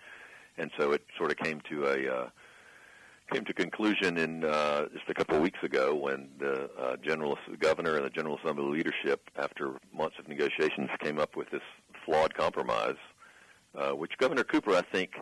And 0.56 0.70
so 0.78 0.92
it 0.92 1.04
sort 1.18 1.30
of 1.30 1.36
came 1.36 1.60
to 1.70 1.86
a 1.86 2.14
uh, 2.14 2.28
came 3.30 3.44
to 3.44 3.52
conclusion 3.52 4.16
in 4.16 4.44
uh, 4.44 4.86
just 4.92 5.08
a 5.08 5.14
couple 5.14 5.36
of 5.36 5.42
weeks 5.42 5.62
ago 5.62 5.94
when 5.94 6.28
the 6.38 6.70
uh, 6.78 6.96
general 6.96 7.38
the 7.48 7.56
governor 7.56 7.96
and 7.96 8.04
the 8.04 8.10
General 8.10 8.38
Assembly 8.42 8.64
leadership, 8.78 9.30
after 9.36 9.78
months 9.94 10.16
of 10.18 10.26
negotiations, 10.26 10.88
came 11.00 11.18
up 11.18 11.36
with 11.36 11.48
this 11.50 11.62
flawed 12.04 12.34
compromise, 12.34 12.96
uh, 13.78 13.90
which 13.90 14.12
Governor 14.18 14.44
Cooper, 14.44 14.74
I 14.74 14.82
think, 14.92 15.12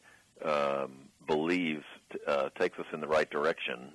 um, 0.45 0.93
believes 1.26 1.84
uh, 2.26 2.49
takes 2.59 2.78
us 2.78 2.86
in 2.93 3.01
the 3.01 3.07
right 3.07 3.30
direction. 3.30 3.93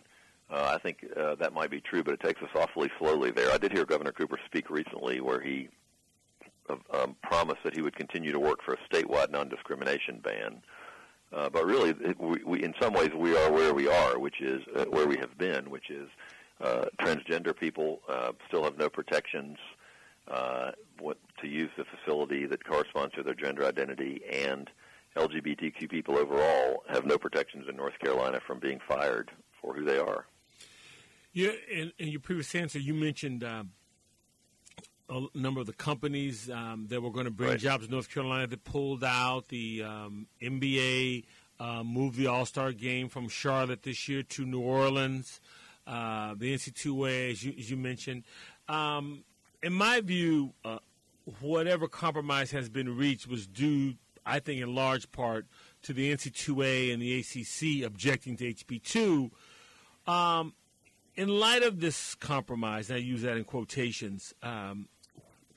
Uh, 0.50 0.74
I 0.76 0.78
think 0.78 1.06
uh, 1.18 1.36
that 1.36 1.54
might 1.54 1.72
be 1.72 1.82
true, 1.82 2.04
but 2.04 2.14
it 2.14 2.20
takes 2.20 2.42
us 2.42 2.50
awfully 2.56 2.92
slowly 3.00 3.32
there. 3.32 3.52
I 3.52 3.58
did 3.58 3.72
hear 3.72 3.86
Governor 3.86 4.12
Cooper 4.12 4.40
speak 4.46 4.70
recently 4.70 5.20
where 5.20 5.42
he 5.42 5.70
uh, 6.70 6.76
um, 6.94 7.16
promised 7.24 7.64
that 7.64 7.76
he 7.76 7.82
would 7.82 7.96
continue 7.96 8.32
to 8.32 8.40
work 8.40 8.62
for 8.64 8.74
a 8.74 8.78
statewide 8.88 9.32
non-discrimination 9.32 10.20
ban. 10.24 10.62
Uh, 11.34 11.50
but 11.50 11.66
really, 11.66 11.90
it, 11.90 12.20
we, 12.20 12.44
we, 12.46 12.64
in 12.64 12.74
some 12.80 12.94
ways, 12.94 13.10
we 13.18 13.36
are 13.36 13.52
where 13.52 13.74
we 13.74 13.88
are, 13.88 14.20
which 14.20 14.40
is 14.42 14.62
uh, 14.76 14.86
where 14.86 15.08
we 15.08 15.18
have 15.18 15.36
been, 15.38 15.70
which 15.70 15.90
is 15.90 16.08
uh, 16.62 16.86
transgender 17.02 17.58
people 17.58 18.00
uh, 18.08 18.32
still 18.48 18.64
have 18.64 18.78
no 18.78 18.88
protections 18.88 19.58
uh, 20.28 20.72
what, 21.00 21.18
to 21.42 21.48
use 21.48 21.72
the 21.78 21.84
facility 21.86 22.46
that 22.46 22.64
corresponds 22.64 23.14
to 23.16 23.24
their 23.24 23.34
gender 23.34 23.66
identity, 23.66 24.22
and 24.32 24.70
LGBTQ 25.18 25.90
people 25.90 26.18
overall 26.18 26.84
have 26.90 27.06
no 27.06 27.18
protections 27.18 27.66
in 27.70 27.76
North 27.76 27.98
Carolina 28.00 28.40
from 28.46 28.60
being 28.60 28.80
fired 28.88 29.32
for 29.62 29.74
who 29.74 29.86
they 29.86 29.98
are. 29.98 30.26
Yeah, 31.34 31.52
in, 31.72 31.92
in 31.98 32.10
your 32.10 32.20
previous 32.20 32.54
answer, 32.54 32.80
you 32.80 32.94
mentioned 32.94 33.44
uh, 33.44 33.64
a 35.10 35.22
number 35.34 35.62
of 35.62 35.68
the 35.68 35.74
companies 35.74 36.50
um, 36.50 36.88
that 36.90 37.02
were 37.02 37.12
going 37.12 37.26
to 37.26 37.32
bring 37.32 37.52
right. 37.52 37.60
jobs 37.60 37.86
to 37.86 37.92
North 37.92 38.10
Carolina 38.10 38.48
that 38.48 38.64
pulled 38.64 39.04
out. 39.04 39.48
The 39.50 39.84
um, 39.84 40.28
NBA 40.42 41.26
uh, 41.60 41.84
moved 41.84 42.18
the 42.18 42.28
All 42.28 42.46
Star 42.46 42.72
game 42.72 43.10
from 43.10 43.30
Charlotte 43.30 43.84
this 43.84 44.08
year 44.08 44.24
to 44.24 44.46
New 44.46 44.62
Orleans. 44.62 45.40
Uh, 45.86 46.34
the 46.38 46.54
NCAA, 46.54 47.32
as 47.32 47.44
you, 47.44 47.54
as 47.58 47.70
you 47.70 47.78
mentioned. 47.78 48.24
Um, 48.70 49.24
in 49.62 49.74
my 49.74 50.02
view, 50.02 50.54
uh, 50.64 50.80
whatever 51.40 51.88
compromise 51.88 52.52
has 52.52 52.70
been 52.70 52.96
reached 52.98 53.28
was 53.28 53.48
due 53.48 53.96
I 54.26 54.40
think 54.40 54.62
in 54.62 54.74
large 54.74 55.12
part 55.12 55.46
to 55.84 55.94
the 55.94 56.14
NCAA 56.14 56.94
and 56.94 57.02
the 57.02 57.20
ACC 57.20 57.86
objecting 57.86 58.38
to 58.38 58.54
HB2. 58.54 59.32
Um, 60.08 60.54
in 61.16 61.28
light 61.28 61.64
of 61.64 61.80
this 61.80 62.16
compromise, 62.16 62.90
and 62.90 62.98
I 62.98 63.02
use 63.02 63.22
that 63.22 63.38
in 63.38 63.44
quotations, 63.44 64.34
um, 64.42 64.88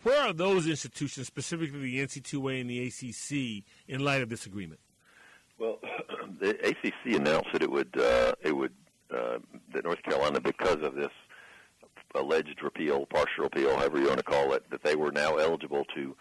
where 0.03 0.21
are 0.21 0.33
those 0.33 0.67
institutions, 0.67 1.27
specifically 1.27 1.81
the 1.81 1.99
NCAA 2.01 2.61
and 2.61 2.71
the 2.71 2.87
ACC, 2.87 3.64
in 3.89 4.05
light 4.05 4.23
of 4.23 4.29
this 4.29 4.47
agreement? 4.47 4.81
Well, 5.59 5.79
the 6.41 6.51
ACC 6.51 7.17
announced 7.17 7.49
that 7.53 7.62
it 7.62 7.71
would 7.71 7.99
uh, 7.99 8.35
it 8.43 8.55
would 8.55 8.73
uh, 9.11 9.39
that 9.73 9.85
North 9.85 10.03
Carolina, 10.03 10.41
because 10.41 10.83
of 10.83 10.95
this 10.95 11.11
alleged 12.14 12.62
repeal, 12.62 13.07
partial 13.07 13.45
repeal, 13.45 13.77
however 13.77 13.99
you 13.99 14.07
want 14.07 14.19
to 14.19 14.25
call 14.25 14.53
it, 14.53 14.69
that 14.71 14.83
they 14.83 14.97
were 14.97 15.12
now 15.12 15.37
eligible 15.37 15.85
to 15.95 16.17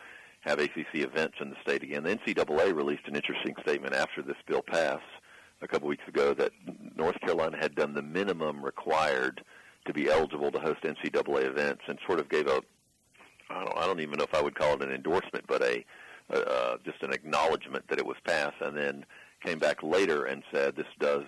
have 0.45 0.59
ACC 0.59 0.95
events 0.95 1.35
in 1.41 1.49
the 1.49 1.55
state 1.63 1.83
again. 1.83 2.03
The 2.03 2.15
NCAA 2.15 2.75
released 2.75 3.07
an 3.07 3.15
interesting 3.15 3.55
statement 3.61 3.95
after 3.95 4.21
this 4.21 4.37
bill 4.47 4.61
passed 4.61 5.01
a 5.61 5.67
couple 5.67 5.87
weeks 5.87 6.07
ago 6.07 6.33
that 6.35 6.51
North 6.95 7.19
Carolina 7.21 7.57
had 7.59 7.75
done 7.75 7.93
the 7.93 8.01
minimum 8.01 8.63
required 8.63 9.43
to 9.85 9.93
be 9.93 10.09
eligible 10.09 10.51
to 10.51 10.59
host 10.59 10.81
NCAA 10.83 11.45
events, 11.45 11.81
and 11.87 11.97
sort 12.07 12.19
of 12.19 12.29
gave 12.29 12.47
a 12.47 12.61
I 13.49 13.63
don't, 13.63 13.77
I 13.77 13.85
don't 13.85 13.99
even 13.99 14.17
know 14.17 14.23
if 14.23 14.33
I 14.33 14.41
would 14.41 14.55
call 14.55 14.73
it 14.73 14.81
an 14.81 14.91
endorsement, 14.91 15.45
but 15.47 15.61
a 15.61 15.85
uh, 16.33 16.77
just 16.83 17.03
an 17.03 17.13
acknowledgement 17.13 17.87
that 17.87 17.99
it 17.99 18.05
was 18.05 18.17
passed, 18.25 18.55
and 18.61 18.75
then 18.75 19.05
came 19.43 19.59
back 19.59 19.83
later 19.83 20.25
and 20.25 20.41
said 20.51 20.75
this 20.75 20.87
does 20.99 21.23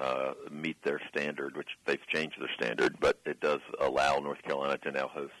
uh, 0.00 0.32
meet 0.50 0.76
their 0.82 1.00
standard, 1.08 1.56
which 1.56 1.68
they've 1.84 2.04
changed 2.08 2.40
their 2.40 2.50
standard, 2.56 2.96
but 3.00 3.20
it 3.24 3.40
does 3.40 3.60
allow 3.80 4.18
North 4.18 4.42
Carolina 4.42 4.78
to 4.78 4.90
now 4.90 5.08
host 5.08 5.32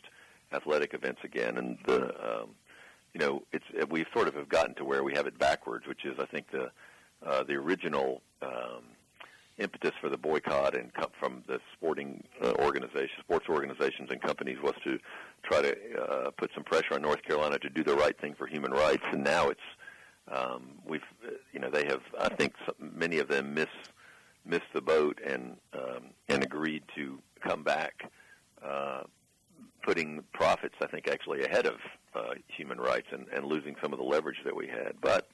athletic 0.52 0.94
events 0.94 1.20
again. 1.24 1.58
And 1.58 1.78
the 1.84 2.04
um, 2.24 2.50
you 3.16 3.26
know, 3.26 3.42
it's 3.50 3.64
we 3.88 4.04
sort 4.12 4.28
of 4.28 4.34
have 4.34 4.50
gotten 4.50 4.74
to 4.74 4.84
where 4.84 5.02
we 5.02 5.14
have 5.14 5.26
it 5.26 5.38
backwards, 5.38 5.86
which 5.86 6.04
is 6.04 6.18
I 6.18 6.26
think 6.26 6.50
the 6.50 6.70
uh, 7.24 7.44
the 7.44 7.54
original 7.54 8.20
um, 8.42 8.82
impetus 9.56 9.92
for 10.02 10.10
the 10.10 10.18
boycott 10.18 10.76
and 10.76 10.92
com- 10.92 11.12
from 11.18 11.42
the 11.46 11.58
sporting 11.72 12.22
uh, 12.42 12.52
organizations, 12.58 13.18
sports 13.20 13.46
organizations, 13.48 14.10
and 14.10 14.20
companies 14.20 14.58
was 14.62 14.74
to 14.84 14.98
try 15.42 15.62
to 15.62 15.74
uh, 15.98 16.30
put 16.32 16.50
some 16.54 16.62
pressure 16.62 16.92
on 16.92 17.00
North 17.00 17.22
Carolina 17.22 17.58
to 17.58 17.70
do 17.70 17.82
the 17.82 17.94
right 17.94 18.20
thing 18.20 18.34
for 18.36 18.46
human 18.46 18.70
rights. 18.70 19.04
And 19.10 19.24
now 19.24 19.48
it's 19.48 19.60
um, 20.30 20.72
we've 20.84 21.00
uh, 21.26 21.30
you 21.54 21.60
know 21.60 21.70
they 21.70 21.86
have 21.86 22.02
I 22.20 22.28
think 22.34 22.52
some, 22.66 22.74
many 22.94 23.18
of 23.18 23.28
them 23.28 23.54
miss 23.54 23.72
missed 24.44 24.72
the 24.74 24.82
boat 24.82 25.18
and 25.26 25.56
um, 25.72 26.10
and 26.28 26.44
agreed 26.44 26.82
to 26.96 27.18
come 27.40 27.62
back. 27.62 28.10
Uh, 28.62 29.04
putting 29.86 30.24
profits, 30.32 30.74
I 30.82 30.86
think, 30.88 31.08
actually 31.08 31.44
ahead 31.44 31.64
of 31.64 31.76
uh, 32.14 32.34
human 32.48 32.78
rights 32.78 33.06
and, 33.12 33.26
and 33.32 33.46
losing 33.46 33.76
some 33.80 33.92
of 33.92 33.98
the 34.00 34.04
leverage 34.04 34.38
that 34.44 34.54
we 34.54 34.66
had. 34.66 34.94
But 35.00 35.28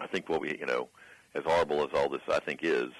I 0.00 0.08
think 0.08 0.28
what 0.28 0.40
we, 0.40 0.58
you 0.58 0.66
know, 0.66 0.88
as 1.34 1.44
horrible 1.46 1.82
as 1.84 1.90
all 1.94 2.08
this 2.08 2.20
I 2.28 2.40
think 2.40 2.60
is, 2.62 2.90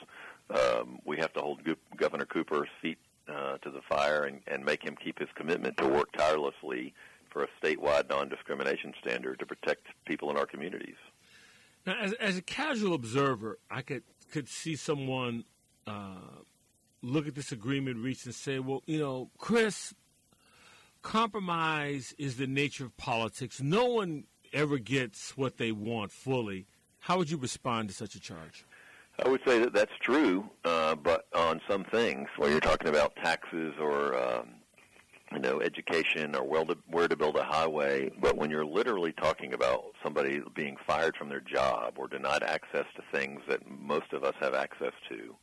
um, 0.51 1.01
we 1.05 1.17
have 1.19 1.33
to 1.33 1.41
hold 1.41 1.65
Go- 1.65 1.75
Governor 1.97 2.27
Cooper's 2.27 2.69
feet 2.81 2.99
uh, 3.29 3.59
to 3.59 3.71
the 3.71 3.81
fire 3.89 4.23
and, 4.23 4.41
and 4.47 4.65
make 4.65 4.83
him 4.83 4.97
keep 5.03 5.19
his 5.19 5.29
commitment 5.35 5.77
to 5.79 5.89
work 5.89 6.13
tirelessly 6.17 6.95
for 7.31 7.43
a 7.43 7.49
statewide 7.61 8.09
non-discrimination 8.09 8.95
standard 9.01 9.39
to 9.41 9.47
protect 9.47 9.87
people 10.07 10.31
in 10.31 10.37
our 10.37 10.47
communities. 10.47 10.97
Now, 11.87 11.97
as, 12.01 12.13
as 12.15 12.39
a 12.39 12.43
casual 12.43 12.95
observer, 12.95 13.59
I 13.71 13.83
could 13.83 14.05
could 14.31 14.49
see 14.49 14.77
someone 14.77 15.45
uh, 15.87 16.43
look 17.03 17.27
at 17.27 17.35
this 17.35 17.51
agreement 17.51 17.97
reached 17.99 18.27
and 18.27 18.35
say, 18.35 18.59
"Well, 18.59 18.83
you 18.87 18.99
know, 18.99 19.31
Chris, 19.39 19.95
compromise 21.09 22.15
is 22.19 22.37
the 22.37 22.47
nature 22.47 22.85
of 22.85 22.95
politics. 22.99 23.63
No 23.63 23.87
one 23.87 24.25
ever 24.53 24.79
gets 24.79 25.37
what 25.37 25.57
they 25.57 25.73
want 25.73 26.13
fully." 26.13 26.67
How 27.01 27.17
would 27.17 27.31
you 27.31 27.39
respond 27.39 27.89
to 27.89 27.95
such 27.95 28.15
a 28.15 28.21
charge? 28.21 28.67
I 29.25 29.29
would 29.29 29.41
say 29.47 29.59
that 29.59 29.73
that's 29.73 29.97
true, 30.03 30.49
uh, 30.65 30.95
but 30.95 31.27
on 31.35 31.61
some 31.69 31.85
things, 31.85 32.29
where 32.37 32.51
you're 32.51 32.61
talking 32.61 32.89
about 32.89 33.17
taxes 33.17 33.75
or 33.81 34.15
um, 34.15 34.49
you 35.33 35.39
know 35.39 35.61
education 35.63 36.37
or 36.37 36.45
where 36.45 36.65
to, 36.67 36.77
where 36.91 37.09
to 37.09 37.17
build 37.17 37.37
a 37.37 37.43
highway, 37.45 38.11
but 38.21 38.37
when 38.37 38.51
you're 38.51 38.67
literally 38.67 39.13
talking 39.13 39.55
about 39.55 39.85
somebody 40.03 40.43
being 40.55 40.77
fired 40.87 41.17
from 41.17 41.31
their 41.31 41.41
job 41.41 41.95
or 41.97 42.07
denied 42.07 42.43
access 42.43 42.85
to 42.97 43.03
things 43.13 43.41
that 43.49 43.61
most 43.69 44.13
of 44.13 44.25
us 44.25 44.35
have 44.41 44.55
access 44.55 44.93
to, 45.09 45.35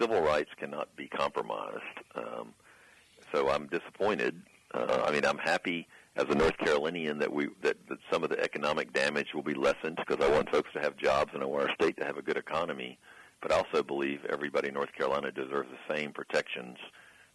civil 0.00 0.20
rights 0.20 0.50
cannot 0.56 0.94
be 0.96 1.08
compromised. 1.08 1.98
Um, 2.14 2.54
so 3.34 3.50
I'm 3.50 3.66
disappointed. 3.66 4.40
Uh, 4.74 5.04
I 5.06 5.12
mean, 5.12 5.24
I'm 5.24 5.38
happy 5.38 5.86
as 6.16 6.24
a 6.28 6.34
North 6.34 6.56
Carolinian 6.58 7.18
that 7.18 7.32
we 7.32 7.48
that, 7.62 7.76
that 7.88 7.98
some 8.10 8.24
of 8.24 8.30
the 8.30 8.40
economic 8.40 8.92
damage 8.92 9.28
will 9.34 9.42
be 9.42 9.54
lessened 9.54 9.96
because 9.96 10.24
I 10.24 10.30
want 10.30 10.50
folks 10.50 10.70
to 10.74 10.80
have 10.80 10.96
jobs 10.96 11.30
and 11.32 11.42
I 11.42 11.46
want 11.46 11.68
our 11.68 11.74
state 11.74 11.96
to 11.98 12.04
have 12.04 12.18
a 12.18 12.22
good 12.22 12.36
economy. 12.36 12.98
But 13.40 13.52
I 13.52 13.56
also 13.56 13.82
believe 13.82 14.20
everybody 14.28 14.68
in 14.68 14.74
North 14.74 14.92
Carolina 14.92 15.30
deserves 15.30 15.68
the 15.70 15.94
same 15.94 16.12
protections, 16.12 16.76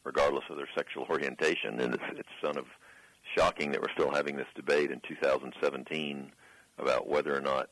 regardless 0.03 0.43
of 0.49 0.57
their 0.57 0.67
sexual 0.75 1.03
orientation. 1.09 1.79
And 1.79 1.93
it's 1.93 2.03
it's 2.11 2.29
sort 2.43 2.57
of 2.57 2.65
shocking 3.37 3.71
that 3.71 3.81
we're 3.81 3.93
still 3.93 4.13
having 4.13 4.35
this 4.35 4.47
debate 4.55 4.91
in 4.91 4.99
2017 5.07 6.31
about 6.77 7.07
whether 7.07 7.35
or 7.35 7.41
not, 7.41 7.69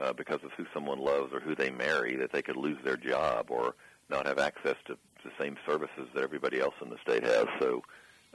uh, 0.00 0.12
because 0.12 0.40
of 0.44 0.50
who 0.56 0.64
someone 0.74 0.98
loves 0.98 1.32
or 1.32 1.40
who 1.40 1.54
they 1.54 1.70
marry, 1.70 2.16
that 2.16 2.32
they 2.32 2.42
could 2.42 2.56
lose 2.56 2.78
their 2.84 2.96
job 2.96 3.46
or 3.48 3.74
not 4.10 4.26
have 4.26 4.38
access 4.38 4.76
to 4.86 4.96
the 5.24 5.30
same 5.40 5.56
services 5.68 6.08
that 6.14 6.22
everybody 6.22 6.60
else 6.60 6.74
in 6.82 6.90
the 6.90 6.96
state 7.02 7.22
has. 7.22 7.46
So 7.60 7.82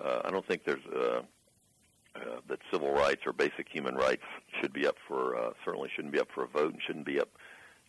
uh, 0.04 0.22
I 0.26 0.32
don't 0.32 0.46
think 0.48 0.64
there's 0.66 0.86
uh, 0.96 1.22
uh, 2.16 2.40
that 2.48 2.60
civil 2.72 2.92
rights 2.92 3.22
or 3.26 3.34
basic 3.34 3.68
human 3.70 3.96
rights 3.96 4.24
should 4.62 4.74
be 4.74 4.86
up 4.86 4.96
for 5.08 5.36
uh, 5.36 5.52
certainly 5.66 5.90
shouldn't 5.96 6.14
be 6.14 6.20
up 6.20 6.28
for 6.34 6.44
a 6.44 6.48
vote 6.48 6.74
and 6.74 6.82
shouldn't 6.86 7.06
be 7.06 7.20
up, 7.20 7.30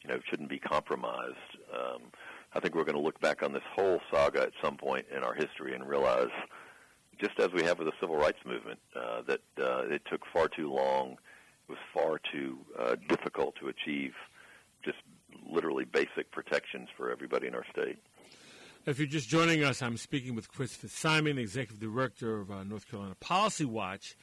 you 0.03 0.09
know, 0.11 0.19
shouldn't 0.29 0.49
be 0.49 0.59
compromised. 0.59 1.37
Um, 1.73 2.03
I 2.55 2.61
think 2.61 2.75
we're 2.75 2.85
going 2.85 2.97
to 2.97 3.03
look 3.03 3.21
back 3.21 3.43
on 3.43 3.53
this 3.53 3.63
whole 3.75 4.01
saga 4.11 4.43
at 4.43 4.53
some 4.63 4.77
point 4.77 5.07
in 5.15 5.23
our 5.23 5.35
history 5.35 5.75
and 5.75 5.87
realize, 5.87 6.31
just 7.21 7.39
as 7.39 7.49
we 7.53 7.63
have 7.65 7.79
with 7.79 7.89
the 7.89 7.93
civil 8.01 8.17
rights 8.17 8.39
movement, 8.47 8.79
uh, 8.97 9.23
that 9.23 9.41
uh, 9.61 9.83
it 9.87 10.03
took 10.11 10.23
far 10.33 10.49
too 10.49 10.73
long. 10.73 11.13
It 11.69 11.73
was 11.73 11.79
far 11.93 12.21
too 12.33 12.59
uh, 12.79 12.97
difficult 13.09 13.57
to 13.61 13.69
achieve 13.69 14.13
just 14.85 14.99
literally 15.51 15.85
basic 15.85 16.31
protections 16.31 16.89
for 16.97 17.11
everybody 17.11 17.47
in 17.47 17.55
our 17.55 17.65
state. 17.73 17.99
If 18.87 18.99
you're 18.99 19.09
just 19.09 19.31
joining 19.31 19.65
us, 19.65 19.81
I'm 19.81 19.97
speaking 19.97 20.35
with 20.35 20.49
Chris 20.49 20.77
Fitzsimon, 20.77 21.39
Executive 21.39 21.81
Director 21.81 22.41
of 22.41 22.51
uh, 22.51 22.65
North 22.65 22.87
Carolina 22.87 23.15
Policy 23.19 23.65
Watch. 23.65 24.15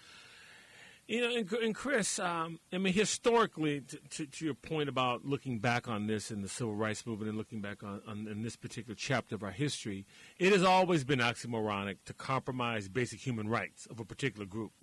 You 1.07 1.21
know, 1.21 1.35
and, 1.35 1.51
and 1.51 1.73
Chris, 1.73 2.19
um, 2.19 2.59
I 2.71 2.77
mean, 2.77 2.93
historically, 2.93 3.81
to, 3.81 3.97
to, 3.97 4.25
to, 4.27 4.45
your 4.45 4.53
point 4.53 4.87
about 4.87 5.25
looking 5.25 5.57
back 5.57 5.87
on 5.87 6.05
this 6.05 6.29
and 6.29 6.43
the 6.43 6.47
civil 6.47 6.75
rights 6.75 7.07
movement 7.07 7.29
and 7.29 7.39
looking 7.39 7.59
back 7.59 7.81
on, 7.81 8.03
on 8.07 8.27
in 8.27 8.43
this 8.43 8.55
particular 8.55 8.93
chapter 8.93 9.33
of 9.33 9.41
our 9.41 9.49
history, 9.49 10.05
it 10.37 10.53
has 10.53 10.61
always 10.61 11.03
been 11.03 11.19
oxymoronic 11.19 11.97
to 12.05 12.13
compromise 12.13 12.87
basic 12.87 13.19
human 13.19 13.49
rights 13.49 13.87
of 13.87 13.99
a 13.99 14.05
particular 14.05 14.45
group. 14.45 14.73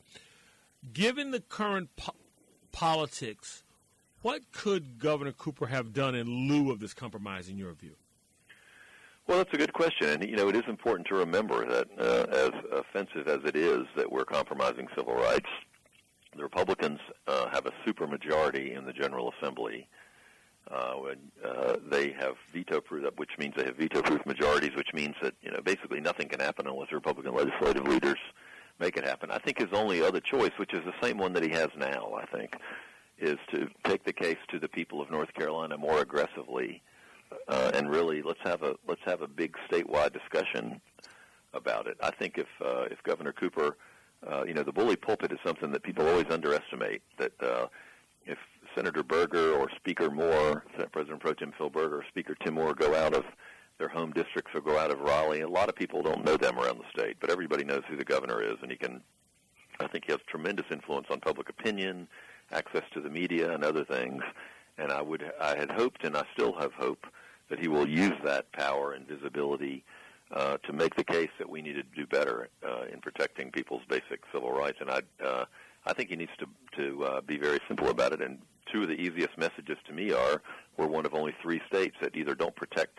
Given 0.93 1.31
the 1.31 1.41
current 1.41 1.95
po- 1.95 2.17
politics, 2.73 3.63
what 4.23 4.51
could 4.51 4.99
Governor 4.99 5.33
Cooper 5.33 5.67
have 5.67 5.93
done 5.93 6.17
in 6.17 6.49
lieu 6.49 6.73
of 6.73 6.81
this 6.81 6.95
compromise, 6.95 7.49
in 7.49 7.57
your 7.57 7.75
view? 7.75 7.95
Well, 9.29 9.37
that's 9.37 9.53
a 9.53 9.59
good 9.59 9.75
question, 9.75 10.09
and 10.09 10.25
you 10.27 10.37
know 10.37 10.49
it 10.49 10.57
is 10.57 10.63
important 10.69 11.07
to 11.09 11.15
remember 11.15 11.67
that 11.67 11.89
uh, 11.99 12.27
as 12.33 12.51
offensive 12.73 13.29
as 13.29 13.41
it 13.45 13.57
is 13.57 13.85
that 13.95 14.11
we're 14.11 14.25
compromising 14.25 14.89
civil 14.97 15.15
rights, 15.15 15.51
the 16.35 16.43
Republicans 16.43 16.99
uh, 17.27 17.47
have 17.51 17.67
a 17.67 17.73
supermajority 17.87 18.75
in 18.75 18.87
the 18.87 18.93
General 18.95 19.35
Assembly. 19.37 19.87
Uh, 20.71 20.95
uh, 21.45 21.77
they 21.91 22.13
have 22.13 22.37
veto-proof, 22.55 23.05
which 23.17 23.37
means 23.39 23.53
they 23.55 23.65
have 23.65 23.77
veto-proof 23.77 24.25
majorities, 24.25 24.75
which 24.75 24.95
means 24.95 25.15
that 25.21 25.35
you 25.43 25.51
know 25.51 25.61
basically 25.63 26.01
nothing 26.01 26.27
can 26.27 26.41
happen 26.41 26.67
unless 26.67 26.91
Republican 26.91 27.35
legislative 27.35 27.87
leaders 27.87 28.19
make 28.81 28.97
it 28.97 29.05
happen. 29.05 29.31
I 29.31 29.39
think 29.39 29.59
his 29.59 29.75
only 29.75 30.03
other 30.03 30.21
choice, 30.21 30.53
which 30.57 30.73
is 30.73 30.83
the 30.87 31.07
same 31.07 31.19
one 31.19 31.35
that 31.35 31.43
he 31.43 31.51
has 31.51 31.69
now, 31.77 32.15
I 32.19 32.25
think, 32.35 32.57
is 33.19 33.37
to 33.51 33.69
take 33.85 34.05
the 34.05 34.13
case 34.15 34.39
to 34.49 34.59
the 34.59 34.69
people 34.69 35.03
of 35.03 35.11
North 35.11 35.35
Carolina 35.35 35.77
more 35.77 36.01
aggressively 36.01 36.81
uh, 36.81 36.98
and 37.49 37.91
really 37.91 38.23
let's 38.23 38.41
have 38.45 38.63
a 38.63 38.75
let's 38.87 39.01
have 39.05 39.23
a 39.23 39.29
big 39.29 39.57
statewide 39.71 40.13
discussion 40.13 40.81
about 41.55 41.87
it. 41.87 41.97
I 42.03 42.11
think 42.11 42.39
if 42.39 42.49
uh, 42.65 42.85
if 42.91 43.03
Governor 43.03 43.33
Cooper, 43.33 43.77
uh, 44.31 44.45
you 44.45 44.55
know, 44.55 44.63
the 44.63 44.73
bully 44.73 44.97
pulpit 44.97 45.33
is 45.33 45.39
something 45.45 45.71
that 45.73 45.83
people 45.83 46.07
always 46.07 46.27
underestimate. 46.31 47.03
That 47.19 47.33
uh, 47.43 47.67
if 48.27 48.39
Senator 48.75 49.03
Berger 49.03 49.53
or 49.53 49.69
Speaker 49.77 50.11
Moore, 50.11 50.65
President 50.93 51.21
Pro 51.21 51.33
Tem 51.35 51.53
Phil 51.57 51.71
Berger, 51.71 51.99
or 51.99 52.05
Speaker 52.09 52.35
Tim 52.45 52.55
Moore 52.55 52.75
go 52.75 52.95
out 52.95 53.15
of 53.15 53.25
their 53.79 53.89
home 53.89 54.13
districts 54.13 54.51
or 54.55 54.61
go 54.61 54.79
out 54.79 54.91
of 54.91 55.01
Raleigh, 55.01 55.41
a 55.41 55.49
lot 55.49 55.69
of 55.69 55.77
people 55.77 56.03
don't 56.03 56.25
know 56.25 56.37
them 56.37 56.59
around 56.59 56.79
the 56.79 57.01
state, 57.01 57.17
but 57.21 57.31
everybody 57.31 57.65
knows 57.65 57.83
who 57.89 57.97
the 57.97 58.05
governor 58.05 58.43
is, 58.43 58.57
and 58.63 58.71
he 58.71 58.77
can. 58.77 59.01
I 59.81 59.87
think 59.87 60.07
he 60.07 60.13
has 60.13 60.21
tremendous 60.27 60.67
influence 60.73 61.07
on 61.09 61.21
public 61.21 61.49
opinion, 61.49 62.09
access 62.51 62.83
to 62.95 63.01
the 63.01 63.09
media, 63.09 63.53
and 63.53 63.65
other 63.65 63.85
things. 63.85 64.23
And 64.77 64.91
I 64.91 65.03
would, 65.03 65.25
I 65.41 65.57
had 65.57 65.71
hoped, 65.71 66.05
and 66.05 66.17
I 66.17 66.25
still 66.35 66.53
have 66.59 66.73
hope 66.73 67.07
that 67.49 67.59
he 67.59 67.69
will 67.69 67.89
use 67.89 68.15
that 68.25 68.51
power 68.53 68.93
and 68.93 69.07
visibility 69.07 69.85
uh, 70.31 70.59
to 70.59 70.73
make 70.73 70.95
the 70.95 71.05
case 71.05 71.31
that 71.39 71.49
we 71.49 71.63
need 71.63 71.75
to 71.75 71.83
do 71.83 72.07
better 72.07 72.49
uh, 72.67 72.85
in 72.93 73.01
protecting 73.01 73.51
people's 73.51 73.83
basic 73.89 74.23
civil 74.33 74.53
rights. 74.53 74.79
And 74.81 74.91
I, 74.91 75.01
uh, 75.25 75.45
I 75.87 75.93
think 75.95 76.11
he 76.11 76.17
needs 76.17 76.33
to 76.39 76.47
to 76.77 77.05
uh, 77.05 77.21
be 77.23 77.39
very 77.39 77.59
simple 77.67 77.89
about 77.89 78.13
it. 78.13 78.21
And 78.21 78.39
two 78.71 78.83
of 78.83 78.89
the 78.89 78.95
easiest 78.95 79.39
messages 79.39 79.79
to 79.87 79.93
me 79.93 80.13
are: 80.13 80.43
we're 80.77 80.87
one 80.87 81.07
of 81.07 81.15
only 81.15 81.35
three 81.43 81.61
states 81.67 81.97
that 82.03 82.15
either 82.15 82.35
don't 82.35 82.55
protect 82.55 82.99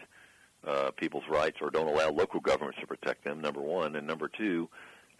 uh, 0.68 0.92
people's 0.92 1.24
rights 1.30 1.58
or 1.62 1.70
don't 1.70 1.88
allow 1.88 2.10
local 2.10 2.40
governments 2.40 2.80
to 2.82 2.88
protect 2.88 3.24
them. 3.24 3.42
Number 3.42 3.62
one, 3.62 3.96
and 3.96 4.08
number 4.08 4.28
two, 4.28 4.68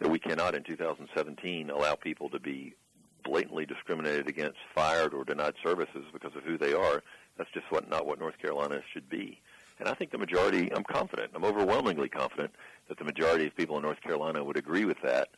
that 0.00 0.10
we 0.10 0.18
cannot 0.18 0.54
in 0.54 0.64
2017 0.64 1.70
allow 1.70 1.94
people 1.94 2.28
to 2.30 2.40
be 2.40 2.74
blatantly 3.22 3.66
discriminated 3.66 4.28
against, 4.28 4.58
fired, 4.74 5.14
or 5.14 5.24
denied 5.24 5.54
services 5.62 6.04
because 6.12 6.34
of 6.34 6.42
who 6.42 6.58
they 6.58 6.72
are. 6.72 7.02
That's 7.40 7.50
just 7.52 7.72
what 7.72 7.88
not 7.88 8.04
what 8.04 8.18
North 8.18 8.36
Carolina 8.38 8.82
should 8.92 9.08
be. 9.08 9.40
And 9.78 9.88
I 9.88 9.94
think 9.94 10.10
the 10.10 10.18
majority, 10.18 10.70
I'm 10.74 10.84
confident, 10.84 11.30
I'm 11.34 11.42
overwhelmingly 11.42 12.10
confident 12.10 12.50
that 12.88 12.98
the 12.98 13.04
majority 13.04 13.46
of 13.46 13.56
people 13.56 13.78
in 13.78 13.82
North 13.82 14.02
Carolina 14.02 14.44
would 14.44 14.58
agree 14.58 14.84
with 14.84 14.98
that. 15.02 15.30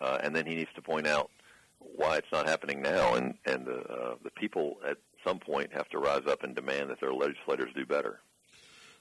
Uh, 0.00 0.18
and 0.22 0.36
then 0.36 0.46
he 0.46 0.54
needs 0.54 0.70
to 0.76 0.82
point 0.82 1.08
out 1.08 1.32
why 1.80 2.16
it's 2.16 2.30
not 2.30 2.46
happening 2.46 2.80
now, 2.80 3.14
and 3.14 3.34
and 3.44 3.66
the 3.66 3.80
uh, 3.80 4.14
the 4.22 4.30
people 4.30 4.76
at 4.88 4.98
some 5.24 5.40
point 5.40 5.72
have 5.72 5.88
to 5.88 5.98
rise 5.98 6.22
up 6.28 6.44
and 6.44 6.54
demand 6.54 6.90
that 6.90 7.00
their 7.00 7.12
legislators 7.12 7.70
do 7.74 7.84
better. 7.84 8.20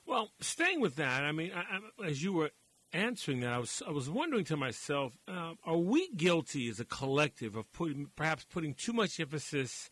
Well, 0.07 0.31
staying 0.39 0.81
with 0.81 0.95
that, 0.95 1.23
I 1.23 1.31
mean, 1.31 1.51
I, 1.53 1.59
I, 1.59 2.07
as 2.07 2.23
you 2.23 2.33
were 2.33 2.49
answering 2.91 3.41
that, 3.41 3.53
I 3.53 3.59
was 3.59 3.83
I 3.87 3.91
was 3.91 4.09
wondering 4.09 4.45
to 4.45 4.57
myself, 4.57 5.13
uh, 5.27 5.53
are 5.63 5.77
we 5.77 6.09
guilty 6.15 6.69
as 6.69 6.79
a 6.79 6.85
collective 6.85 7.55
of 7.55 7.71
putting 7.71 8.07
perhaps 8.15 8.45
putting 8.45 8.73
too 8.73 8.93
much 8.93 9.19
emphasis 9.19 9.91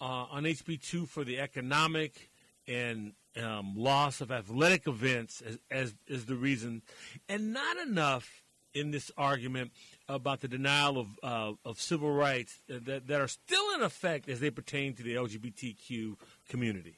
uh, 0.00 0.26
on 0.30 0.44
HB2 0.44 1.08
for 1.08 1.24
the 1.24 1.38
economic 1.38 2.30
and 2.66 3.12
um, 3.42 3.74
loss 3.76 4.20
of 4.20 4.30
athletic 4.30 4.86
events 4.86 5.42
as, 5.42 5.58
as 5.70 5.94
is 6.06 6.26
the 6.26 6.36
reason, 6.36 6.82
and 7.28 7.52
not 7.52 7.76
enough 7.78 8.42
in 8.74 8.90
this 8.90 9.10
argument 9.16 9.72
about 10.08 10.40
the 10.40 10.48
denial 10.48 10.98
of 10.98 11.06
uh, 11.22 11.52
of 11.64 11.80
civil 11.80 12.12
rights 12.12 12.58
that 12.68 13.06
that 13.06 13.20
are 13.20 13.28
still 13.28 13.74
in 13.74 13.82
effect 13.82 14.28
as 14.28 14.40
they 14.40 14.50
pertain 14.50 14.94
to 14.94 15.02
the 15.02 15.14
LGBTQ 15.14 16.16
community. 16.48 16.96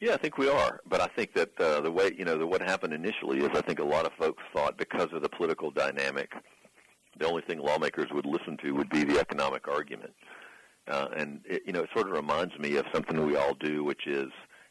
Yeah, 0.00 0.14
I 0.14 0.16
think 0.16 0.38
we 0.38 0.48
are, 0.48 0.80
but 0.86 1.00
I 1.00 1.06
think 1.06 1.32
that 1.34 1.58
uh, 1.58 1.80
the 1.80 1.90
way 1.90 2.12
you 2.16 2.24
know 2.24 2.36
the, 2.36 2.46
what 2.46 2.60
happened 2.60 2.92
initially 2.92 3.38
is 3.38 3.50
I 3.54 3.62
think 3.62 3.78
a 3.78 3.84
lot 3.84 4.06
of 4.06 4.12
folks 4.18 4.42
thought 4.52 4.76
because 4.76 5.12
of 5.12 5.22
the 5.22 5.28
political 5.28 5.70
dynamic, 5.70 6.32
the 7.18 7.26
only 7.26 7.42
thing 7.42 7.58
lawmakers 7.58 8.10
would 8.12 8.26
listen 8.26 8.56
to 8.58 8.72
would 8.72 8.90
be 8.90 9.04
the 9.04 9.18
economic 9.18 9.68
argument, 9.68 10.12
uh, 10.12 10.43
and 10.86 11.40
it, 11.44 11.62
you 11.66 11.72
know 11.72 11.82
it 11.82 11.90
sort 11.94 12.08
of 12.08 12.12
reminds 12.12 12.58
me 12.58 12.76
of 12.76 12.86
something 12.92 13.24
we 13.24 13.36
all 13.36 13.54
do, 13.54 13.84
which 13.84 14.06
is, 14.06 14.30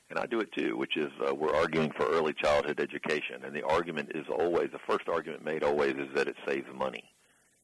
and 0.09 0.20
I 0.20 0.26
do 0.26 0.39
it 0.39 0.51
too, 0.51 0.78
which 0.78 0.97
is 0.97 1.11
uh, 1.28 1.34
we're 1.34 1.55
arguing 1.55 1.91
for 1.91 2.05
early 2.07 2.34
childhood 2.34 2.80
education, 2.80 3.43
and 3.43 3.55
the 3.55 3.66
argument 3.66 4.11
is 4.16 4.26
always 4.30 4.70
the 4.72 4.80
first 4.88 5.07
argument 5.09 5.43
made 5.43 5.64
always 5.64 5.93
is 5.93 6.09
that 6.16 6.28
it 6.28 6.36
saves 6.47 6.68
money, 6.74 7.03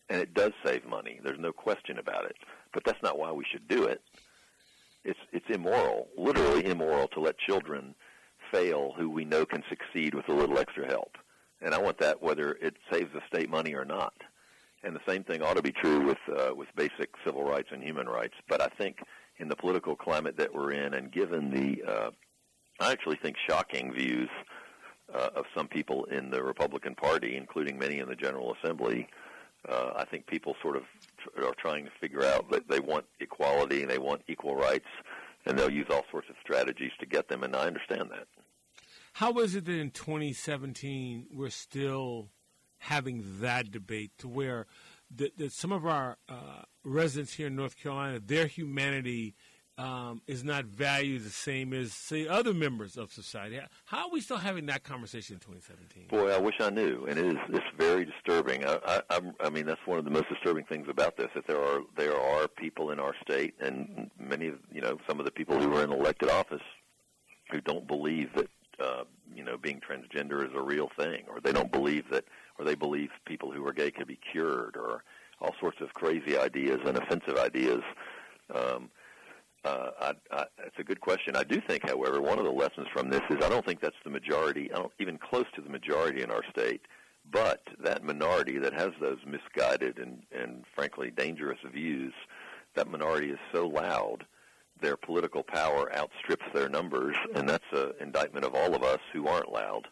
and 0.09 0.21
it 0.21 0.33
does 0.33 0.51
save 0.65 0.85
money. 0.85 1.19
There's 1.23 1.39
no 1.39 1.51
question 1.51 1.99
about 1.99 2.25
it, 2.25 2.35
but 2.73 2.83
that's 2.83 3.03
not 3.03 3.19
why 3.19 3.31
we 3.31 3.45
should 3.51 3.67
do 3.67 3.85
it 3.85 4.01
it's 5.03 5.19
it's 5.31 5.45
immoral, 5.49 6.07
literally 6.17 6.65
immoral, 6.65 7.07
to 7.09 7.19
let 7.19 7.37
children 7.37 7.95
fail 8.51 8.93
who 8.97 9.09
we 9.09 9.25
know 9.25 9.45
can 9.45 9.63
succeed 9.69 10.13
with 10.13 10.27
a 10.29 10.33
little 10.33 10.57
extra 10.57 10.85
help. 10.87 11.17
And 11.61 11.73
I 11.73 11.79
want 11.79 11.99
that 11.99 12.21
whether 12.21 12.53
it 12.53 12.75
saves 12.91 13.11
the 13.13 13.21
state 13.27 13.49
money 13.49 13.73
or 13.73 13.85
not. 13.85 14.13
And 14.83 14.95
the 14.95 15.01
same 15.07 15.23
thing 15.23 15.41
ought 15.41 15.55
to 15.55 15.61
be 15.61 15.71
true 15.71 16.05
with 16.05 16.17
uh, 16.37 16.53
with 16.55 16.67
basic 16.75 17.09
civil 17.25 17.43
rights 17.43 17.69
and 17.71 17.83
human 17.83 18.07
rights. 18.07 18.35
But 18.47 18.61
I 18.61 18.67
think 18.67 18.97
in 19.37 19.47
the 19.47 19.55
political 19.55 19.95
climate 19.95 20.37
that 20.37 20.53
we're 20.53 20.71
in, 20.71 20.93
and 20.93 21.11
given 21.11 21.49
the, 21.49 21.83
uh, 21.89 22.11
I 22.79 22.91
actually 22.91 23.17
think 23.17 23.37
shocking 23.47 23.93
views 23.93 24.29
uh, 25.13 25.29
of 25.35 25.45
some 25.55 25.67
people 25.67 26.05
in 26.05 26.29
the 26.29 26.43
Republican 26.43 26.95
Party, 26.95 27.35
including 27.35 27.79
many 27.79 27.99
in 27.99 28.07
the 28.07 28.15
General 28.15 28.55
Assembly, 28.61 29.07
uh, 29.67 29.91
I 29.95 30.05
think 30.05 30.27
people 30.27 30.55
sort 30.61 30.75
of 30.75 30.83
are 31.37 31.53
trying 31.57 31.85
to 31.85 31.91
figure 31.99 32.23
out 32.23 32.49
that 32.51 32.69
they 32.69 32.79
want 32.79 33.05
equality 33.19 33.81
and 33.81 33.89
they 33.89 33.97
want 33.97 34.21
equal 34.27 34.55
rights, 34.55 34.87
and 35.45 35.57
they'll 35.57 35.71
use 35.71 35.87
all 35.89 36.05
sorts 36.11 36.29
of 36.29 36.35
strategies 36.41 36.91
to 36.99 37.05
get 37.05 37.27
them. 37.27 37.43
And 37.43 37.55
I 37.55 37.65
understand 37.67 38.09
that. 38.11 38.27
How 39.13 39.37
is 39.39 39.55
it 39.55 39.65
that 39.65 39.77
in 39.77 39.91
2017 39.91 41.27
we're 41.31 41.49
still 41.49 42.29
having 42.79 43.23
that 43.41 43.71
debate 43.71 44.11
to 44.19 44.27
where 44.27 44.65
that, 45.15 45.51
some 45.51 45.71
of 45.71 45.85
our 45.85 46.17
uh, 46.27 46.63
residents 46.83 47.33
here 47.33 47.47
in 47.47 47.55
North 47.55 47.77
Carolina, 47.77 48.19
their 48.19 48.47
humanity 48.47 49.35
um, 49.79 50.21
is 50.27 50.43
not 50.43 50.65
valued 50.65 51.23
the 51.23 51.29
same 51.29 51.73
as, 51.73 51.93
say, 51.93 52.27
other 52.27 52.53
members 52.53 52.97
of 52.97 53.13
society. 53.13 53.59
How 53.85 54.07
are 54.07 54.11
we 54.11 54.19
still 54.19 54.37
having 54.37 54.65
that 54.65 54.83
conversation 54.83 55.35
in 55.35 55.39
2017? 55.39 56.07
Boy, 56.09 56.31
I 56.31 56.37
wish 56.37 56.55
I 56.59 56.69
knew, 56.69 57.05
and 57.05 57.17
it 57.17 57.25
is 57.25 57.37
it's 57.49 57.65
very 57.77 58.03
disturbing. 58.03 58.65
I, 58.65 59.01
I, 59.09 59.21
I 59.39 59.49
mean, 59.49 59.65
that's 59.65 59.79
one 59.85 59.97
of 59.97 60.03
the 60.03 60.11
most 60.11 60.27
disturbing 60.27 60.65
things 60.65 60.87
about 60.89 61.15
this. 61.15 61.29
That 61.33 61.47
there 61.47 61.61
are 61.61 61.79
there 61.95 62.19
are 62.19 62.49
people 62.49 62.91
in 62.91 62.99
our 62.99 63.13
state, 63.21 63.53
and 63.61 64.11
many, 64.19 64.47
of 64.47 64.55
you 64.69 64.81
know, 64.81 64.97
some 65.07 65.17
of 65.17 65.25
the 65.25 65.31
people 65.31 65.57
who 65.57 65.73
are 65.73 65.83
in 65.83 65.93
elected 65.93 66.29
office 66.29 66.61
who 67.49 67.61
don't 67.61 67.87
believe 67.87 68.29
that 68.35 68.49
uh, 68.83 69.03
you 69.33 69.45
know 69.45 69.57
being 69.57 69.79
transgender 69.79 70.45
is 70.45 70.53
a 70.53 70.61
real 70.61 70.89
thing, 70.97 71.23
or 71.29 71.39
they 71.39 71.53
don't 71.53 71.71
believe 71.71 72.03
that, 72.11 72.25
or 72.59 72.65
they 72.65 72.75
believe 72.75 73.09
people 73.25 73.51
who 73.51 73.65
are 73.65 73.73
gay 73.73 73.89
can 73.89 74.05
be 74.05 74.19
cured, 74.31 74.75
or 74.75 75.03
all 75.39 75.55
sorts 75.59 75.79
of 75.81 75.93
crazy 75.93 76.37
ideas 76.37 76.79
and 76.85 76.97
offensive 76.97 77.37
ideas. 77.37 77.81
Um, 78.53 78.89
uh, 79.63 79.89
I, 80.01 80.13
I, 80.31 80.45
it's 80.65 80.77
a 80.77 80.83
good 80.83 81.01
question. 81.01 81.35
I 81.35 81.43
do 81.43 81.61
think, 81.67 81.87
however, 81.89 82.21
one 82.21 82.37
of 82.37 82.45
the 82.45 82.51
lessons 82.51 82.87
from 82.93 83.09
this 83.09 83.21
is 83.29 83.37
I 83.43 83.49
don't 83.49 83.65
think 83.65 83.81
that's 83.81 83.95
the 84.03 84.09
majority, 84.09 84.71
I 84.71 84.75
don't, 84.75 84.91
even 84.99 85.17
close 85.17 85.45
to 85.55 85.61
the 85.61 85.69
majority 85.69 86.21
in 86.21 86.31
our 86.31 86.43
state. 86.49 86.81
But 87.31 87.61
that 87.83 88.03
minority 88.03 88.57
that 88.59 88.73
has 88.73 88.89
those 88.99 89.19
misguided 89.25 89.99
and, 89.99 90.23
and 90.31 90.63
frankly 90.73 91.11
dangerous 91.11 91.59
views, 91.71 92.13
that 92.75 92.89
minority 92.89 93.29
is 93.29 93.39
so 93.53 93.67
loud, 93.67 94.25
their 94.81 94.97
political 94.97 95.43
power 95.43 95.93
outstrips 95.95 96.45
their 96.53 96.69
numbers, 96.69 97.15
and 97.35 97.47
that's 97.47 97.71
an 97.71 97.91
indictment 97.99 98.45
of 98.45 98.55
all 98.55 98.73
of 98.73 98.83
us 98.83 98.99
who 99.13 99.27
aren't 99.27 99.51
loud. 99.51 99.87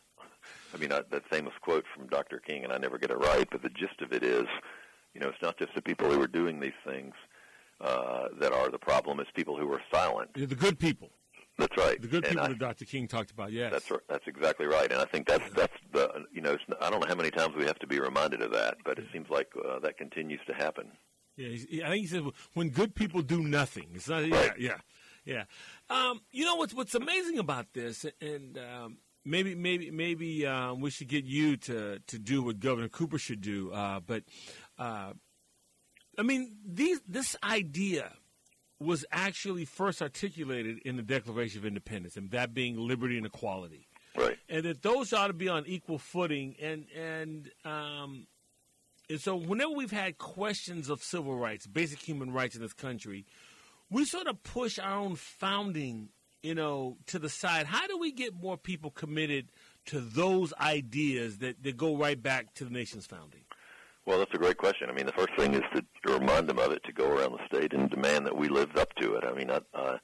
I 0.74 0.78
mean, 0.78 0.91
I, 0.91 1.01
that 1.11 1.28
famous 1.30 1.53
quote 1.61 1.86
from 1.95 2.07
Dr. 2.07 2.39
King, 2.39 2.63
and 2.63 2.74
I 2.74 2.78
never 2.78 2.97
get 2.97 3.11
it 3.11 3.18
right, 3.18 3.47
but 3.49 3.61
the 3.61 3.70
gist 3.70 4.01
of 4.01 4.11
it 4.11 4.24
is, 4.24 4.45
you 5.13 5.22
know, 5.22 5.30
it's 5.30 5.41
not 5.41 5.57
just 5.57 5.74
the 5.76 5.82
people 5.82 6.11
who 6.11 6.22
are 6.22 6.28
doing 6.28 6.59
these 6.59 6.78
things 6.86 7.13
uh, 7.82 8.28
that 8.39 8.53
are 8.53 8.70
the 8.70 8.80
problem. 8.80 9.20
It's 9.20 9.32
people 9.32 9.57
who 9.57 9.72
are 9.72 9.82
silent. 9.91 10.34
The 10.34 10.47
good 10.47 10.80
people. 10.80 11.09
That's 11.57 11.76
right. 11.76 11.99
The 11.99 12.07
good 12.07 12.24
people 12.24 12.43
I, 12.43 12.49
that 12.49 12.59
Dr. 12.59 12.86
King 12.86 13.07
talked 13.07 13.32
about. 13.32 13.51
Yes. 13.51 13.72
That's 13.72 13.91
that's 14.07 14.28
exactly 14.28 14.68
right. 14.68 14.91
And 14.91 15.01
I 15.01 15.05
think 15.05 15.28
that's 15.28 15.49
that's 15.55 15.74
the 15.91 16.26
you 16.32 16.41
know 16.41 16.55
I 16.80 16.89
don't 16.89 16.99
know 16.99 17.07
how 17.07 17.15
many 17.15 17.32
times 17.32 17.55
we 17.55 17.65
have 17.65 17.80
to 17.80 17.88
be 17.88 17.99
reminded 17.99 18.41
of 18.41 18.51
that, 18.51 18.78
but 18.86 18.99
it 18.99 19.05
seems 19.11 19.30
like 19.30 19.47
uh, 19.68 19.80
that 19.80 19.97
continues 19.97 20.39
to 20.47 20.53
happen. 20.53 20.91
Yeah, 21.36 21.86
I 21.86 21.89
think 21.89 22.01
he 22.01 22.07
said 22.07 22.24
when 22.53 22.70
good 22.70 22.95
people 22.95 23.22
do 23.22 23.41
nothing. 23.41 23.88
It's 23.95 24.07
not. 24.07 24.30
Right. 24.30 24.53
Yeah, 24.59 24.78
yeah, 25.26 25.43
yeah. 25.89 25.95
Um, 26.09 26.22
you 26.32 26.45
know 26.45 26.55
what's 26.55 26.76
what's 26.76 26.93
amazing 26.93 27.39
about 27.39 27.74
this, 27.74 28.05
and 28.22 28.57
um, 28.57 28.97
maybe 29.28 29.56
maybe 29.56 29.92
maybe 29.92 30.46
um, 30.46 30.82
we 30.82 30.90
should 30.90 31.08
get 31.08 31.26
you 31.26 31.58
to 31.58 32.00
to 32.08 32.20
do 32.20 32.44
what 32.44 32.60
Governor 32.60 32.90
Cooper 32.90 33.18
should 33.18 33.42
do. 33.42 33.72
Uh, 33.72 34.00
but 34.00 34.24
uh, 34.80 35.14
I 36.18 36.24
mean, 36.24 36.56
these 36.66 37.00
this 37.08 37.36
idea 37.44 38.14
was 38.80 39.06
actually 39.12 39.66
first 39.66 40.02
articulated 40.02 40.80
in 40.86 40.98
the 40.98 41.04
Declaration 41.04 41.60
of 41.60 41.66
Independence, 41.66 42.16
and 42.16 42.32
that 42.32 42.54
being 42.54 42.78
liberty 42.78 43.18
and 43.18 43.26
equality. 43.26 43.88
Right. 44.16 44.38
And 44.50 44.66
that 44.66 44.82
those 44.82 45.14
ought 45.14 45.28
to 45.28 45.34
be 45.34 45.50
on 45.50 45.66
equal 45.68 46.00
footing. 46.00 46.56
And 46.62 46.86
and 46.96 47.52
um, 47.66 48.28
and 49.10 49.22
so 49.22 49.36
whenever 49.36 49.72
we've 49.72 49.92
had 49.92 50.18
questions 50.18 50.90
of 50.90 51.04
civil 51.04 51.36
rights, 51.36 51.68
basic 51.68 52.00
human 52.00 52.32
rights 52.32 52.56
in 52.56 52.62
this 52.62 52.74
country, 52.74 53.26
we 53.90 54.06
sort 54.06 54.28
of 54.28 54.42
push 54.44 54.80
our 54.80 54.98
own 54.98 55.16
founding, 55.16 56.10
you 56.44 56.56
know, 56.56 56.98
to 57.08 57.20
the 57.20 57.30
side. 57.30 57.66
How 57.66 57.88
do 57.88 57.98
we 57.98 58.12
get 58.12 58.34
more 58.36 58.58
people 58.58 58.92
committed 58.92 59.48
to 59.88 60.00
those 60.00 60.54
ideas 60.60 61.40
that, 61.40 61.64
that 61.64 61.78
go 61.78 61.96
right 61.96 62.22
back 62.22 62.54
to 62.56 62.66
the 62.66 62.72
nation's 62.72 63.06
founding? 63.06 63.42
Well, 64.06 64.20
that's 64.20 64.34
a 64.34 64.38
great 64.38 64.58
question. 64.58 64.90
I 64.90 64.94
mean, 64.94 65.06
the 65.06 65.12
first 65.12 65.36
thing 65.38 65.54
is 65.54 65.64
to, 65.76 65.84
remind 66.14 66.48
them 66.48 66.60
of 66.60 66.72
it, 66.72 66.82
to 66.86 66.94
go 66.94 67.10
around 67.10 67.34
the 67.34 67.46
state 67.46 67.74
and 67.74 67.90
demand 67.90 68.26
that 68.26 68.38
we 68.38 68.48
lived 68.48 68.78
up 68.78 68.94
to 69.02 69.16
it. 69.16 69.26
I 69.26 69.34
mean, 69.34 69.52
I, 69.52 69.60
uh, 69.74 69.98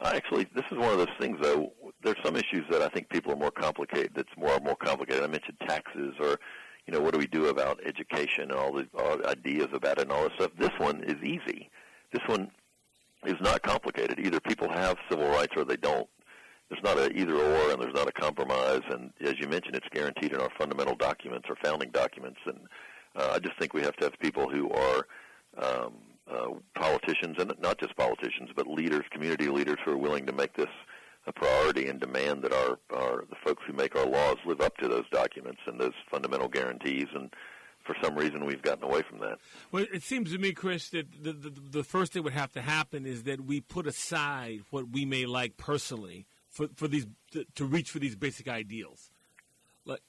I 0.00 0.16
actually, 0.16 0.48
this 0.54 0.64
is 0.72 0.78
one 0.78 0.92
of 0.92 0.98
those 0.98 1.14
things, 1.20 1.36
though. 1.42 1.72
There's 2.02 2.16
some 2.24 2.36
issues 2.36 2.64
that 2.70 2.80
I 2.80 2.88
think 2.88 3.10
people 3.10 3.32
are 3.32 3.36
more 3.36 3.50
complicated. 3.50 4.12
That's 4.14 4.34
more 4.38 4.58
more 4.60 4.76
complicated. 4.76 5.22
I 5.22 5.26
mentioned 5.26 5.58
taxes, 5.68 6.14
or 6.20 6.38
you 6.86 6.92
know, 6.92 7.00
what 7.00 7.12
do 7.12 7.18
we 7.18 7.26
do 7.26 7.46
about 7.46 7.80
education 7.84 8.44
and 8.44 8.52
all 8.52 8.72
the 8.72 8.86
all 8.98 9.18
the 9.18 9.28
ideas 9.28 9.68
about 9.72 9.98
it 9.98 10.02
and 10.02 10.12
all 10.12 10.24
this 10.24 10.32
stuff. 10.36 10.50
This 10.58 10.72
one 10.78 11.04
is 11.04 11.22
easy. 11.22 11.70
This 12.12 12.22
one 12.26 12.50
is 13.26 13.40
not 13.40 13.62
complicated. 13.62 14.18
Either 14.18 14.40
people 14.40 14.68
have 14.68 14.96
civil 15.10 15.28
rights 15.28 15.52
or 15.56 15.64
they 15.64 15.76
don't. 15.76 16.08
There's 16.70 16.82
not 16.82 16.98
a 16.98 17.12
either 17.16 17.34
or, 17.34 17.70
and 17.72 17.80
there's 17.82 17.94
not 17.94 18.08
a 18.08 18.12
compromise. 18.12 18.80
And 18.90 19.12
as 19.20 19.34
you 19.38 19.48
mentioned, 19.48 19.76
it's 19.76 19.88
guaranteed 19.90 20.32
in 20.32 20.40
our 20.40 20.50
fundamental 20.58 20.96
documents, 20.96 21.46
our 21.48 21.56
founding 21.62 21.90
documents, 21.90 22.40
and 22.46 22.58
uh, 23.16 23.32
I 23.34 23.38
just 23.38 23.58
think 23.58 23.74
we 23.74 23.82
have 23.82 23.96
to 23.96 24.06
have 24.06 24.18
people 24.18 24.48
who 24.48 24.70
are 24.70 25.06
um, 25.62 25.92
uh, 26.30 26.48
politicians, 26.74 27.36
and 27.38 27.52
not 27.60 27.78
just 27.78 27.96
politicians, 27.96 28.50
but 28.56 28.66
leaders, 28.66 29.04
community 29.10 29.48
leaders 29.48 29.76
who 29.84 29.92
are 29.92 29.98
willing 29.98 30.26
to 30.26 30.32
make 30.32 30.54
this 30.54 30.70
a 31.26 31.32
priority 31.32 31.88
and 31.88 32.00
demand 32.00 32.42
that 32.42 32.52
our, 32.52 32.78
our 32.94 33.24
the 33.30 33.36
folks 33.44 33.62
who 33.66 33.72
make 33.72 33.96
our 33.96 34.06
laws 34.06 34.36
live 34.44 34.60
up 34.60 34.76
to 34.78 34.88
those 34.88 35.08
documents 35.10 35.60
and 35.66 35.80
those 35.80 35.92
fundamental 36.10 36.48
guarantees. 36.48 37.06
And 37.14 37.32
for 37.84 37.94
some 38.02 38.16
reason, 38.16 38.44
we've 38.44 38.62
gotten 38.62 38.84
away 38.84 39.02
from 39.02 39.18
that. 39.20 39.38
Well, 39.70 39.84
it 39.92 40.02
seems 40.02 40.32
to 40.32 40.38
me, 40.38 40.52
Chris, 40.52 40.88
that 40.90 41.06
the, 41.22 41.32
the, 41.32 41.50
the 41.50 41.84
first 41.84 42.12
thing 42.12 42.22
would 42.22 42.32
have 42.32 42.52
to 42.52 42.62
happen 42.62 43.06
is 43.06 43.24
that 43.24 43.44
we 43.44 43.60
put 43.60 43.86
aside 43.86 44.62
what 44.70 44.88
we 44.90 45.04
may 45.04 45.26
like 45.26 45.56
personally 45.56 46.26
for, 46.48 46.68
for 46.74 46.88
these 46.88 47.06
to, 47.32 47.44
to 47.56 47.64
reach 47.64 47.90
for 47.90 47.98
these 47.98 48.16
basic 48.16 48.48
ideals. 48.48 49.10
Like, 49.84 50.00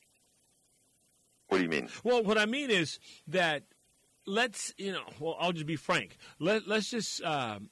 What 1.49 1.57
do 1.57 1.63
you 1.63 1.69
mean? 1.69 1.89
Well, 2.03 2.23
what 2.23 2.38
I 2.38 2.45
mean 2.45 2.69
is 2.69 2.99
that 3.28 3.63
let's, 4.26 4.73
you 4.78 4.91
know, 4.93 5.03
well, 5.19 5.36
I'll 5.39 5.51
just 5.51 5.65
be 5.65 5.76
frank. 5.76 6.17
Let, 6.39 6.67
let's 6.67 6.89
just, 6.89 7.21
um, 7.23 7.69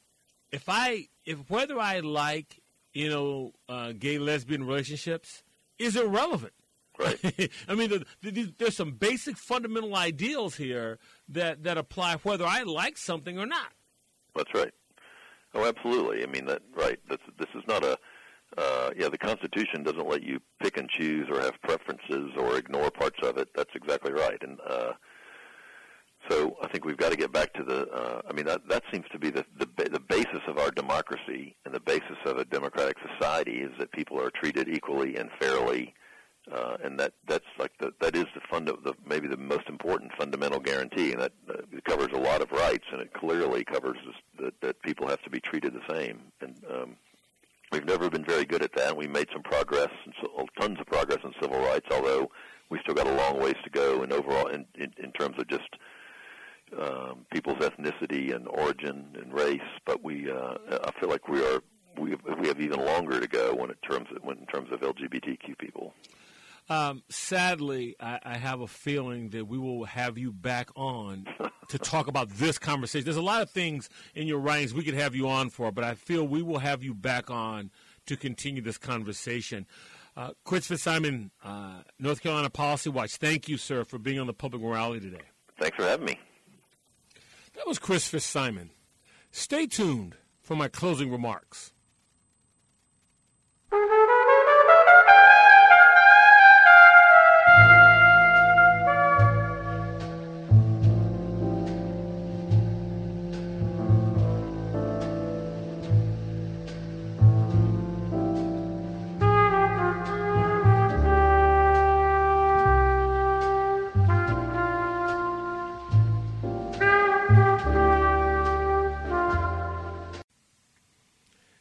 if 0.51 0.65
I, 0.67 1.07
if 1.25 1.49
whether 1.49 1.79
I 1.79 1.99
like, 1.99 2.61
you 2.93 3.09
know, 3.09 3.53
uh, 3.69 3.93
gay 3.97 4.19
lesbian 4.19 4.65
relationships 4.65 5.43
is 5.79 5.95
irrelevant. 5.95 6.53
Right. 6.99 7.17
I 7.67 7.75
mean, 7.75 7.89
the, 7.89 8.05
the, 8.21 8.53
there's 8.57 8.77
some 8.77 8.91
basic 8.91 9.37
fundamental 9.37 9.95
ideals 9.95 10.55
here 10.55 10.99
that, 11.29 11.63
that 11.63 11.77
apply 11.77 12.17
whether 12.17 12.45
I 12.45 12.63
like 12.63 12.97
something 12.97 13.39
or 13.39 13.45
not. 13.45 13.73
That's 14.35 14.53
right. 14.53 14.71
Oh, 15.55 15.65
absolutely. 15.65 16.23
I 16.23 16.27
mean, 16.27 16.45
that 16.45 16.61
right. 16.75 16.99
That's, 17.09 17.21
this 17.37 17.49
is 17.55 17.63
not 17.67 17.83
a 17.83 17.97
uh, 18.57 18.91
yeah, 18.95 19.09
the 19.09 19.17
Constitution 19.17 19.83
doesn't 19.83 20.07
let 20.07 20.21
you 20.21 20.39
pick 20.61 20.77
and 20.77 20.89
choose 20.89 21.27
or 21.29 21.41
have 21.41 21.53
preferences 21.63 22.31
or 22.37 22.57
ignore 22.57 22.91
parts 22.91 23.17
of 23.23 23.37
it. 23.37 23.49
That's 23.55 23.71
exactly 23.73 24.13
right. 24.13 24.37
And 24.41 24.59
uh, 24.69 24.93
so 26.29 26.55
I 26.61 26.67
think 26.67 26.85
we've 26.85 26.97
got 26.97 27.11
to 27.11 27.17
get 27.17 27.31
back 27.31 27.53
to 27.53 27.63
the. 27.63 27.89
Uh, 27.89 28.21
I 28.29 28.33
mean, 28.33 28.45
that 28.45 28.61
that 28.69 28.83
seems 28.91 29.05
to 29.11 29.19
be 29.19 29.29
the, 29.29 29.45
the 29.57 29.67
the 29.89 29.99
basis 29.99 30.41
of 30.47 30.57
our 30.57 30.71
democracy 30.71 31.55
and 31.65 31.73
the 31.73 31.79
basis 31.79 32.17
of 32.25 32.37
a 32.37 32.45
democratic 32.45 32.97
society 33.13 33.57
is 33.57 33.71
that 33.79 33.91
people 33.91 34.19
are 34.21 34.29
treated 34.29 34.67
equally 34.69 35.15
and 35.17 35.29
fairly. 35.39 35.93
Uh, 36.51 36.75
and 36.83 36.99
that 36.99 37.13
that's 37.25 37.45
like 37.57 37.71
the, 37.79 37.93
that 38.01 38.15
is 38.17 38.25
the 38.35 38.41
fund 38.51 38.67
the 38.67 38.93
maybe 39.07 39.27
the 39.27 39.37
most 39.37 39.67
important 39.69 40.11
fundamental 40.17 40.59
guarantee, 40.59 41.13
and 41.13 41.21
that 41.21 41.31
uh, 41.49 41.61
covers 41.85 42.09
a 42.13 42.19
lot 42.19 42.41
of 42.41 42.51
rights, 42.51 42.83
and 42.91 43.01
it 43.01 43.13
clearly 43.13 43.63
covers 43.63 43.97
this, 44.05 44.15
that, 44.39 44.53
that 44.61 44.81
people 44.81 45.07
have 45.07 45.21
to 45.21 45.29
be 45.29 45.39
treated 45.39 45.73
the 45.73 45.93
same. 45.93 46.19
And 46.41 46.55
um, 46.69 46.95
We've 47.73 47.85
never 47.85 48.07
been 48.07 48.23
very 48.23 48.45
good 48.45 48.61
at 48.61 48.75
that. 48.75 48.95
We 48.95 49.07
made 49.07 49.29
some 49.33 49.41
progress, 49.41 49.89
and 50.05 50.13
so, 50.21 50.45
tons 50.61 50.79
of 50.79 50.85
progress 50.85 51.17
in 51.23 51.33
civil 51.41 51.59
rights, 51.59 51.87
although 51.89 52.29
we 52.69 52.77
still 52.83 52.93
got 52.93 53.07
a 53.07 53.15
long 53.15 53.41
ways 53.41 53.55
to 53.63 53.69
go 53.71 54.03
in 54.03 54.13
overall 54.13 54.45
in, 54.45 54.63
in, 54.75 54.93
in 55.03 55.11
terms 55.11 55.37
of 55.39 55.47
just 55.47 55.69
um, 56.79 57.25
people's 57.33 57.57
ethnicity 57.57 58.35
and 58.35 58.47
origin 58.47 59.17
and 59.19 59.33
race. 59.33 59.59
But 59.87 60.03
we, 60.03 60.29
uh, 60.29 60.53
I 60.83 60.91
feel 60.99 61.09
like 61.09 61.27
we 61.27 61.43
are 61.43 61.63
we 61.97 62.15
we 62.39 62.47
have 62.47 62.61
even 62.61 62.85
longer 62.85 63.19
to 63.19 63.27
go 63.27 63.55
when 63.55 63.71
it 63.71 63.79
terms 63.89 64.07
when 64.21 64.37
in 64.37 64.45
terms 64.45 64.71
of 64.71 64.81
LGBTQ 64.81 65.57
people. 65.57 65.95
Um, 66.69 67.03
sadly, 67.09 67.95
I, 67.99 68.19
I, 68.23 68.37
have 68.37 68.61
a 68.61 68.67
feeling 68.67 69.29
that 69.31 69.45
we 69.45 69.57
will 69.57 69.83
have 69.83 70.17
you 70.17 70.31
back 70.31 70.69
on 70.77 71.25
to 71.67 71.77
talk 71.77 72.07
about 72.07 72.29
this 72.29 72.57
conversation. 72.57 73.03
There's 73.03 73.17
a 73.17 73.21
lot 73.21 73.41
of 73.41 73.49
things 73.49 73.89
in 74.15 74.27
your 74.27 74.39
writings 74.39 74.73
we 74.73 74.83
could 74.83 74.93
have 74.93 75.13
you 75.13 75.27
on 75.27 75.49
for, 75.49 75.73
but 75.73 75.83
I 75.83 75.93
feel 75.93 76.25
we 76.25 76.41
will 76.41 76.59
have 76.59 76.81
you 76.81 76.93
back 76.93 77.29
on 77.29 77.69
to 78.05 78.15
continue 78.15 78.61
this 78.61 78.77
conversation. 78.77 79.65
Uh, 80.15 80.31
Chris 80.45 80.69
Fitzsimon, 80.69 81.31
uh, 81.43 81.81
North 81.99 82.21
Carolina 82.21 82.49
Policy 82.49 82.89
Watch, 82.89 83.17
thank 83.17 83.49
you, 83.49 83.57
sir, 83.57 83.83
for 83.83 83.97
being 83.97 84.19
on 84.19 84.27
the 84.27 84.33
Public 84.33 84.61
Morality 84.61 85.09
today. 85.09 85.23
Thanks 85.59 85.75
for 85.75 85.83
having 85.83 86.05
me. 86.05 86.19
That 87.55 87.67
was 87.67 87.77
Chris 87.77 88.09
Fitzsimon. 88.09 88.69
Stay 89.31 89.67
tuned 89.67 90.15
for 90.41 90.55
my 90.55 90.69
closing 90.69 91.11
remarks. 91.11 91.73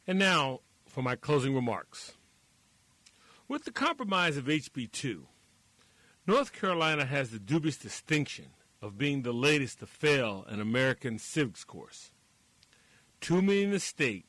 And 0.06 0.18
now 0.18 0.60
for 0.86 1.02
my 1.02 1.16
closing 1.16 1.54
remarks. 1.54 2.12
With 3.48 3.64
the 3.64 3.70
compromise 3.70 4.36
of 4.36 4.46
HB 4.46 4.90
2, 4.92 5.26
North 6.26 6.52
Carolina 6.52 7.04
has 7.04 7.30
the 7.30 7.38
dubious 7.38 7.76
distinction 7.76 8.46
of 8.80 8.98
being 8.98 9.22
the 9.22 9.32
latest 9.32 9.78
to 9.78 9.86
fail 9.86 10.44
an 10.48 10.60
American 10.60 11.18
civics 11.18 11.64
course. 11.64 12.10
Too 13.20 13.40
many 13.40 13.62
in 13.62 13.70
the 13.70 13.78
state 13.78 14.26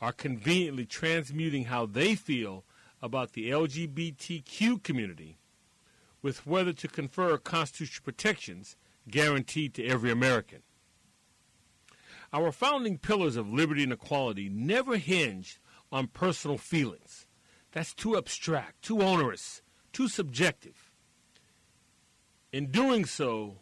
are 0.00 0.12
conveniently 0.12 0.86
transmuting 0.86 1.64
how 1.64 1.84
they 1.84 2.14
feel 2.14 2.64
about 3.02 3.32
the 3.32 3.50
LGBTQ 3.50 4.82
community 4.82 5.38
with 6.22 6.46
whether 6.46 6.72
to 6.72 6.88
confer 6.88 7.36
constitutional 7.38 8.04
protections 8.04 8.76
guaranteed 9.08 9.74
to 9.74 9.86
every 9.86 10.10
American. 10.10 10.62
Our 12.32 12.52
founding 12.52 12.98
pillars 12.98 13.36
of 13.36 13.52
liberty 13.52 13.82
and 13.82 13.92
equality 13.92 14.48
never 14.48 14.96
hinged 14.96 15.58
on 15.90 16.06
personal 16.08 16.58
feelings. 16.58 17.26
That's 17.72 17.94
too 17.94 18.16
abstract, 18.16 18.82
too 18.82 19.02
onerous, 19.02 19.62
too 19.92 20.08
subjective. 20.08 20.90
In 22.52 22.70
doing 22.70 23.04
so, 23.04 23.58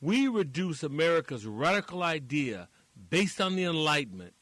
we 0.00 0.28
reduce 0.28 0.82
America's 0.82 1.46
radical 1.46 2.02
idea 2.02 2.68
based 3.10 3.40
on 3.40 3.56
the 3.56 3.64
Enlightenment 3.64 4.34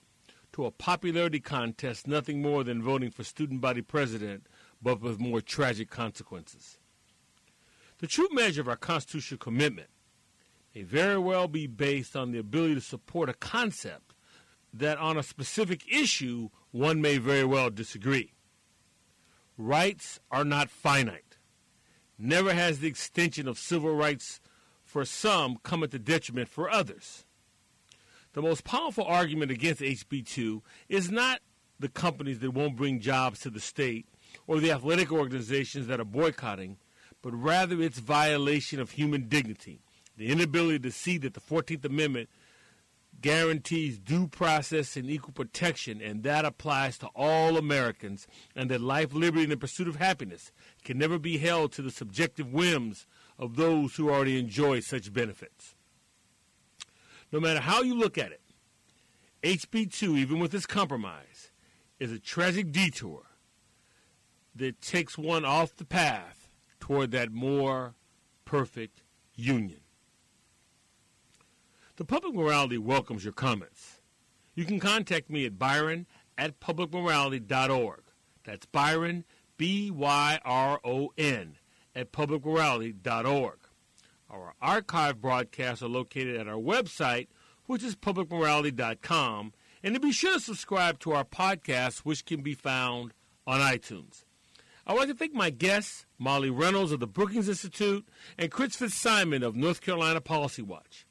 to 0.52 0.64
a 0.64 0.70
popularity 0.70 1.40
contest 1.40 2.08
nothing 2.08 2.42
more 2.42 2.64
than 2.64 2.82
voting 2.82 3.10
for 3.10 3.24
student 3.24 3.60
body 3.60 3.82
president, 3.82 4.46
but 4.82 5.00
with 5.00 5.20
more 5.20 5.40
tragic 5.40 5.90
consequences. 5.90 6.78
The 7.98 8.06
true 8.06 8.28
measure 8.32 8.62
of 8.62 8.68
our 8.68 8.76
constitutional 8.76 9.38
commitment 9.38 9.90
may 10.74 10.82
very 10.82 11.18
well 11.18 11.48
be 11.48 11.66
based 11.66 12.16
on 12.16 12.30
the 12.30 12.38
ability 12.38 12.74
to 12.74 12.80
support 12.80 13.28
a 13.28 13.34
concept 13.34 14.14
that 14.72 14.98
on 14.98 15.16
a 15.16 15.22
specific 15.22 15.82
issue 15.90 16.48
one 16.70 17.00
may 17.00 17.18
very 17.18 17.44
well 17.44 17.70
disagree. 17.70 18.32
Rights 19.58 20.20
are 20.30 20.44
not 20.44 20.70
finite. 20.70 21.36
Never 22.18 22.54
has 22.54 22.78
the 22.78 22.88
extension 22.88 23.48
of 23.48 23.58
civil 23.58 23.94
rights 23.94 24.40
for 24.84 25.04
some 25.04 25.58
come 25.62 25.82
at 25.82 25.90
the 25.90 25.98
detriment 25.98 26.48
for 26.48 26.70
others. 26.70 27.24
The 28.32 28.42
most 28.42 28.62
powerful 28.62 29.04
argument 29.04 29.50
against 29.50 29.80
HB2 29.80 30.62
is 30.88 31.10
not 31.10 31.40
the 31.80 31.88
companies 31.88 32.38
that 32.40 32.52
won't 32.52 32.76
bring 32.76 33.00
jobs 33.00 33.40
to 33.40 33.50
the 33.50 33.60
state 33.60 34.06
or 34.46 34.60
the 34.60 34.70
athletic 34.70 35.10
organizations 35.10 35.88
that 35.88 35.98
are 35.98 36.04
boycotting, 36.04 36.76
but 37.22 37.32
rather 37.32 37.80
its 37.82 37.98
violation 37.98 38.78
of 38.78 38.92
human 38.92 39.28
dignity 39.28 39.80
the 40.20 40.30
inability 40.30 40.78
to 40.78 40.90
see 40.90 41.16
that 41.16 41.32
the 41.32 41.40
14th 41.40 41.82
Amendment 41.82 42.28
guarantees 43.22 43.98
due 43.98 44.28
process 44.28 44.94
and 44.94 45.08
equal 45.08 45.32
protection, 45.32 46.02
and 46.02 46.24
that 46.24 46.44
applies 46.44 46.98
to 46.98 47.06
all 47.16 47.56
Americans, 47.56 48.26
and 48.54 48.70
that 48.70 48.82
life, 48.82 49.14
liberty, 49.14 49.44
and 49.44 49.52
the 49.52 49.56
pursuit 49.56 49.88
of 49.88 49.96
happiness 49.96 50.52
can 50.84 50.98
never 50.98 51.18
be 51.18 51.38
held 51.38 51.72
to 51.72 51.80
the 51.80 51.90
subjective 51.90 52.52
whims 52.52 53.06
of 53.38 53.56
those 53.56 53.96
who 53.96 54.10
already 54.10 54.38
enjoy 54.38 54.80
such 54.80 55.10
benefits. 55.10 55.74
No 57.32 57.40
matter 57.40 57.60
how 57.60 57.80
you 57.80 57.94
look 57.94 58.18
at 58.18 58.30
it, 58.30 58.42
HB 59.42 59.90
2, 59.90 60.18
even 60.18 60.38
with 60.38 60.54
its 60.54 60.66
compromise, 60.66 61.50
is 61.98 62.12
a 62.12 62.18
tragic 62.18 62.72
detour 62.72 63.22
that 64.54 64.82
takes 64.82 65.16
one 65.16 65.46
off 65.46 65.76
the 65.76 65.86
path 65.86 66.50
toward 66.78 67.10
that 67.12 67.32
more 67.32 67.94
perfect 68.44 69.02
union. 69.34 69.79
The 72.00 72.06
Public 72.06 72.34
Morality 72.34 72.78
welcomes 72.78 73.24
your 73.24 73.34
comments. 73.34 74.00
You 74.54 74.64
can 74.64 74.80
contact 74.80 75.28
me 75.28 75.44
at 75.44 75.58
byron 75.58 76.06
at 76.38 76.58
publicmorality.org. 76.58 78.00
That's 78.42 78.64
Byron, 78.64 79.26
B 79.58 79.90
Y 79.90 80.38
R 80.42 80.80
O 80.82 81.12
N, 81.18 81.58
at 81.94 82.10
publicmorality.org. 82.10 83.58
Our 84.30 84.54
archive 84.62 85.20
broadcasts 85.20 85.82
are 85.82 85.90
located 85.90 86.40
at 86.40 86.48
our 86.48 86.54
website, 86.54 87.26
which 87.66 87.84
is 87.84 87.96
publicmorality.com, 87.96 89.52
and 89.82 89.94
to 89.94 90.00
be 90.00 90.10
sure 90.10 90.32
to 90.32 90.40
subscribe 90.40 91.00
to 91.00 91.12
our 91.12 91.24
podcast, 91.26 91.98
which 91.98 92.24
can 92.24 92.40
be 92.40 92.54
found 92.54 93.12
on 93.46 93.60
iTunes. 93.60 94.24
I 94.86 94.94
would 94.94 95.00
like 95.00 95.08
to 95.10 95.14
thank 95.14 95.34
my 95.34 95.50
guests, 95.50 96.06
Molly 96.18 96.48
Reynolds 96.48 96.92
of 96.92 97.00
the 97.00 97.06
Brookings 97.06 97.50
Institute 97.50 98.08
and 98.38 98.50
Chris 98.50 98.74
Fitzsimon 98.74 99.42
of 99.42 99.54
North 99.54 99.82
Carolina 99.82 100.22
Policy 100.22 100.62
Watch. 100.62 101.04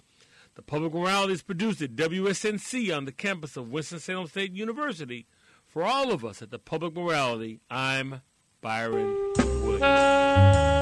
The 0.60 0.64
Public 0.64 0.94
Morality 0.94 1.32
is 1.32 1.42
produced 1.42 1.82
at 1.82 1.96
WSNC 1.96 2.94
on 2.94 3.06
the 3.06 3.14
campus 3.14 3.56
of 3.56 3.72
Winston-Salem 3.72 4.28
State 4.28 4.52
University. 4.52 5.26
For 5.66 5.84
all 5.84 6.12
of 6.12 6.26
us 6.26 6.42
at 6.42 6.52
the 6.52 6.60
Public 6.60 6.96
Morality, 6.96 7.62
I'm 7.70 8.20
Byron 8.60 9.16
Wood. 9.64 10.79